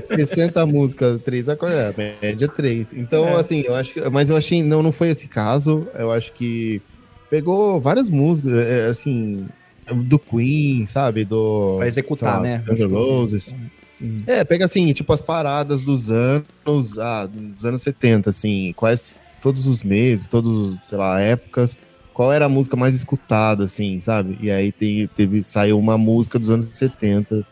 60 0.06 0.66
músicas, 0.68 1.22
três 1.22 1.50
acordes, 1.50 1.78
é, 1.78 1.88
a 1.88 1.94
média 2.22 2.48
três. 2.48 2.94
Então, 2.94 3.28
é. 3.28 3.36
assim, 3.40 3.64
eu 3.66 3.76
acho 3.76 3.94
que. 3.94 4.10
Mas 4.10 4.30
eu 4.30 4.38
achei. 4.38 4.62
Não, 4.62 4.84
não 4.84 4.92
foi 4.92 5.10
esse 5.10 5.28
caso. 5.28 5.88
Eu 5.98 6.12
acho 6.12 6.32
que 6.34 6.82
pegou 7.30 7.80
várias 7.80 8.10
músicas, 8.10 8.54
é, 8.54 8.88
assim, 8.88 9.48
do 9.92 10.20
Queen, 10.20 10.86
sabe? 10.86 11.26
Do. 11.26 11.76
Pra 11.78 11.88
executar, 11.88 12.36
lá, 12.36 12.42
né? 12.42 12.64
Guns 12.68 12.82
Roses. 12.82 13.56
Hum. 14.02 14.18
É, 14.28 14.44
pega 14.44 14.66
assim, 14.66 14.92
tipo 14.92 15.12
as 15.14 15.22
paradas 15.22 15.86
dos 15.86 16.10
anos, 16.10 17.00
ah, 17.00 17.26
dos 17.26 17.66
anos 17.66 17.82
70, 17.82 18.30
assim, 18.30 18.74
quais 18.76 19.18
todos 19.46 19.68
os 19.68 19.84
meses, 19.84 20.28
todos, 20.28 20.80
sei 20.80 20.98
lá, 20.98 21.22
épocas, 21.22 21.78
qual 22.12 22.34
era 22.34 22.46
a 22.46 22.50
música 22.50 22.76
mais 22.76 22.96
escutada, 22.96 23.66
assim, 23.66 24.00
sabe? 24.00 24.39
E 24.41 24.50
aí 24.50 24.72
tem, 24.72 25.08
teve, 25.16 25.43
saiu 25.43 25.78
uma 25.78 26.00
música 26.00 26.39
dos 26.39 26.50
anos 26.50 26.68
70, 26.74 27.46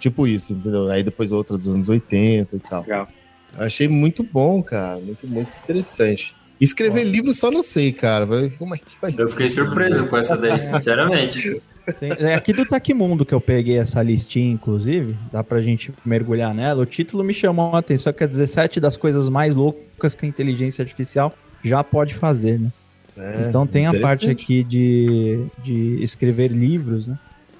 tipo 0.00 0.26
isso, 0.26 0.54
entendeu? 0.54 0.90
Aí 0.90 1.04
depois 1.04 1.30
outras 1.30 1.62
dos 1.62 1.72
anos 1.72 1.88
80 1.88 2.56
e 2.56 2.58
tal. 2.58 2.82
Legal. 2.82 3.08
Achei 3.56 3.86
muito 3.86 4.24
bom, 4.24 4.60
cara, 4.64 4.98
muito, 4.98 5.28
muito 5.28 5.48
interessante. 5.62 6.34
Escrever 6.60 7.04
Bom. 7.04 7.10
livro 7.12 7.32
só 7.32 7.52
não 7.52 7.62
sei, 7.62 7.92
cara. 7.92 8.26
Como 8.58 8.74
é 8.74 8.78
que 8.78 9.00
vai 9.00 9.14
Eu 9.16 9.28
fiquei 9.28 9.48
surpreso 9.48 10.08
com 10.08 10.16
essa 10.16 10.36
daí, 10.36 10.60
sinceramente. 10.60 11.62
É 12.00 12.34
aqui 12.34 12.52
do 12.52 12.66
Tecmundo 12.66 13.24
que 13.24 13.34
eu 13.34 13.40
peguei 13.40 13.78
essa 13.78 14.02
listinha, 14.02 14.50
inclusive. 14.50 15.16
Dá 15.32 15.42
pra 15.42 15.60
gente 15.60 15.92
mergulhar 16.04 16.54
nela. 16.54 16.82
O 16.82 16.86
título 16.86 17.24
me 17.24 17.34
chamou 17.34 17.74
a 17.74 17.78
atenção, 17.78 18.12
que 18.12 18.24
é 18.24 18.26
17 18.26 18.80
das 18.80 18.96
coisas 18.96 19.28
mais 19.28 19.54
loucas 19.54 20.14
que 20.14 20.24
a 20.24 20.28
inteligência 20.28 20.82
artificial 20.82 21.34
já 21.62 21.82
pode 21.82 22.14
fazer, 22.14 22.58
né? 22.58 22.70
É, 23.16 23.46
então 23.48 23.66
tem 23.66 23.86
a 23.86 24.00
parte 24.00 24.30
aqui 24.30 24.62
de, 24.62 25.44
de 25.64 26.00
escrever 26.02 26.52
livros, 26.52 27.06
né? 27.06 27.18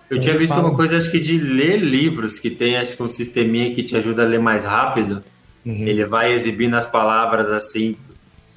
Eu 0.09 0.19
tinha 0.19 0.37
visto 0.39 0.55
fala... 0.55 0.69
uma 0.69 0.77
coisa, 0.77 0.97
acho 0.97 1.11
que 1.11 1.21
de 1.21 1.39
ler 1.39 1.77
livros, 1.79 2.39
que 2.39 2.49
tem, 2.49 2.77
acho 2.77 2.97
que 2.97 3.03
um 3.03 3.09
sisteminha 3.09 3.71
que 3.75 3.83
te 3.83 3.97
ajuda 3.97 4.23
a 4.23 4.27
ler 4.27 4.41
mais 4.41 4.65
rápido. 4.65 5.23
Uhum. 5.67 5.87
Ele 5.87 6.05
vai 6.07 6.33
exibindo 6.33 6.75
as 6.75 6.87
palavras 6.87 7.51
assim, 7.51 7.97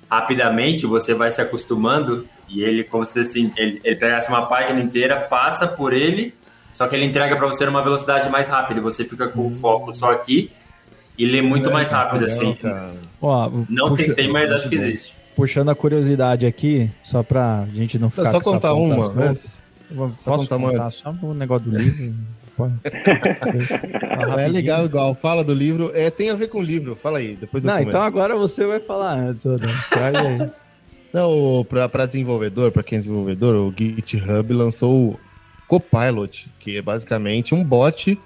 rapidamente, 0.10 0.86
você 0.86 1.14
vai 1.14 1.30
se 1.30 1.42
acostumando 1.42 2.26
e 2.54 2.62
ele, 2.62 2.84
como 2.84 3.06
se 3.06 3.20
assim, 3.20 3.52
ele, 3.56 3.80
ele 3.84 3.96
pegasse 3.96 4.30
uma 4.30 4.46
página 4.46 4.80
inteira, 4.80 5.20
passa 5.22 5.68
por 5.68 5.94
ele, 5.94 6.34
só 6.74 6.88
que 6.88 6.96
ele 6.96 7.06
entrega 7.06 7.36
para 7.36 7.48
você 7.48 7.66
numa 7.66 7.82
velocidade 7.82 8.30
mais 8.30 8.48
rápida. 8.48 8.82
Você 8.82 9.06
fica 9.06 9.28
com 9.28 9.48
o 9.48 9.52
foco 9.52 9.94
só 9.94 10.12
aqui 10.12 10.52
e 11.18 11.26
lê 11.26 11.42
muito 11.42 11.70
é, 11.70 11.74
mais 11.74 11.92
rápido, 11.92 12.26
assim. 12.26 12.58
Ó, 13.22 13.50
não 13.70 13.90
puxa, 13.90 14.04
testei, 14.04 14.28
mas 14.30 14.52
acho 14.52 14.68
que 14.68 14.76
existe. 14.76 15.16
Puxando 15.36 15.70
a 15.70 15.76
curiosidade 15.76 16.46
aqui, 16.46 16.90
só 17.04 17.24
pra 17.24 17.66
gente 17.74 17.98
não 17.98 18.10
ficar. 18.10 18.30
É 18.30 18.32
só 18.32 18.40
contar 18.42 18.74
uma 18.74 19.06
antes. 19.18 19.62
Só 20.20 20.38
contar 20.38 20.58
uma 20.58 20.70
antes. 20.70 20.96
Só 20.96 21.16
o 21.22 21.34
negócio 21.34 21.70
do 21.70 21.78
livro. 21.78 22.16
é 24.38 24.48
legal 24.48 24.86
igual. 24.86 25.16
Fala 25.16 25.44
do 25.44 25.54
livro. 25.54 25.92
É, 25.94 26.10
tem 26.10 26.30
a 26.30 26.36
ver 26.36 26.48
com 26.48 26.60
o 26.60 26.64
livro. 26.64 26.96
Fala 26.96 27.20
aí. 27.20 27.36
Depois 27.36 27.64
Não, 27.64 27.80
então 27.80 28.02
agora 28.02 28.36
você 28.36 28.66
vai 28.66 28.80
falar 28.80 29.14
antes, 29.14 29.44
Traz 29.90 30.16
aí. 30.16 30.50
Não, 31.14 31.66
para 31.66 32.06
desenvolvedor, 32.06 32.72
para 32.72 32.84
quem 32.84 32.98
é 32.98 33.00
desenvolvedor, 33.00 33.56
o 33.56 33.74
GitHub 33.78 34.54
lançou 34.54 35.12
o 35.12 35.20
Copilot, 35.68 36.50
que 36.60 36.78
é 36.78 36.82
basicamente 36.82 37.54
um 37.54 37.64
bot 37.64 38.18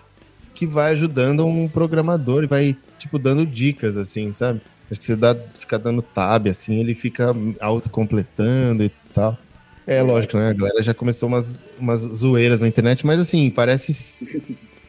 que 0.53 0.65
vai 0.65 0.93
ajudando 0.93 1.45
um 1.45 1.67
programador 1.67 2.43
e 2.43 2.47
vai, 2.47 2.77
tipo, 2.97 3.19
dando 3.19 3.45
dicas, 3.45 3.97
assim, 3.97 4.31
sabe? 4.31 4.61
Acho 4.89 4.99
que 4.99 5.05
você 5.05 5.15
dá, 5.15 5.35
fica 5.55 5.79
dando 5.79 6.01
tab, 6.01 6.47
assim, 6.47 6.79
ele 6.79 6.93
fica 6.93 7.35
autocompletando 7.59 8.83
e 8.83 8.91
tal. 9.13 9.37
É, 9.87 10.01
lógico, 10.01 10.37
né? 10.37 10.49
A 10.49 10.53
galera 10.53 10.81
já 10.81 10.93
começou 10.93 11.27
umas, 11.27 11.61
umas 11.79 12.01
zoeiras 12.01 12.61
na 12.61 12.67
internet, 12.67 13.05
mas 13.05 13.19
assim, 13.19 13.49
parece. 13.49 14.41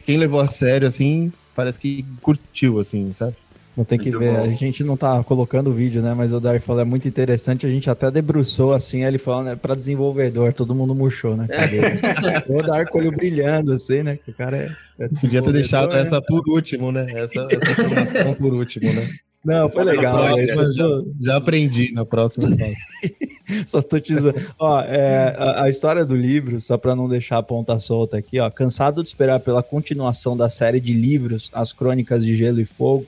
Quem 0.05 0.17
levou 0.17 0.39
a 0.39 0.47
sério, 0.47 0.87
assim, 0.87 1.31
parece 1.55 1.79
que 1.79 2.05
curtiu, 2.21 2.79
assim, 2.79 3.11
sabe? 3.11 3.35
Vou 3.77 3.85
ter 3.85 3.99
que 3.99 4.09
ver. 4.09 4.33
Bom. 4.33 4.43
A 4.43 4.47
gente 4.47 4.83
não 4.83 4.97
tá 4.97 5.23
colocando 5.23 5.69
o 5.69 5.71
vídeo, 5.71 6.01
né? 6.01 6.11
Mas 6.11 6.33
o 6.33 6.39
Dar 6.39 6.59
falou, 6.59 6.81
é 6.81 6.85
muito 6.85 7.07
interessante. 7.07 7.63
A 7.63 7.69
gente 7.69 7.87
até 7.87 8.09
debruçou 8.09 8.73
assim, 8.73 9.03
ele 9.05 9.19
falando, 9.19 9.45
né? 9.45 9.55
Pra 9.55 9.75
desenvolvedor, 9.75 10.51
todo 10.51 10.73
mundo 10.73 10.95
murchou, 10.95 11.37
né? 11.37 11.47
É. 11.51 12.51
o 12.51 12.63
Dar 12.63 12.87
olho 12.91 13.11
brilhando, 13.11 13.73
assim, 13.73 14.01
né? 14.01 14.17
Que 14.17 14.31
o 14.31 14.33
cara 14.33 14.57
é. 14.57 15.05
é 15.05 15.07
Podia 15.21 15.43
ter 15.43 15.53
deixado 15.53 15.93
né? 15.93 16.01
essa 16.01 16.19
por 16.19 16.41
último, 16.49 16.91
né? 16.91 17.05
Essa, 17.07 17.47
essa 17.51 17.71
informação 17.71 18.33
por 18.33 18.51
último, 18.51 18.91
né? 18.91 19.07
Não, 19.45 19.69
foi 19.69 19.83
legal. 19.83 20.25
Próxima, 20.25 20.73
já, 20.73 20.85
já, 21.21 21.37
aprendi 21.37 21.93
na 21.93 22.03
próxima. 22.03 22.57
só 23.67 23.79
tô 23.79 23.99
te 23.99 24.15
zoando. 24.15 24.41
ó, 24.57 24.81
é, 24.81 25.35
a, 25.37 25.65
a, 25.65 25.69
história 25.69 26.03
do 26.03 26.15
livro, 26.15 26.59
só 26.59 26.79
para 26.79 26.95
não 26.95 27.07
deixar 27.07 27.37
a 27.37 27.43
ponta 27.43 27.79
solta 27.79 28.17
aqui, 28.17 28.39
ó. 28.39 28.49
Cansado 28.49 29.03
de 29.03 29.09
esperar 29.09 29.39
pela 29.39 29.61
continuação 29.61 30.35
da 30.35 30.49
série 30.49 30.79
de 30.79 30.93
livros, 30.93 31.51
As 31.53 31.71
Crônicas 31.71 32.25
de 32.25 32.35
Gelo 32.35 32.59
e 32.59 32.65
Fogo, 32.65 33.05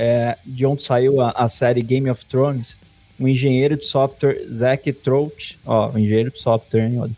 é, 0.00 0.38
de 0.46 0.64
onde 0.64 0.84
saiu 0.84 1.20
a, 1.20 1.32
a, 1.32 1.48
série 1.48 1.82
Game 1.82 2.08
of 2.08 2.24
Thrones, 2.24 2.78
o 3.18 3.26
engenheiro 3.26 3.76
de 3.76 3.84
software 3.84 4.46
Zack 4.48 4.92
Trout, 4.92 5.58
ó, 5.66 5.90
o 5.90 5.98
engenheiro 5.98 6.30
de 6.30 6.38
software, 6.38 6.88
hein, 6.88 7.00
olha, 7.00 7.10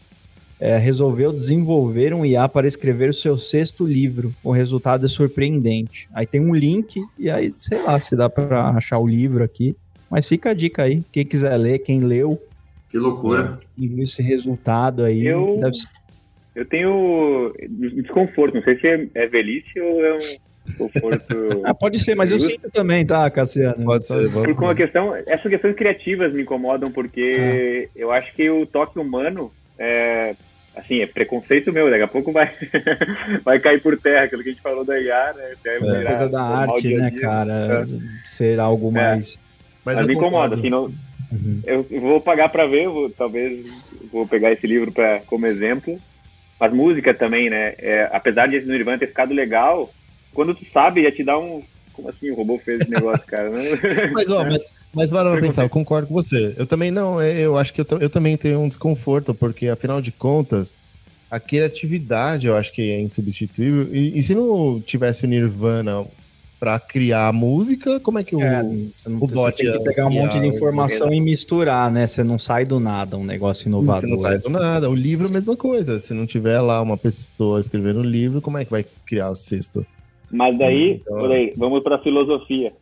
é, 0.59 0.79
resolveu 0.79 1.31
desenvolver 1.31 2.15
um 2.15 2.25
IA 2.25 2.49
para 2.49 2.67
escrever 2.67 3.11
o 3.11 3.15
seu 3.15 3.37
sexto 3.37 3.85
livro. 3.85 4.35
O 4.43 4.51
resultado 4.51 5.05
é 5.05 5.09
surpreendente. 5.11 6.09
Aí 6.15 6.27
tem 6.27 6.41
um 6.41 6.55
link, 6.55 7.03
e 7.19 7.29
aí, 7.29 7.55
sei 7.61 7.83
lá, 7.83 8.01
se 8.01 8.17
dá 8.17 8.31
para 8.31 8.71
achar 8.71 8.99
o 8.99 9.07
livro 9.07 9.45
aqui. 9.45 9.77
Mas 10.11 10.27
fica 10.27 10.51
a 10.51 10.55
dica 10.55 10.83
aí, 10.83 11.03
quem 11.13 11.25
quiser 11.25 11.55
ler, 11.59 11.81
quem 11.81 12.01
leu. 12.01 12.43
Que 12.91 12.99
loucura. 12.99 13.61
E 13.77 13.89
viu 13.89 14.05
esse 14.05 14.23
resultado 14.23 15.05
aí. 15.05 15.27
Eu, 15.27 15.59
deve... 15.61 15.77
eu 16.55 16.65
tenho 16.65 17.55
desconforto, 17.69 18.55
não 18.55 18.63
sei 18.63 18.79
se 18.79 18.87
é, 18.87 19.09
é 19.15 19.27
velhice 19.27 19.79
ou 19.79 20.05
é 20.05 20.15
um 20.15 20.50
ah, 21.65 21.75
pode 21.75 21.99
ser, 21.99 22.15
mas 22.15 22.31
eu 22.31 22.39
sinto 22.39 22.71
também, 22.71 23.05
tá, 23.05 23.31
Cassiano? 23.31 23.85
Pode 23.85 24.07
ser. 24.07 24.31
Porque 24.31 24.53
uma 24.53 24.75
questão, 24.75 25.15
essas 25.15 25.51
questões 25.51 25.75
criativas 25.75 26.33
me 26.33 26.43
incomodam, 26.43 26.91
porque 26.91 27.89
ah. 27.89 27.99
eu 27.99 28.11
acho 28.13 28.33
que 28.35 28.49
o 28.51 28.67
toque 28.67 28.99
humano 28.99 29.53
é, 29.79 30.35
assim, 30.77 31.01
é 31.01 31.07
preconceito 31.07 31.73
meu, 31.73 31.91
daqui 31.91 32.03
a 32.03 32.09
pouco 32.09 32.33
vai, 32.33 32.51
vai 33.45 33.59
cair 33.59 33.81
por 33.81 33.97
terra, 33.99 34.25
aquilo 34.25 34.43
que 34.43 34.51
a 34.51 34.53
gente 34.53 34.63
falou 34.63 34.85
da 34.85 34.99
IA, 34.99 35.33
né? 35.35 35.53
É 35.65 35.79
coisa 35.79 36.29
da 36.29 36.43
arte, 36.43 36.95
né, 36.95 37.11
cara? 37.13 37.87
É. 37.89 38.27
Ser 38.27 38.61
algo 38.61 38.89
é. 38.91 38.93
mais. 38.93 39.39
Mas, 39.85 39.97
Mas 39.97 40.07
me 40.07 40.15
incomoda, 40.15 40.55
assim, 40.55 40.69
não, 40.69 40.93
uhum. 41.33 41.63
eu, 41.67 41.87
vou 42.01 42.21
pagar 42.21 42.51
para 42.51 42.67
ver, 42.67 42.87
vou, 42.89 43.11
talvez 43.11 43.67
vou 44.13 44.27
pegar 44.27 44.53
esse 44.53 44.67
livro 44.67 44.93
pra, 44.93 45.21
como 45.21 45.47
exemplo. 45.47 45.99
Mas 46.59 46.75
música 46.75 47.15
também, 47.15 47.49
né? 47.49 47.73
É, 47.79 48.11
apesar 48.13 48.47
de 48.47 48.57
esse 48.57 48.69
Nirvana 48.69 48.99
ter 48.99 49.07
ficado 49.07 49.33
legal, 49.33 49.91
quando 50.33 50.55
tu 50.55 50.65
sabe, 50.73 51.03
já 51.03 51.13
te 51.13 51.25
dá 51.25 51.39
um, 51.39 51.63
como 51.93 52.09
assim 52.09 52.31
o 52.31 52.35
robô 52.35 52.59
fez 52.59 52.81
esse 52.81 52.91
negócio, 52.91 53.25
cara? 53.27 53.51
mas, 54.13 54.31
ó, 54.31 54.45
mas, 54.45 54.75
mas 54.93 55.11
para 55.11 55.41
pensar, 55.41 55.63
eu 55.65 55.69
concordo 55.69 56.09
com 56.09 56.15
você. 56.15 56.55
Eu 56.57 56.67
também 56.67 56.91
não, 56.91 57.21
é, 57.21 57.39
eu 57.39 57.59
acho 57.59 57.73
que 57.73 57.81
eu, 57.81 57.87
eu 58.01 58.11
também 58.11 58.37
tenho 58.37 58.61
um 58.61 58.69
desconforto, 58.69 59.35
porque 59.35 59.69
afinal 59.69 60.01
de 60.01 60.11
contas, 60.11 60.77
a 61.31 61.39
criatividade 61.39 62.47
eu 62.47 62.57
acho 62.57 62.73
que 62.73 62.91
é 62.91 63.01
insubstituível. 63.01 63.95
E, 63.95 64.19
e 64.19 64.23
se 64.23 64.35
não 64.35 64.81
tivesse 64.81 65.25
o 65.25 65.29
Nirvana 65.29 66.07
para 66.59 66.79
criar 66.79 67.29
a 67.29 67.33
música, 67.33 67.99
como 68.01 68.19
é 68.19 68.25
que 68.25 68.37
o, 68.37 68.43
é, 68.43 68.63
você 68.97 69.09
não, 69.09 69.17
o 69.17 69.27
bot 69.27 69.57
você 69.57 69.63
tem 69.63 69.73
que 69.73 69.85
pegar 69.85 70.07
um 70.07 70.11
monte 70.11 70.39
de 70.39 70.47
informação 70.47 71.13
e 71.13 71.19
misturar, 71.19 71.91
né? 71.91 72.07
Você 72.07 72.23
não 72.23 72.39
sai 72.39 72.67
do 72.67 72.79
nada, 72.79 73.17
um 73.17 73.25
negócio 73.25 73.67
inovador. 73.67 74.03
Você 74.03 74.07
não 74.07 74.19
sai 74.19 74.39
do 74.39 74.51
nada. 74.51 74.91
O 74.91 74.95
livro, 74.95 75.27
é 75.27 75.31
mesma 75.31 75.57
coisa. 75.57 75.99
Se 75.99 76.13
não 76.13 76.27
tiver 76.27 76.61
lá 76.61 76.83
uma 76.83 76.99
pessoa 76.99 77.61
escrevendo 77.61 78.01
o 78.01 78.05
livro, 78.05 78.43
como 78.43 78.59
é 78.59 78.65
que 78.65 78.71
vai 78.71 78.85
criar 79.07 79.31
o 79.31 79.35
sexto? 79.35 79.87
Mas 80.31 80.57
daí, 80.57 81.01
então... 81.01 81.29
vamos 81.57 81.83
para 81.83 81.97
a 81.97 82.03
filosofia. 82.03 82.73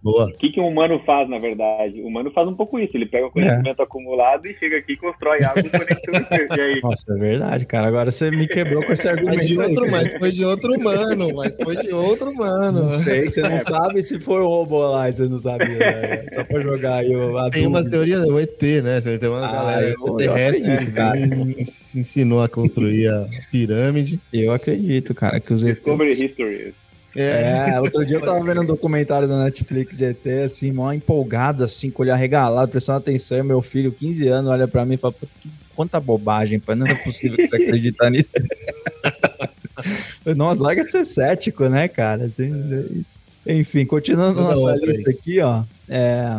Boa. 0.00 0.26
O 0.26 0.32
que, 0.32 0.50
que 0.50 0.60
um 0.60 0.68
humano 0.68 1.00
faz, 1.04 1.28
na 1.28 1.38
verdade? 1.38 2.00
O 2.00 2.06
humano 2.06 2.30
faz 2.30 2.46
um 2.46 2.54
pouco 2.54 2.78
isso. 2.78 2.96
Ele 2.96 3.06
pega 3.06 3.26
o 3.26 3.30
conhecimento 3.32 3.80
é. 3.80 3.84
acumulado 3.84 4.46
e 4.46 4.54
chega 4.54 4.78
aqui 4.78 4.92
e 4.92 4.96
constrói 4.96 5.42
algo 5.42 5.68
conectando 5.70 6.56
e 6.56 6.60
aí? 6.60 6.80
Nossa, 6.80 7.12
é 7.12 7.18
verdade, 7.18 7.66
cara. 7.66 7.88
Agora 7.88 8.10
você 8.10 8.30
me 8.30 8.46
quebrou 8.46 8.84
com 8.84 8.92
esse 8.92 9.08
argumento. 9.08 9.38
Mas, 9.38 9.46
de 9.46 9.58
outro, 9.58 9.84
aí, 9.84 9.90
mas 9.90 10.14
foi 10.14 10.30
de 10.30 10.44
outro 10.44 10.74
humano. 10.74 11.28
Mas 11.34 11.56
foi 11.56 11.76
de 11.76 11.92
outro 11.92 12.30
humano. 12.30 12.82
Não 12.82 12.88
sei, 12.90 13.28
você 13.28 13.42
não 13.42 13.50
é. 13.50 13.58
sabe 13.58 14.02
se 14.04 14.20
foi 14.20 14.40
o 14.40 14.46
robô 14.46 14.88
lá 14.88 15.10
você 15.10 15.26
não 15.26 15.38
sabia. 15.38 15.78
Né? 15.78 16.26
Só 16.28 16.44
pra 16.44 16.60
jogar 16.60 16.98
aí 16.98 17.16
o. 17.16 17.50
Tem 17.50 17.66
umas 17.66 17.86
teorias 17.86 18.24
do 18.24 18.38
ET, 18.38 18.62
né? 18.84 19.00
Você 19.00 19.18
tem 19.18 19.28
uma 19.28 19.44
ah, 19.44 19.52
galera 19.52 19.94
terrestre 20.16 20.92
que 20.92 21.98
ensinou 21.98 22.40
a 22.40 22.48
construir 22.48 23.08
a 23.08 23.26
pirâmide. 23.50 24.20
Eu 24.32 24.52
acredito, 24.52 25.12
cara, 25.12 25.40
que 25.40 25.52
os 25.52 25.64
ET. 25.64 25.74
Discovery 25.74 26.12
History. 26.12 26.74
É. 27.20 27.70
é, 27.72 27.80
outro 27.80 28.06
dia 28.06 28.16
eu 28.16 28.20
tava 28.20 28.42
vendo 28.44 28.62
um 28.62 28.64
documentário 28.64 29.26
da 29.26 29.42
Netflix 29.42 29.96
de 29.96 30.04
ET, 30.04 30.24
assim, 30.44 30.70
mó 30.70 30.92
empolgado, 30.92 31.64
assim, 31.64 31.90
com 31.90 32.02
o 32.02 32.04
olhar 32.04 32.14
regalado, 32.14 32.70
prestando 32.70 32.98
atenção, 32.98 33.38
e 33.38 33.42
meu 33.42 33.60
filho, 33.60 33.90
15 33.90 34.28
anos, 34.28 34.50
olha 34.50 34.68
pra 34.68 34.84
mim 34.84 34.94
e 34.94 34.98
fala, 34.98 35.12
que, 35.40 35.50
quanta 35.74 35.98
bobagem, 35.98 36.60
pai, 36.60 36.76
não 36.76 36.86
é 36.86 36.94
possível 36.94 37.36
que 37.36 37.46
você 37.46 37.56
acredita 37.56 38.08
nisso. 38.10 38.28
não, 40.36 40.54
larga 40.54 40.84
de 40.84 40.92
ser 40.92 41.04
cético, 41.04 41.68
né, 41.68 41.88
cara? 41.88 42.30
Enfim, 43.44 43.84
continuando 43.84 44.40
Toda 44.40 44.54
nossa 44.54 44.76
lista 44.86 45.10
aí. 45.10 45.16
aqui, 45.16 45.40
ó, 45.40 45.64
é, 45.88 46.38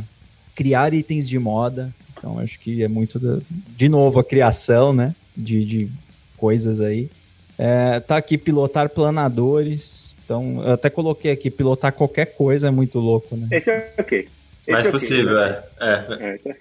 criar 0.55 0.93
itens 0.93 1.27
de 1.27 1.37
moda, 1.37 1.93
então 2.17 2.39
acho 2.39 2.57
que 2.57 2.83
é 2.83 2.87
muito, 2.87 3.19
da, 3.19 3.39
de 3.75 3.89
novo, 3.89 4.19
a 4.19 4.23
criação, 4.23 4.93
né, 4.93 5.13
de, 5.35 5.65
de 5.65 5.91
coisas 6.37 6.79
aí. 6.79 7.09
É, 7.57 7.99
tá 7.99 8.15
aqui 8.15 8.37
pilotar 8.37 8.87
planadores, 8.87 10.15
então, 10.29 10.61
eu 10.63 10.73
até 10.73 10.91
coloquei 10.91 11.31
aqui, 11.31 11.49
pilotar 11.49 11.91
qualquer 11.91 12.27
coisa 12.27 12.67
é 12.67 12.71
muito 12.71 12.99
louco, 12.99 13.35
né? 13.35 13.47
Esse 13.51 13.71
é 13.71 13.93
ok. 13.97 14.19
Esse 14.19 14.71
Mais 14.71 14.85
é 14.85 14.91
possível, 14.91 15.35
okay. 15.35 15.55
é. 15.79 15.85
é. 15.89 16.39
é 16.45 16.55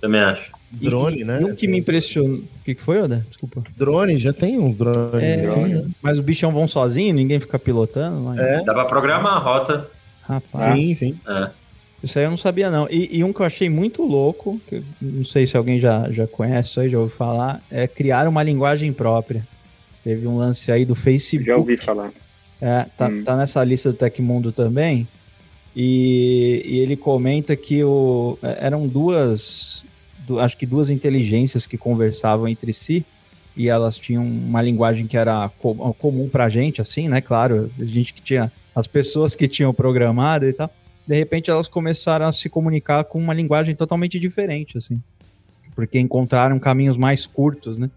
Também 0.00 0.20
acho. 0.20 0.52
Drone, 0.70 1.22
e, 1.22 1.24
né? 1.24 1.38
E 1.40 1.44
um 1.44 1.52
que 1.56 1.66
me 1.66 1.78
impressionou. 1.78 2.36
O 2.36 2.64
que, 2.64 2.76
que 2.76 2.80
foi, 2.80 3.02
Oda? 3.02 3.26
Desculpa. 3.28 3.64
Drone, 3.76 4.16
já 4.18 4.32
tem 4.32 4.60
uns 4.60 4.78
drones. 4.78 5.20
É, 5.20 5.36
drone. 5.38 5.82
sim. 5.82 5.94
Mas 6.00 6.18
os 6.18 6.24
bichão 6.24 6.52
vão 6.52 6.68
sozinho, 6.68 7.12
ninguém 7.12 7.40
fica 7.40 7.58
pilotando. 7.58 8.40
É. 8.40 8.62
Dá 8.62 8.72
pra 8.72 8.84
programar 8.84 9.34
a 9.34 9.38
rota. 9.38 9.90
Rapaz. 10.22 10.64
Sim, 10.66 10.94
sim. 10.94 11.20
É. 11.26 11.50
Isso 12.00 12.20
aí 12.20 12.24
eu 12.24 12.30
não 12.30 12.36
sabia, 12.36 12.70
não. 12.70 12.86
E, 12.88 13.18
e, 13.18 13.24
um 13.24 13.32
que 13.32 13.40
eu 13.40 13.46
achei 13.46 13.68
muito 13.68 14.04
louco, 14.04 14.60
que 14.68 14.84
não 15.02 15.24
sei 15.24 15.44
se 15.44 15.56
alguém 15.56 15.80
já, 15.80 16.08
já 16.12 16.28
conhece 16.28 16.68
isso 16.68 16.80
aí, 16.80 16.88
já 16.88 17.00
ouviu 17.00 17.16
falar, 17.16 17.60
é 17.68 17.88
criar 17.88 18.28
uma 18.28 18.44
linguagem 18.44 18.92
própria. 18.92 19.44
Teve 20.04 20.24
um 20.28 20.38
lance 20.38 20.70
aí 20.70 20.84
do 20.84 20.94
Facebook. 20.94 21.44
Já 21.44 21.56
ouvi 21.56 21.76
falar. 21.76 22.12
É, 22.60 22.86
tá, 22.96 23.08
hum. 23.08 23.22
tá 23.24 23.36
nessa 23.36 23.62
lista 23.62 23.92
do 23.92 23.98
Tecmundo 23.98 24.50
também. 24.52 25.06
E, 25.74 26.62
e, 26.66 26.78
ele 26.78 26.96
comenta 26.96 27.54
que 27.54 27.84
o, 27.84 28.38
é, 28.42 28.66
eram 28.66 28.86
duas, 28.86 29.84
du, 30.26 30.40
acho 30.40 30.56
que 30.56 30.66
duas 30.66 30.90
inteligências 30.90 31.66
que 31.66 31.78
conversavam 31.78 32.48
entre 32.48 32.72
si 32.72 33.04
e 33.56 33.68
elas 33.68 33.98
tinham 33.98 34.24
uma 34.24 34.62
linguagem 34.62 35.06
que 35.06 35.16
era 35.16 35.48
co 35.58 35.94
comum 35.94 36.28
pra 36.28 36.48
gente, 36.48 36.80
assim, 36.80 37.08
né? 37.08 37.20
Claro, 37.20 37.70
a 37.78 37.84
gente 37.84 38.14
que 38.14 38.22
tinha, 38.22 38.52
as 38.74 38.86
pessoas 38.86 39.34
que 39.34 39.48
tinham 39.48 39.74
programado 39.74 40.46
e 40.46 40.52
tal, 40.52 40.70
de 41.04 41.16
repente 41.16 41.50
elas 41.50 41.66
começaram 41.66 42.26
a 42.26 42.32
se 42.32 42.48
comunicar 42.48 43.02
com 43.04 43.18
uma 43.18 43.34
linguagem 43.34 43.74
totalmente 43.74 44.18
diferente, 44.20 44.78
assim, 44.78 45.02
porque 45.74 45.98
encontraram 45.98 46.58
caminhos 46.60 46.96
mais 46.96 47.26
curtos, 47.26 47.78
né? 47.78 47.90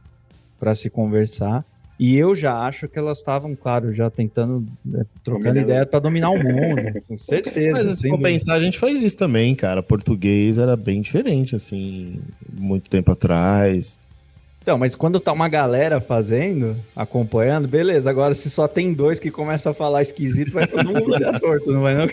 Para 0.59 0.73
se 0.73 0.89
conversar. 0.89 1.63
E 2.01 2.17
eu 2.17 2.33
já 2.33 2.57
acho 2.65 2.87
que 2.87 2.97
elas 2.97 3.19
estavam, 3.19 3.55
claro, 3.55 3.93
já 3.93 4.09
tentando, 4.09 4.67
né, 4.83 5.05
trocando 5.23 5.59
ideia 5.59 5.85
para 5.85 5.99
dominar 5.99 6.31
o 6.31 6.39
mundo, 6.39 6.81
com 7.07 7.15
certeza. 7.15 7.73
Mas 7.73 7.99
se 7.99 8.09
for 8.09 8.19
pensar, 8.19 8.55
a 8.55 8.59
gente 8.59 8.79
faz 8.79 9.03
isso 9.03 9.15
também, 9.15 9.53
cara. 9.53 9.83
Português 9.83 10.57
era 10.57 10.75
bem 10.75 10.99
diferente, 10.99 11.55
assim, 11.55 12.19
muito 12.51 12.89
tempo 12.89 13.11
atrás. 13.11 13.99
Então, 14.63 14.79
mas 14.79 14.95
quando 14.95 15.19
tá 15.19 15.31
uma 15.31 15.47
galera 15.47 16.01
fazendo, 16.01 16.75
acompanhando, 16.95 17.67
beleza. 17.67 18.09
Agora, 18.09 18.33
se 18.33 18.49
só 18.49 18.67
tem 18.67 18.93
dois 18.93 19.19
que 19.19 19.29
começam 19.29 19.71
a 19.71 19.75
falar 19.75 20.01
esquisito, 20.01 20.53
vai 20.53 20.65
todo 20.65 20.83
mundo 20.83 21.11
olhar 21.11 21.37
torto, 21.39 21.71
não 21.71 21.83
vai 21.83 21.93
não? 21.93 22.07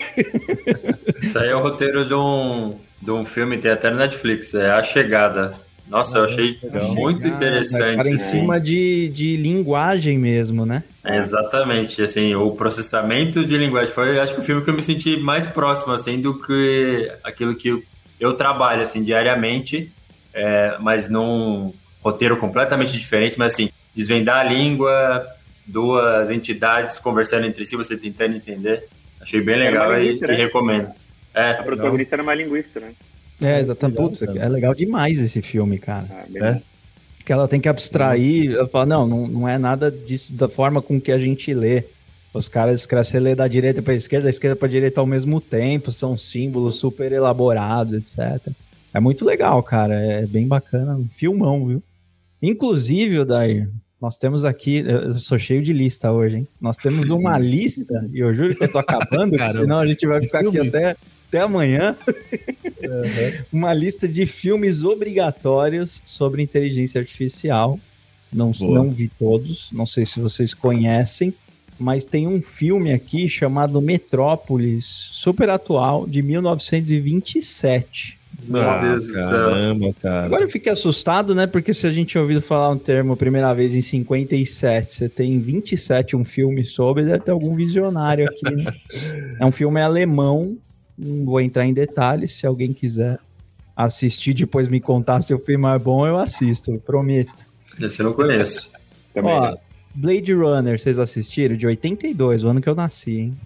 Isso 1.19 1.39
aí 1.39 1.49
é 1.49 1.55
o 1.55 1.63
roteiro 1.63 2.05
de 2.05 2.13
um, 2.13 2.75
de 3.01 3.09
um 3.09 3.25
filme, 3.25 3.57
tem 3.57 3.71
até 3.71 3.89
no 3.89 3.97
Netflix, 3.97 4.53
é 4.53 4.69
A 4.69 4.83
Chegada. 4.83 5.55
Nossa, 5.89 6.19
eu 6.19 6.25
achei 6.25 6.59
Legal. 6.61 6.93
muito 6.93 7.27
interessante. 7.27 7.97
Cara, 7.97 8.09
em 8.09 8.17
cima 8.17 8.59
de, 8.59 9.09
de 9.09 9.35
linguagem 9.35 10.19
mesmo, 10.19 10.63
né? 10.65 10.83
É, 11.03 11.17
exatamente, 11.17 12.01
assim, 12.03 12.35
o 12.35 12.51
processamento 12.51 13.43
de 13.43 13.57
linguagem 13.57 13.91
foi, 13.91 14.19
acho 14.19 14.35
que 14.35 14.39
o 14.39 14.43
filme 14.43 14.63
que 14.63 14.69
eu 14.69 14.73
me 14.73 14.83
senti 14.83 15.17
mais 15.17 15.47
próximo, 15.47 15.91
assim, 15.91 16.21
do 16.21 16.39
que 16.39 17.11
aquilo 17.23 17.55
que 17.55 17.83
eu 18.19 18.33
trabalho, 18.33 18.83
assim, 18.83 19.03
diariamente, 19.03 19.91
é, 20.31 20.75
mas 20.79 21.09
num 21.09 21.73
roteiro 22.01 22.37
completamente 22.37 22.91
diferente, 22.91 23.37
mas 23.37 23.53
assim, 23.53 23.71
desvendar 23.95 24.39
a 24.39 24.43
língua, 24.43 25.25
duas 25.65 26.29
entidades 26.29 26.99
conversando 26.99 27.45
entre 27.45 27.65
si, 27.65 27.75
você 27.75 27.97
tentando 27.97 28.35
entender, 28.35 28.85
achei 29.19 29.41
bem 29.41 29.57
legal 29.57 29.99
e, 29.99 30.19
né? 30.19 30.33
e, 30.33 30.35
recomendo. 30.35 30.89
É, 31.33 31.51
a 31.51 31.63
protagonista 31.63 32.15
era 32.15 32.23
uma 32.23 32.35
linguista, 32.35 32.79
né? 32.79 32.91
É, 33.43 33.59
exatamente. 33.59 33.97
Putz, 33.97 34.21
é 34.21 34.49
legal 34.49 34.73
demais 34.73 35.17
esse 35.17 35.41
filme, 35.41 35.77
cara. 35.77 36.07
Ah, 36.09 36.25
é? 36.35 36.61
Que 37.23 37.31
ela 37.31 37.47
tem 37.47 37.59
que 37.59 37.69
abstrair, 37.69 38.53
ela 38.53 38.67
fala, 38.67 38.85
não, 38.85 39.07
não, 39.07 39.27
não 39.27 39.47
é 39.47 39.57
nada 39.57 39.91
disso 39.91 40.33
da 40.33 40.49
forma 40.49 40.81
com 40.81 40.99
que 40.99 41.11
a 41.11 41.17
gente 41.17 41.53
lê. 41.53 41.83
Os 42.33 42.47
caras 42.47 42.81
escrevem, 42.81 43.03
você 43.03 43.19
lê 43.19 43.35
da 43.35 43.47
direita 43.47 43.81
para 43.81 43.93
esquerda, 43.93 44.25
da 44.25 44.29
esquerda 44.29 44.55
para 44.55 44.67
direita 44.67 45.01
ao 45.01 45.07
mesmo 45.07 45.41
tempo, 45.41 45.91
são 45.91 46.15
símbolos 46.15 46.75
super 46.75 47.11
elaborados, 47.11 47.93
etc. 47.93 48.53
É 48.93 48.99
muito 48.99 49.25
legal, 49.25 49.61
cara, 49.63 49.95
é 49.95 50.25
bem 50.25 50.47
bacana, 50.47 50.95
um 50.95 51.07
filmão, 51.09 51.65
viu? 51.65 51.83
Inclusive, 52.41 53.25
Dair, 53.25 53.69
nós 54.01 54.17
temos 54.17 54.45
aqui, 54.45 54.83
eu 54.85 55.15
sou 55.15 55.37
cheio 55.37 55.61
de 55.61 55.73
lista 55.73 56.11
hoje, 56.11 56.37
hein? 56.37 56.47
Nós 56.61 56.77
temos 56.77 57.09
uma 57.09 57.37
lista, 57.39 58.07
e 58.13 58.19
eu 58.19 58.31
juro 58.31 58.55
que 58.55 58.63
eu 58.63 58.71
tô 58.71 58.77
acabando, 58.77 59.37
senão 59.51 59.79
a 59.79 59.87
gente 59.87 60.07
vai 60.07 60.21
ficar 60.21 60.39
aqui 60.39 60.59
até 60.59 60.95
até 61.29 61.41
amanhã, 61.41 61.95
uhum. 62.07 63.43
uma 63.53 63.73
lista 63.73 64.07
de 64.07 64.25
filmes 64.25 64.83
obrigatórios 64.83 66.01
sobre 66.03 66.41
inteligência 66.41 66.99
artificial. 66.99 67.79
Não, 68.33 68.51
não 68.59 68.91
vi 68.91 69.07
todos, 69.07 69.69
não 69.71 69.85
sei 69.85 70.05
se 70.05 70.19
vocês 70.19 70.53
conhecem, 70.53 71.33
mas 71.79 72.05
tem 72.05 72.27
um 72.27 72.41
filme 72.41 72.91
aqui 72.91 73.29
chamado 73.29 73.81
Metrópolis, 73.81 75.09
super 75.11 75.49
atual, 75.49 76.05
de 76.05 76.21
1927. 76.21 78.19
Meu 78.47 78.61
ah, 78.61 78.81
Deus 78.81 79.07
do 79.07 79.13
céu. 79.13 79.29
Caramba, 79.29 79.93
cara. 80.01 80.25
Agora 80.25 80.43
eu 80.43 80.49
fiquei 80.49 80.71
assustado, 80.71 81.35
né? 81.35 81.45
Porque 81.45 81.73
se 81.73 81.85
a 81.85 81.91
gente 81.91 82.17
ouviu 82.17 82.41
falar 82.41 82.69
um 82.69 82.77
termo 82.77 83.17
primeira 83.17 83.53
vez 83.53 83.75
em 83.75 83.81
57, 83.81 84.93
você 84.93 85.09
tem 85.09 85.39
27 85.39 86.15
um 86.15 86.23
filme 86.23 86.63
sobre, 86.63 87.03
deve 87.03 87.19
ter 87.19 87.31
algum 87.31 87.55
visionário 87.55 88.25
aqui, 88.25 88.55
né? 88.55 88.71
é 89.39 89.45
um 89.45 89.51
filme 89.51 89.81
alemão 89.81 90.57
Não 90.99 91.25
vou 91.25 91.39
entrar 91.39 91.65
em 91.65 91.73
detalhes. 91.73 92.33
Se 92.33 92.45
alguém 92.45 92.73
quiser 92.73 93.19
assistir 93.75 94.33
depois 94.33 94.67
me 94.67 94.81
contar 94.81 95.21
se 95.21 95.33
o 95.33 95.39
filme 95.39 95.65
é 95.67 95.79
bom, 95.79 96.05
eu 96.05 96.17
assisto, 96.17 96.71
eu 96.71 96.79
prometo. 96.79 97.45
Esse 97.81 98.01
eu 98.01 98.07
não 98.07 98.13
conheço. 98.13 98.69
Também 99.13 99.31
Ó, 99.31 99.55
Blade 99.95 100.33
Runner, 100.33 100.77
vocês 100.77 100.99
assistiram? 100.99 101.55
De 101.55 101.65
82, 101.65 102.43
o 102.43 102.47
ano 102.49 102.61
que 102.61 102.67
eu 102.67 102.75
nasci, 102.75 103.19
hein? 103.19 103.37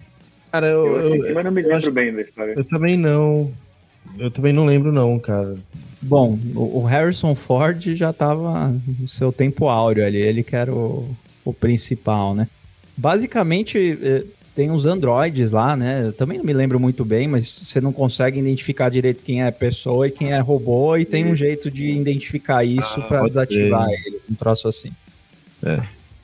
Cara, 0.50 0.66
eu, 0.66 0.86
eu, 0.86 1.26
eu, 1.26 1.34
mas 1.34 1.44
não 1.44 1.52
me 1.52 1.62
lembro 1.62 1.92
bem 1.92 2.12
da 2.12 2.22
história. 2.22 2.54
Eu 2.56 2.64
também 2.64 2.96
não. 2.96 3.52
Eu 4.18 4.30
também 4.30 4.52
não 4.52 4.66
lembro, 4.66 4.92
não, 4.92 5.18
cara. 5.18 5.56
Bom, 6.02 6.38
o 6.54 6.82
Harrison 6.82 7.34
Ford 7.34 7.80
já 7.94 8.12
tava 8.12 8.68
no 9.00 9.08
seu 9.08 9.32
tempo 9.32 9.68
áureo 9.68 10.04
ali, 10.04 10.18
ele 10.18 10.42
que 10.42 10.54
era 10.54 10.72
o, 10.72 11.08
o 11.44 11.52
principal, 11.54 12.34
né? 12.34 12.46
Basicamente, 12.96 13.98
é, 14.02 14.24
tem 14.54 14.70
uns 14.70 14.86
androides 14.86 15.50
lá, 15.50 15.76
né? 15.76 16.06
Eu 16.06 16.12
também 16.12 16.38
não 16.38 16.44
me 16.44 16.52
lembro 16.52 16.78
muito 16.78 17.04
bem, 17.04 17.26
mas 17.26 17.48
você 17.48 17.80
não 17.80 17.92
consegue 17.92 18.38
identificar 18.38 18.88
direito 18.88 19.22
quem 19.22 19.42
é 19.42 19.50
pessoa 19.50 20.06
e 20.06 20.10
quem 20.10 20.32
é 20.32 20.38
robô, 20.38 20.96
e 20.96 21.04
tem 21.04 21.26
um 21.26 21.34
jeito 21.34 21.70
de 21.70 21.90
identificar 21.90 22.64
isso 22.64 23.00
ah, 23.00 23.08
para 23.08 23.22
desativar 23.24 23.88
ser. 23.88 24.06
ele, 24.06 24.20
um 24.30 24.34
troço 24.34 24.68
assim. 24.68 24.92
É. 25.62 25.82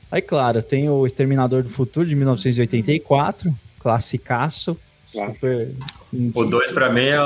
Aí, 0.09 0.21
claro, 0.21 0.61
tem 0.61 0.89
o 0.89 1.05
Exterminador 1.05 1.63
do 1.63 1.69
Futuro 1.69 2.07
de 2.07 2.15
1984, 2.15 3.53
classicaço. 3.79 4.77
Super. 5.11 5.71
O 6.33 6.45
2 6.45 6.71
pra 6.71 6.91
mim 6.91 7.05
é, 7.05 7.17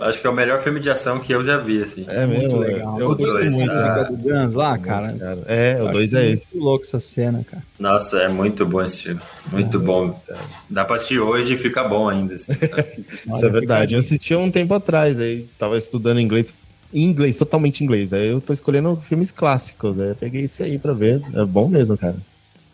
acho 0.00 0.20
que 0.20 0.26
é 0.26 0.30
o 0.30 0.34
melhor 0.34 0.58
filme 0.60 0.80
de 0.80 0.88
ação 0.88 1.18
que 1.20 1.32
eu 1.32 1.44
já 1.44 1.58
vi, 1.58 1.82
assim. 1.82 2.04
É 2.08 2.26
muito 2.26 2.56
legal. 2.56 2.98
Eu, 2.98 3.14
gosto 3.14 3.50
muito 3.50 3.70
a 3.70 3.74
música 3.74 4.04
do 4.04 4.16
Guns 4.16 4.54
lá, 4.54 4.78
cara. 4.78 5.12
cara. 5.12 5.42
É, 5.46 5.82
o 5.82 5.92
2 5.92 6.12
é 6.14 6.30
esse. 6.30 6.48
Muito 6.52 6.64
louco 6.64 6.84
essa 6.84 7.00
cena, 7.00 7.44
cara. 7.44 7.62
Nossa, 7.78 8.18
é 8.18 8.28
muito 8.28 8.64
bom 8.64 8.82
esse 8.82 9.02
filme. 9.02 9.20
Muito 9.52 9.76
é, 9.76 9.80
bom. 9.80 10.20
É. 10.28 10.34
Dá 10.70 10.84
pra 10.84 10.96
assistir 10.96 11.20
hoje 11.20 11.54
e 11.54 11.56
fica 11.56 11.84
bom 11.84 12.08
ainda. 12.08 12.34
Assim. 12.34 12.52
Isso 13.34 13.44
é 13.44 13.50
verdade. 13.50 13.94
Eu 13.94 14.00
assisti 14.00 14.32
há 14.32 14.38
um 14.38 14.50
tempo 14.50 14.72
atrás, 14.74 15.20
aí 15.20 15.46
tava 15.58 15.76
estudando 15.76 16.20
inglês 16.20 16.52
em 16.92 17.02
inglês, 17.02 17.36
totalmente 17.36 17.82
inglês. 17.82 18.12
Aí 18.12 18.28
eu 18.28 18.40
tô 18.40 18.52
escolhendo 18.52 18.96
filmes 19.08 19.32
clássicos. 19.32 19.98
Aí 19.98 20.10
eu 20.10 20.14
peguei 20.14 20.42
isso 20.42 20.62
aí 20.62 20.78
pra 20.78 20.92
ver. 20.92 21.20
É 21.34 21.44
bom 21.44 21.68
mesmo, 21.68 21.98
cara. 21.98 22.16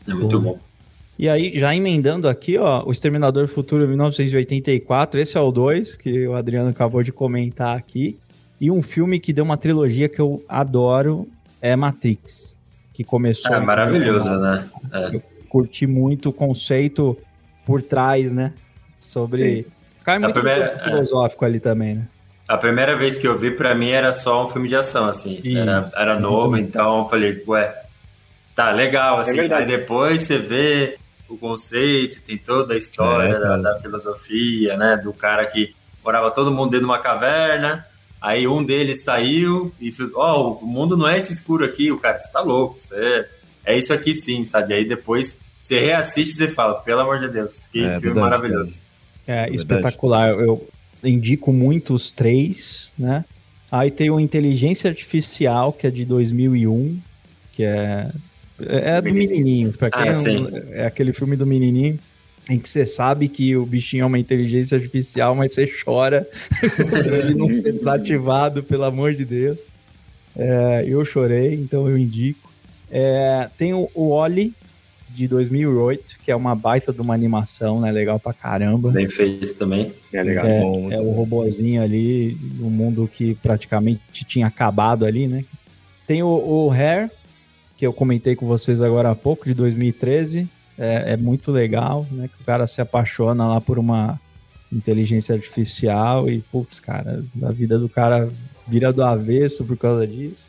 É 0.06 0.12
muito 0.12 0.38
bom. 0.38 0.58
E 1.20 1.28
aí, 1.28 1.52
já 1.58 1.76
emendando 1.76 2.26
aqui, 2.26 2.56
ó, 2.56 2.82
O 2.86 2.90
Exterminador 2.90 3.46
Futuro 3.46 3.86
1984, 3.86 5.20
esse 5.20 5.36
é 5.36 5.40
o 5.40 5.52
2, 5.52 5.94
que 5.98 6.26
o 6.26 6.34
Adriano 6.34 6.70
acabou 6.70 7.02
de 7.02 7.12
comentar 7.12 7.76
aqui. 7.76 8.18
E 8.58 8.70
um 8.70 8.82
filme 8.82 9.20
que 9.20 9.30
deu 9.30 9.44
uma 9.44 9.58
trilogia 9.58 10.08
que 10.08 10.18
eu 10.18 10.42
adoro 10.48 11.28
é 11.60 11.76
Matrix, 11.76 12.56
que 12.94 13.04
começou... 13.04 13.54
É 13.54 13.60
maravilhoso, 13.60 14.30
né? 14.30 14.66
É. 14.90 15.16
Eu 15.16 15.22
curti 15.46 15.86
muito 15.86 16.30
o 16.30 16.32
conceito 16.32 17.14
por 17.66 17.82
trás, 17.82 18.32
né? 18.32 18.54
Sobre... 18.98 19.64
Sim. 19.64 19.70
Cai 20.02 20.18
muito 20.18 20.32
primeira, 20.32 20.78
filosófico 20.78 21.44
é. 21.44 21.48
ali 21.48 21.60
também, 21.60 21.96
né? 21.96 22.08
A 22.48 22.56
primeira 22.56 22.96
vez 22.96 23.18
que 23.18 23.28
eu 23.28 23.36
vi, 23.36 23.50
para 23.50 23.74
mim, 23.74 23.90
era 23.90 24.14
só 24.14 24.42
um 24.42 24.46
filme 24.46 24.68
de 24.68 24.76
ação, 24.76 25.04
assim. 25.04 25.38
Era, 25.54 25.86
era 25.94 26.18
novo, 26.18 26.56
então 26.56 27.00
eu 27.00 27.04
falei, 27.04 27.44
ué, 27.46 27.74
tá 28.54 28.70
legal, 28.70 29.18
é 29.18 29.20
assim. 29.20 29.38
É 29.38 29.54
aí 29.54 29.66
depois 29.66 30.22
você 30.22 30.38
vê 30.38 30.98
o 31.30 31.38
conceito, 31.38 32.20
tem 32.22 32.36
toda 32.36 32.74
a 32.74 32.76
história 32.76 33.34
é, 33.34 33.38
da, 33.38 33.56
da, 33.56 33.76
filosofia, 33.76 34.76
né? 34.76 34.96
Do 34.96 35.12
cara 35.12 35.46
que 35.46 35.74
morava 36.04 36.30
todo 36.30 36.50
mundo 36.50 36.70
dentro 36.70 36.86
de 36.86 36.90
uma 36.90 36.98
caverna, 36.98 37.86
aí 38.20 38.46
um 38.46 38.64
deles 38.64 39.04
saiu 39.04 39.72
e 39.80 39.94
ó, 40.14 40.40
oh, 40.40 40.52
o 40.64 40.66
mundo 40.66 40.96
não 40.96 41.08
é 41.08 41.16
esse 41.16 41.32
escuro 41.32 41.64
aqui, 41.64 41.92
o 41.92 41.98
cara, 41.98 42.18
você 42.18 42.30
tá 42.30 42.40
louco, 42.40 42.76
você 42.78 43.26
é 43.64 43.78
isso 43.78 43.92
aqui 43.92 44.12
sim, 44.12 44.44
sabe? 44.44 44.74
Aí 44.74 44.84
depois 44.84 45.38
você 45.62 45.78
reassiste 45.78 46.34
e 46.34 46.38
você 46.38 46.48
fala, 46.48 46.74
pelo 46.80 47.00
amor 47.00 47.18
de 47.18 47.28
Deus, 47.28 47.66
que 47.66 47.80
é, 47.80 48.00
filme 48.00 48.14
verdade, 48.14 48.20
maravilhoso. 48.20 48.82
É, 49.26 49.48
é 49.48 49.50
espetacular. 49.50 50.30
Eu 50.30 50.68
indico 51.04 51.52
muito 51.52 51.94
os 51.94 52.10
três, 52.10 52.92
né? 52.98 53.24
Aí 53.70 53.90
tem 53.90 54.10
o 54.10 54.18
Inteligência 54.18 54.90
Artificial, 54.90 55.72
que 55.72 55.86
é 55.86 55.90
de 55.90 56.04
2001, 56.04 56.98
que 57.52 57.62
é 57.62 58.10
é, 58.66 58.96
é 58.96 59.00
do 59.00 59.12
menininho, 59.12 59.72
pra 59.72 59.90
quem 59.90 60.02
ah, 60.02 60.72
é, 60.74 60.80
é 60.82 60.86
aquele 60.86 61.12
filme 61.12 61.36
do 61.36 61.46
menininho 61.46 61.98
em 62.48 62.58
que 62.58 62.68
você 62.68 62.84
sabe 62.84 63.28
que 63.28 63.56
o 63.56 63.64
bichinho 63.64 64.02
é 64.02 64.06
uma 64.06 64.18
inteligência 64.18 64.76
artificial, 64.76 65.34
mas 65.34 65.52
você 65.52 65.70
chora 65.84 66.28
por 66.90 67.06
ele 67.06 67.34
não 67.34 67.50
ser 67.50 67.72
desativado, 67.72 68.62
pelo 68.62 68.84
amor 68.84 69.14
de 69.14 69.24
Deus. 69.24 69.58
É, 70.36 70.84
eu 70.86 71.04
chorei, 71.04 71.54
então 71.54 71.88
eu 71.88 71.96
indico. 71.96 72.50
É, 72.90 73.48
tem 73.56 73.72
o, 73.72 73.88
o 73.94 74.08
Oli, 74.08 74.52
de 75.14 75.26
2008, 75.26 76.18
que 76.24 76.30
é 76.30 76.36
uma 76.36 76.54
baita 76.54 76.92
de 76.92 77.00
uma 77.00 77.14
animação, 77.14 77.80
né? 77.80 77.90
Legal 77.90 78.18
pra 78.18 78.32
caramba. 78.32 78.90
Bem 78.90 79.08
feito 79.08 79.54
também. 79.54 79.92
É 80.12 80.22
legal. 80.22 80.46
É, 80.46 80.60
bom, 80.60 80.92
é 80.92 81.00
o 81.00 81.10
robozinho 81.10 81.82
ali, 81.82 82.36
um 82.60 82.70
mundo 82.70 83.10
que 83.12 83.34
praticamente 83.36 84.24
tinha 84.24 84.46
acabado 84.46 85.04
ali, 85.04 85.26
né? 85.26 85.44
Tem 86.06 86.22
o, 86.22 86.28
o 86.28 86.70
Hair, 86.70 87.10
que 87.80 87.86
eu 87.86 87.94
comentei 87.94 88.36
com 88.36 88.44
vocês 88.44 88.82
agora 88.82 89.10
há 89.10 89.14
pouco, 89.14 89.46
de 89.46 89.54
2013. 89.54 90.46
É, 90.76 91.14
é 91.14 91.16
muito 91.16 91.50
legal, 91.50 92.06
né? 92.12 92.28
Que 92.28 92.42
o 92.42 92.44
cara 92.44 92.66
se 92.66 92.78
apaixona 92.78 93.48
lá 93.48 93.58
por 93.58 93.78
uma 93.78 94.20
inteligência 94.70 95.34
artificial 95.34 96.28
e, 96.28 96.42
putz, 96.52 96.78
cara, 96.78 97.24
a 97.42 97.50
vida 97.50 97.78
do 97.78 97.88
cara 97.88 98.28
vira 98.68 98.92
do 98.92 99.02
avesso 99.02 99.64
por 99.64 99.78
causa 99.78 100.06
disso. 100.06 100.44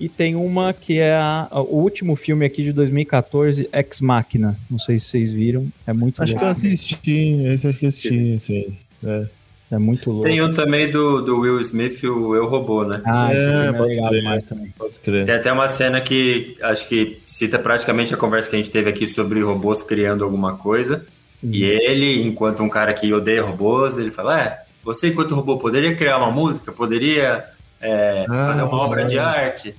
E 0.00 0.08
tem 0.08 0.34
uma 0.34 0.72
que 0.72 0.98
é 0.98 1.14
a, 1.14 1.46
o 1.52 1.76
último 1.76 2.16
filme 2.16 2.44
aqui 2.44 2.64
de 2.64 2.72
2014, 2.72 3.68
Ex 3.72 4.00
Machina. 4.00 4.58
Não 4.68 4.80
sei 4.80 4.98
se 4.98 5.06
vocês 5.06 5.30
viram. 5.30 5.68
É 5.86 5.92
muito 5.92 6.20
Acho 6.20 6.32
legal. 6.32 6.40
que 6.40 6.46
eu 6.46 6.50
assisti, 6.50 7.42
esse 7.44 7.68
acho 7.68 7.78
que 7.78 7.84
eu 7.84 7.88
assisti, 7.88 8.38
sim. 8.40 8.76
É. 9.04 9.26
É 9.72 9.78
muito 9.78 10.10
louco. 10.10 10.28
Tem 10.28 10.42
um 10.42 10.52
também 10.52 10.90
do, 10.90 11.22
do 11.22 11.40
Will 11.40 11.58
Smith, 11.60 12.04
o 12.04 12.36
Eu 12.36 12.46
Robô, 12.46 12.84
né? 12.84 13.00
Ah, 13.06 13.32
é, 13.32 13.68
é 13.68 13.72
pode 13.72 13.96
legal 13.96 14.10
demais 14.10 14.44
também. 14.44 14.68
Pode 14.76 15.00
crer. 15.00 15.24
Tem 15.24 15.34
até 15.34 15.50
uma 15.50 15.66
cena 15.66 15.98
que 15.98 16.58
acho 16.60 16.86
que 16.86 17.18
cita 17.24 17.58
praticamente 17.58 18.12
a 18.12 18.18
conversa 18.18 18.50
que 18.50 18.56
a 18.56 18.58
gente 18.58 18.70
teve 18.70 18.90
aqui 18.90 19.06
sobre 19.06 19.40
robôs 19.40 19.82
criando 19.82 20.24
alguma 20.24 20.58
coisa. 20.58 21.06
Hum. 21.42 21.48
E 21.50 21.64
ele, 21.64 22.22
enquanto 22.22 22.62
um 22.62 22.68
cara 22.68 22.92
que 22.92 23.10
odeia 23.14 23.42
robôs, 23.42 23.96
ele 23.96 24.10
fala: 24.10 24.38
É, 24.38 24.58
você, 24.84 25.08
enquanto 25.08 25.34
robô, 25.34 25.56
poderia 25.56 25.94
criar 25.94 26.18
uma 26.18 26.30
música? 26.30 26.70
Poderia 26.70 27.42
é, 27.80 28.26
ah, 28.28 28.48
fazer 28.48 28.64
uma 28.64 28.76
obra 28.76 29.02
é. 29.02 29.06
de 29.06 29.18
arte? 29.18 29.74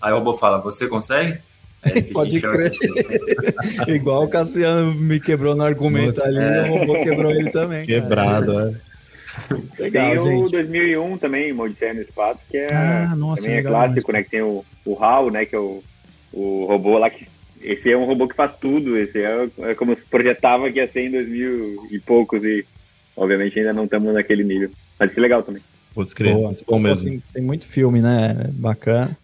Aí 0.00 0.12
o 0.12 0.18
robô 0.18 0.34
fala: 0.34 0.58
Você 0.58 0.86
consegue? 0.86 1.38
Pode 2.12 2.40
crer. 2.40 2.70
Igual 3.88 4.22
o 4.22 4.28
Cassiano 4.28 4.94
me 4.94 5.18
quebrou 5.18 5.56
no 5.56 5.64
argumento 5.64 6.22
ali, 6.24 6.38
é. 6.38 6.62
o 6.70 6.78
robô 6.78 7.02
quebrou 7.02 7.32
ele 7.32 7.50
também. 7.50 7.84
Quebrado, 7.84 8.52
cara. 8.52 8.80
é. 8.88 8.91
Legal, 9.78 10.24
tem 10.24 10.44
o 10.44 10.48
2001 10.48 11.18
também, 11.18 11.52
Odisseia 11.52 11.94
no 11.94 12.02
Espaço, 12.02 12.40
que 12.50 12.56
é, 12.56 12.66
ah, 12.72 13.14
nossa, 13.16 13.42
também 13.42 13.58
é 13.58 13.62
clássico, 13.62 14.12
né? 14.12 14.22
Que 14.22 14.30
tem 14.30 14.42
o, 14.42 14.64
o 14.84 15.02
HAL, 15.02 15.30
né? 15.30 15.44
Que 15.44 15.56
é 15.56 15.58
o, 15.58 15.82
o 16.32 16.64
robô 16.66 16.98
lá 16.98 17.10
que... 17.10 17.26
Esse 17.60 17.92
é 17.92 17.96
um 17.96 18.04
robô 18.04 18.26
que 18.26 18.34
faz 18.34 18.52
tudo, 18.60 18.98
esse 18.98 19.22
é, 19.22 19.48
é 19.58 19.74
como 19.74 19.94
se 19.94 20.02
projetava 20.10 20.70
que 20.70 20.78
ia 20.78 20.90
ser 20.90 21.06
em 21.06 21.12
2000 21.12 21.88
e 21.92 21.98
poucos 22.00 22.42
e 22.42 22.66
obviamente 23.16 23.58
ainda 23.58 23.72
não 23.72 23.84
estamos 23.84 24.12
naquele 24.12 24.42
nível. 24.42 24.70
Mas 24.98 25.10
isso 25.10 25.20
é 25.20 25.22
legal 25.22 25.42
também. 25.44 25.62
Vou 25.94 26.04
descrever, 26.04 26.34
Boa, 26.34 26.56
bom 26.66 26.78
mesmo. 26.78 27.08
Assim, 27.08 27.22
tem 27.32 27.42
muito 27.42 27.68
filme, 27.68 28.00
né? 28.00 28.50
Bacana. 28.52 29.16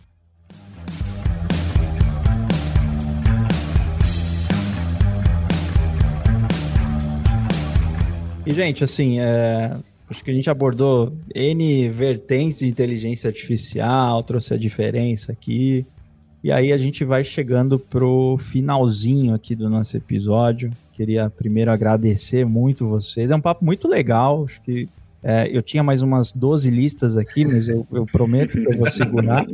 E, 8.48 8.54
gente, 8.54 8.82
assim, 8.82 9.20
é, 9.20 9.76
Acho 10.10 10.24
que 10.24 10.30
a 10.30 10.34
gente 10.34 10.48
abordou 10.48 11.12
N 11.34 11.88
vertentes 11.90 12.60
de 12.60 12.66
inteligência 12.66 13.28
artificial, 13.28 14.22
trouxe 14.22 14.54
a 14.54 14.56
diferença 14.56 15.32
aqui. 15.32 15.84
E 16.42 16.50
aí 16.50 16.72
a 16.72 16.78
gente 16.78 17.04
vai 17.04 17.22
chegando 17.24 17.78
pro 17.78 18.38
finalzinho 18.38 19.34
aqui 19.34 19.54
do 19.54 19.68
nosso 19.68 19.96
episódio. 19.96 20.70
Queria 20.92 21.28
primeiro 21.28 21.70
agradecer 21.70 22.46
muito 22.46 22.88
vocês. 22.88 23.30
É 23.30 23.36
um 23.36 23.40
papo 23.40 23.64
muito 23.64 23.86
legal. 23.86 24.44
Acho 24.44 24.60
que 24.62 24.88
é, 25.22 25.48
eu 25.50 25.62
tinha 25.62 25.82
mais 25.82 26.00
umas 26.00 26.30
12 26.30 26.70
listas 26.70 27.16
aqui, 27.16 27.44
mas 27.44 27.68
eu, 27.68 27.84
eu 27.92 28.06
prometo 28.06 28.52
que 28.52 28.64
eu 28.64 28.78
vou 28.78 28.88
segurar. 28.88 29.44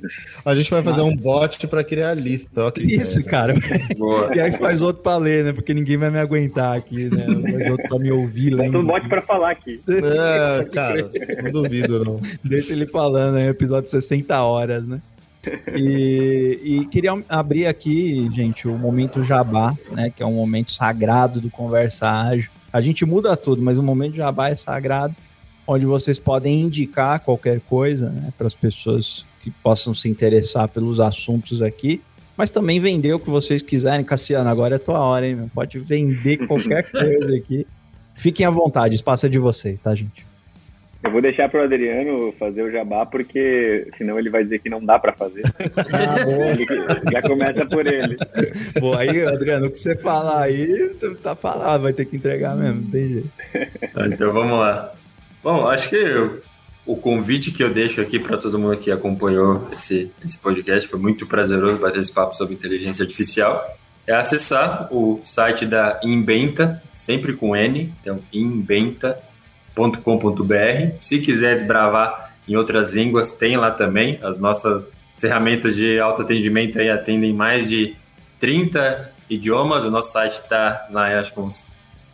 A 0.45 0.55
gente 0.55 0.71
vai 0.71 0.83
fazer 0.83 1.01
um 1.01 1.17
bot 1.17 1.67
para 1.67 1.83
criar 1.83 2.11
a 2.11 2.15
lista. 2.15 2.73
Isso, 2.79 3.25
cara. 3.25 3.55
Boa. 3.97 4.35
E 4.37 4.41
aí 4.41 4.53
faz 4.53 4.83
outro 4.83 5.03
para 5.03 5.17
ler, 5.17 5.45
né? 5.45 5.53
Porque 5.53 5.73
ninguém 5.73 5.97
vai 5.97 6.11
me 6.11 6.19
aguentar 6.19 6.77
aqui, 6.77 7.09
né? 7.09 7.25
Faz 7.25 7.71
outro 7.71 7.89
para 7.89 7.99
me 7.99 8.12
ouvir. 8.12 8.55
Faz 8.57 8.75
um 8.75 8.85
bot 8.85 9.09
para 9.09 9.23
falar 9.23 9.53
aqui. 9.53 9.81
É, 9.89 10.65
cara, 10.67 11.11
não 11.43 11.51
duvido, 11.51 12.05
não. 12.05 12.21
Deixa 12.45 12.73
ele 12.73 12.87
falando, 12.87 13.35
né? 13.35 13.49
Episódio 13.49 13.89
60 13.89 14.43
horas, 14.43 14.87
né? 14.87 15.01
E, 15.75 16.61
e, 16.62 16.87
queria 16.87 17.12
abrir 17.29 17.67
aqui, 17.67 18.31
gente, 18.33 18.67
o 18.67 18.79
momento 18.79 19.23
jabá, 19.23 19.75
né? 19.91 20.11
Que 20.15 20.23
é 20.23 20.27
um 20.27 20.35
momento 20.35 20.73
sagrado 20.73 21.41
do 21.41 21.51
Conversa 21.51 22.11
Ágil. 22.11 22.51
A 22.73 22.81
gente 22.81 23.05
muda 23.07 23.37
tudo, 23.37 23.62
mas 23.62 23.79
o 23.79 23.83
momento 23.83 24.15
jabá 24.15 24.51
é 24.51 24.57
sagrado 24.57 25.15
onde 25.67 25.87
vocês 25.87 26.19
podem 26.19 26.61
indicar 26.61 27.21
qualquer 27.21 27.61
coisa 27.61 28.11
né, 28.11 28.33
para 28.37 28.47
as 28.47 28.55
pessoas 28.55 29.25
que 29.43 29.51
possam 29.51 29.95
se 29.95 30.09
interessar 30.09 30.69
pelos 30.69 31.01
assuntos 31.01 31.61
aqui, 31.62 32.01
mas 32.37 32.51
também 32.51 32.81
vender 32.81 33.12
o 33.12 33.21
que 33.21 33.31
vocês 33.31 33.62
quiserem. 33.62 34.05
Cassiano, 34.05 34.49
agora 34.49 34.77
é 34.77 34.79
tua 34.79 34.99
hora, 35.01 35.27
hein? 35.27 35.37
Meu? 35.37 35.51
Pode 35.55 35.79
vender 35.79 36.47
qualquer 36.47 36.89
coisa 36.91 37.37
aqui. 37.37 37.67
Fiquem 38.15 38.47
à 38.47 38.51
vontade, 38.51 38.95
espaço 38.95 39.27
é 39.27 39.29
de 39.29 39.39
vocês, 39.39 39.81
tá, 39.81 39.95
gente? 39.95 40.25
vou 41.11 41.21
deixar 41.21 41.49
para 41.49 41.61
o 41.61 41.65
Adriano 41.65 42.33
fazer 42.39 42.62
o 42.62 42.73
jabá, 42.73 43.05
porque 43.05 43.89
senão 43.99 44.19
ele 44.19 44.31
vai 44.31 44.43
dizer 44.43 44.59
que 44.59 44.71
não 44.71 44.85
dá 44.85 44.99
para 44.99 45.12
fazer. 45.12 45.43
Ah, 45.93 47.12
já 47.12 47.23
começa 47.23 47.67
por 47.67 47.87
ele. 47.87 48.17
Bom, 48.81 48.97
aí, 48.97 49.25
Adriano, 49.25 49.67
o 49.67 49.71
que 49.71 49.79
você 49.79 49.97
falar 49.97 50.45
aí, 50.45 50.95
tá 51.23 51.37
falado, 51.37 51.83
vai 51.83 51.93
ter 51.93 52.05
que 52.05 52.17
entregar 52.17 52.57
mesmo, 52.57 52.91
tem 52.91 53.09
jeito. 53.09 53.31
Então 54.12 54.33
vamos 54.33 54.59
lá. 54.59 54.93
Bom, 55.45 55.68
acho 55.68 55.90
que 55.90 55.97
eu, 55.97 56.42
o 56.86 56.97
convite 56.97 57.51
que 57.51 57.62
eu 57.62 57.68
deixo 57.68 58.01
aqui 58.01 58.18
para 58.18 58.38
todo 58.38 58.59
mundo 58.59 58.78
que 58.78 58.90
acompanhou 58.90 59.68
esse, 59.70 60.11
esse 60.24 60.38
podcast 60.38 60.88
foi 60.88 60.99
muito 60.99 61.26
prazeroso 61.26 61.76
bater 61.76 62.01
esse 62.01 62.11
papo 62.11 62.34
sobre 62.34 62.55
inteligência 62.55 63.03
artificial. 63.03 63.62
É 64.07 64.14
acessar 64.14 64.88
o 64.90 65.20
site 65.22 65.66
da 65.66 66.01
Inventa, 66.03 66.82
sempre 66.95 67.34
com 67.34 67.55
N, 67.55 67.92
então 68.01 68.20
inventa.com.br. 68.32 69.20
Se 70.99 71.18
quiser 71.18 71.57
desbravar 71.57 72.34
em 72.49 72.57
outras 72.57 72.88
línguas, 72.88 73.30
tem 73.30 73.59
lá 73.59 73.70
também. 73.70 74.18
As 74.22 74.38
nossas 74.38 74.90
ferramentas 75.18 75.76
de 75.76 76.01
autoatendimento 76.01 76.78
aí 76.78 76.88
atendem 76.88 77.34
mais 77.34 77.68
de 77.68 77.95
30 78.40 79.12
idiomas. 79.28 79.84
O 79.84 79.90
nosso 79.90 80.11
site 80.11 80.36
está 80.36 80.86
lá, 80.90 81.18
acho 81.18 81.34
que 81.34 81.40
uns 81.40 81.66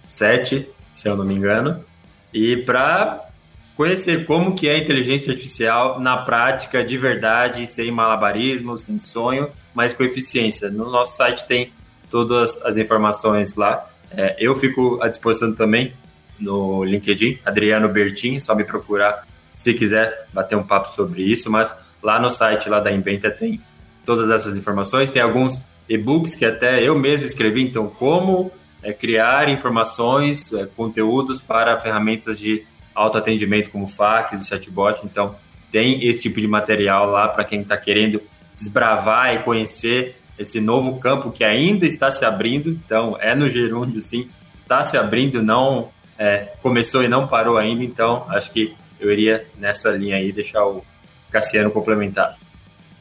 7, 0.09 0.69
se 0.93 1.09
eu 1.09 1.17
não 1.17 1.25
me 1.25 1.35
engano. 1.35 1.89
E 2.33 2.57
para 2.57 3.29
conhecer 3.77 4.27
como 4.27 4.55
que 4.55 4.69
é 4.69 4.75
a 4.75 4.79
inteligência 4.79 5.33
artificial 5.33 5.99
na 5.99 6.19
prática, 6.19 6.85
de 6.85 6.99
verdade, 6.99 7.67
sem 7.67 7.91
malabarismo, 7.91 8.77
sem 8.79 8.99
sonho, 8.99 9.49
mas 9.75 9.93
com 9.93 10.05
eficiência. 10.05 10.71
No 10.71 10.91
nosso 10.91 11.17
site 11.17 11.47
tem 11.47 11.73
todas 12.11 12.61
as 12.65 12.77
informações 12.77 13.55
lá. 13.55 13.89
É, 14.11 14.37
eu 14.39 14.55
fico 14.55 14.99
à 15.03 15.09
disposição 15.09 15.55
também 15.55 15.93
no 16.39 16.85
LinkedIn, 16.85 17.39
Adriano 17.45 17.89
Bertin, 17.89 18.39
só 18.41 18.55
me 18.55 18.65
procurar 18.65 19.27
se 19.57 19.75
quiser 19.75 20.27
bater 20.33 20.57
um 20.57 20.63
papo 20.63 20.91
sobre 20.91 21.23
isso, 21.23 21.51
mas 21.51 21.77
lá 22.03 22.19
no 22.19 22.31
site 22.31 22.69
lá 22.69 22.81
da 22.81 22.91
Inventa 22.91 23.31
tem 23.31 23.61
todas 24.07 24.31
essas 24.31 24.57
informações, 24.57 25.11
tem 25.11 25.21
alguns 25.21 25.61
e-books 25.89 26.35
que 26.35 26.45
até 26.45 26.83
eu 26.83 26.99
mesmo 26.99 27.27
escrevi, 27.27 27.63
então 27.63 27.89
como 27.89 28.51
é, 28.83 28.93
criar 28.93 29.49
informações, 29.49 30.53
é, 30.53 30.67
conteúdos 30.67 31.41
para 31.41 31.77
ferramentas 31.77 32.39
de 32.39 32.65
autoatendimento 32.95 33.71
como 33.71 33.87
fax 33.87 34.43
e 34.43 34.49
chatbot. 34.49 35.01
Então, 35.05 35.37
tem 35.71 36.05
esse 36.07 36.23
tipo 36.23 36.41
de 36.41 36.49
material 36.49 37.07
lá 37.07 37.29
para 37.29 37.45
quem 37.45 37.61
está 37.61 37.77
querendo 37.77 38.21
desbravar 38.57 39.35
e 39.35 39.39
conhecer 39.39 40.17
esse 40.39 40.61
novo 40.61 40.99
campo 40.99 41.31
que 41.31 41.45
ainda 41.45 41.87
está 41.87 42.11
se 42.11 42.25
abrindo. 42.25 42.71
Então, 42.71 43.17
é 43.21 43.35
no 43.35 43.49
gerúndio, 43.49 44.01
sim, 44.01 44.29
está 44.55 44.83
se 44.83 44.97
abrindo, 44.97 45.43
não 45.43 45.91
é, 46.19 46.49
começou 46.61 47.03
e 47.03 47.09
não 47.09 47.27
parou 47.27 47.57
ainda. 47.57 47.85
Então, 47.85 48.27
acho 48.29 48.51
que 48.51 48.75
eu 48.99 49.11
iria 49.13 49.47
nessa 49.59 49.91
linha 49.91 50.17
aí 50.17 50.33
deixar 50.33 50.65
o 50.67 50.85
Cassiano 51.31 51.71
complementar. 51.71 52.37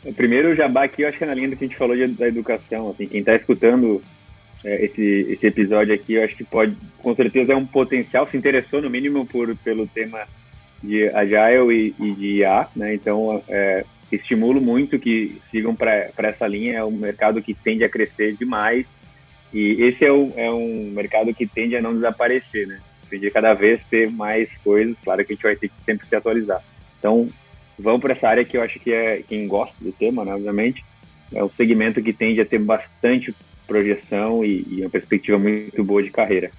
O 0.04 0.14
primeiro 0.14 0.56
jabá 0.56 0.86
aqui, 0.86 1.02
eu 1.02 1.10
acho 1.10 1.18
que 1.18 1.24
é 1.24 1.28
na 1.28 1.34
linha 1.34 1.50
do 1.50 1.58
que 1.58 1.66
a 1.66 1.68
gente 1.68 1.78
falou 1.78 1.96
de, 1.96 2.08
da 2.08 2.28
educação. 2.28 2.92
Assim, 2.92 3.06
quem 3.06 3.20
está 3.20 3.36
escutando 3.36 4.02
esse, 4.64 5.28
esse 5.30 5.48
episódio 5.48 5.94
aqui, 5.94 6.14
eu 6.14 6.24
acho 6.24 6.36
que 6.36 6.44
pode, 6.44 6.76
com 7.02 7.16
certeza, 7.16 7.54
é 7.54 7.56
um 7.56 7.66
potencial, 7.66 8.28
se 8.28 8.38
interessou 8.38 8.82
no 8.82 8.90
mínimo 8.90 9.26
por, 9.26 9.56
pelo 9.58 9.88
tema 9.88 10.28
de 10.84 11.08
Agile 11.10 11.96
e, 12.00 12.04
e 12.04 12.12
de 12.12 12.28
IA, 12.40 12.68
né? 12.76 12.94
Então, 12.94 13.44
é, 13.48 13.86
estimulo 14.12 14.60
muito 14.60 15.00
que 15.00 15.42
sigam 15.52 15.76
para 15.76 16.12
essa 16.18 16.48
linha, 16.48 16.80
é 16.80 16.84
um 16.84 16.92
mercado 16.92 17.42
que 17.42 17.54
tende 17.54 17.84
a 17.84 17.90
crescer 17.90 18.36
demais 18.36 18.86
e 19.54 19.84
esse 19.84 20.06
é, 20.06 20.12
o, 20.12 20.32
é 20.36 20.50
um 20.52 20.92
mercado 20.92 21.34
que 21.34 21.46
tende 21.46 21.76
a 21.76 21.82
não 21.82 21.94
desaparecer, 21.94 22.68
né? 22.68 22.80
Tende 23.10 23.28
a 23.28 23.32
cada 23.32 23.54
vez 23.54 23.82
ter 23.90 24.10
mais 24.10 24.50
coisas, 24.58 24.96
claro 25.04 25.26
que 25.26 25.34
a 25.34 25.36
gente 25.36 25.44
vai 25.44 25.56
ter 25.56 25.70
que 25.70 25.76
sempre 25.86 26.08
se 26.08 26.16
atualizar. 26.16 26.62
Então, 27.00 27.30
vamos 27.78 28.02
para 28.02 28.14
essa 28.14 28.28
área 28.28 28.46
que 28.46 28.58
eu 28.58 28.62
acho 28.62 28.80
que 28.80 28.92
é 28.92 29.24
quem 29.28 29.48
gosta 29.48 29.74
do 29.82 29.92
tema, 29.92 30.24
né, 30.24 30.34
obviamente, 30.34 30.84
é 31.34 31.44
um 31.44 31.50
segmento 31.50 32.02
que 32.02 32.14
tende 32.14 32.42
a 32.42 32.46
ter 32.46 32.60
bastante 32.60 33.34
projeção 33.70 34.44
e, 34.44 34.66
e 34.68 34.82
uma 34.82 34.90
perspectiva 34.90 35.38
muito 35.38 35.84
boa 35.84 36.04
de 36.04 36.10
carreira. 36.10 36.52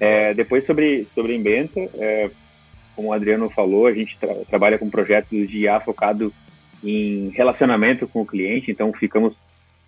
É, 0.00 0.34
depois 0.34 0.66
sobre 0.66 1.06
sobre 1.14 1.36
Inventa, 1.36 1.80
é, 1.94 2.28
como 2.96 3.08
o 3.08 3.12
Adriano 3.12 3.48
falou, 3.50 3.86
a 3.86 3.92
gente 3.92 4.18
tra 4.18 4.34
trabalha 4.48 4.78
com 4.78 4.90
projetos 4.90 5.48
de 5.48 5.58
IA 5.58 5.78
focado 5.80 6.32
em 6.82 7.28
relacionamento 7.28 8.08
com 8.08 8.22
o 8.22 8.26
cliente, 8.26 8.70
então 8.70 8.92
ficamos 8.92 9.34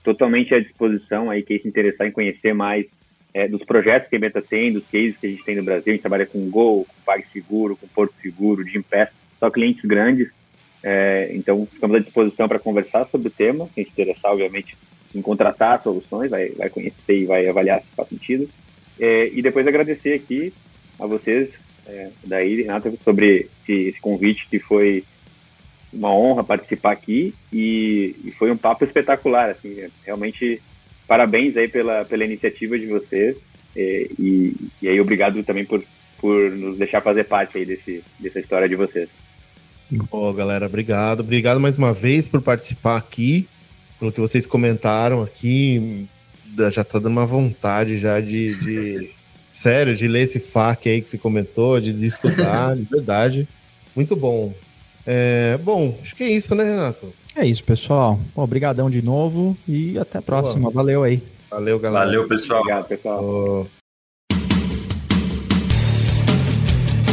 totalmente 0.05 0.55
à 0.55 0.61
disposição 0.61 1.31
aí 1.31 1.43
quem 1.43 1.59
se 1.59 1.67
interessar 1.67 2.07
em 2.07 2.13
conhecer 2.13 2.55
mais 2.55 2.87
é, 3.35 3.49
dos 3.49 3.63
projetos 3.65 4.09
que 4.09 4.17
a 4.17 4.19
Inventa 4.19 4.41
tem, 4.41 4.73
dos 4.73 4.85
cases 4.85 5.17
que 5.17 5.27
a 5.27 5.31
gente 5.31 5.45
tem 5.45 5.57
no 5.57 5.63
Brasil. 5.63 5.85
A 5.89 5.91
gente 5.91 6.01
trabalha 6.01 6.25
com 6.25 6.49
Gol, 6.49 6.87
com 6.87 7.05
PagSeguro, 7.05 7.77
com 7.77 7.87
Porto 7.89 8.15
Seguro, 8.23 8.67
Gimpass, 8.67 9.11
só 9.39 9.51
clientes 9.51 9.85
grandes. 9.85 10.31
É, 10.83 11.31
então, 11.33 11.67
ficamos 11.67 11.97
à 11.97 11.99
disposição 11.99 12.49
para 12.49 12.59
conversar 12.59 13.07
sobre 13.09 13.29
o 13.29 13.31
tema. 13.31 13.69
Quem 13.75 13.85
se 13.85 13.91
interessar, 13.91 14.33
obviamente, 14.33 14.77
em 15.15 15.23
contratar 15.23 15.83
soluções, 15.83 16.31
vai, 16.31 16.49
vai 16.51 16.69
conhecer 16.71 17.19
e 17.19 17.27
vai 17.27 17.47
avaliar 17.49 17.81
se 17.81 17.87
faz 17.97 18.09
sentido. 18.09 18.49
É, 18.99 19.29
e 19.33 19.43
depois 19.43 19.67
agradecer 19.67 20.15
aqui 20.15 20.53
a 20.99 21.07
vocês, 21.07 21.51
é, 21.87 22.11
daí, 22.25 22.63
Renata, 22.63 22.93
sobre 23.05 23.49
esse, 23.63 23.89
esse, 23.89 24.01
convite 24.01 24.47
que 24.49 24.59
foi 24.59 25.05
uma 25.93 26.15
honra 26.15 26.43
participar 26.43 26.93
aqui 26.93 27.35
e, 27.53 28.17
e, 28.25 28.31
foi 28.33 28.51
um 28.51 28.57
papo 28.57 28.85
espetacular, 28.85 29.51
assim, 29.51 29.89
realmente 30.05 30.61
parabéns 31.07 31.57
aí 31.57 31.69
pela, 31.69 32.05
pela 32.05 32.25
iniciativa 32.25 32.79
de 32.79 32.87
vocês 32.87 33.37
é, 33.77 34.09
e, 34.19 34.55
e 34.81 34.89
aí 34.89 35.01
obrigado 35.01 35.43
também 35.45 35.65
por, 35.65 35.85
por 36.19 36.51
nos 36.51 36.79
deixar 36.79 37.03
fazer 37.03 37.25
parte 37.25 37.59
aí 37.59 37.67
desse, 37.67 38.03
dessa 38.19 38.41
história 38.41 38.69
de 38.69 38.75
vocês. 38.75 39.09
Bom, 40.11 40.33
galera, 40.33 40.67
obrigado. 40.67 41.21
Obrigado 41.21 41.61
mais 41.61 41.79
uma 41.79 41.93
vez 41.93 42.27
por 42.27 42.43
participar 42.43 42.97
aqui 42.97 43.47
pelo 43.99 44.13
que 44.13 44.21
vocês 44.21 44.47
comentaram 44.47 45.23
aqui, 45.23 46.07
já 46.71 46.85
tá 46.85 46.99
dando 46.99 47.13
uma 47.13 47.27
vontade 47.27 47.99
já 47.99 48.21
de, 48.21 48.55
de 48.57 49.11
sério, 49.53 49.97
de 49.97 50.07
ler 50.07 50.23
esse 50.23 50.39
FAQ 50.39 50.89
aí 50.89 51.03
que 51.03 51.09
você 51.09 51.19
comentou, 51.19 51.81
de, 51.81 51.93
de 51.93 52.07
estudar, 52.07 52.77
de 52.77 52.85
verdade. 52.85 53.49
Muito 53.95 54.15
bom. 54.15 54.53
É, 55.07 55.59
bom, 55.63 55.99
acho 56.03 56.15
que 56.15 56.25
é 56.25 56.31
isso, 56.31 56.55
né, 56.55 56.65
Renato? 56.65 57.13
É 57.35 57.47
isso, 57.47 57.63
pessoal. 57.63 58.19
Obrigadão 58.35 58.91
de 58.91 59.03
novo 59.03 59.57
e 59.69 59.99
até 59.99 60.19
a 60.19 60.23
próxima. 60.23 60.63
Boa. 60.63 60.75
Valeu 60.75 61.03
aí. 61.03 61.23
Valeu, 61.51 61.79
galera. 61.79 62.07
Valeu, 62.07 62.27
pessoal. 62.27 62.61
Obrigado, 62.61 62.89
pessoal. 62.89 63.23
Oh. 63.23 63.86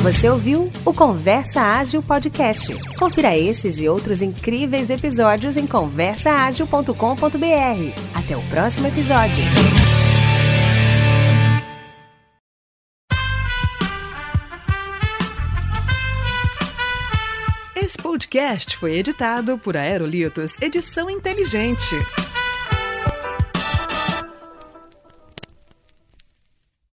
Você 0.03 0.29
ouviu 0.29 0.69
o 0.83 0.93
Conversa 0.93 1.61
Ágil 1.61 2.03
Podcast. 2.03 2.73
Confira 2.99 3.37
esses 3.37 3.79
e 3.79 3.87
outros 3.87 4.21
incríveis 4.21 4.89
episódios 4.89 5.55
em 5.55 5.65
conversaagil.com.br. 5.65 6.91
Até 8.13 8.35
o 8.35 8.41
próximo 8.49 8.87
episódio. 8.87 9.45
Esse 17.73 17.97
podcast 17.97 18.75
foi 18.75 18.97
editado 18.97 19.57
por 19.57 19.77
Aerolitos 19.77 20.51
Edição 20.61 21.09
Inteligente. 21.09 21.95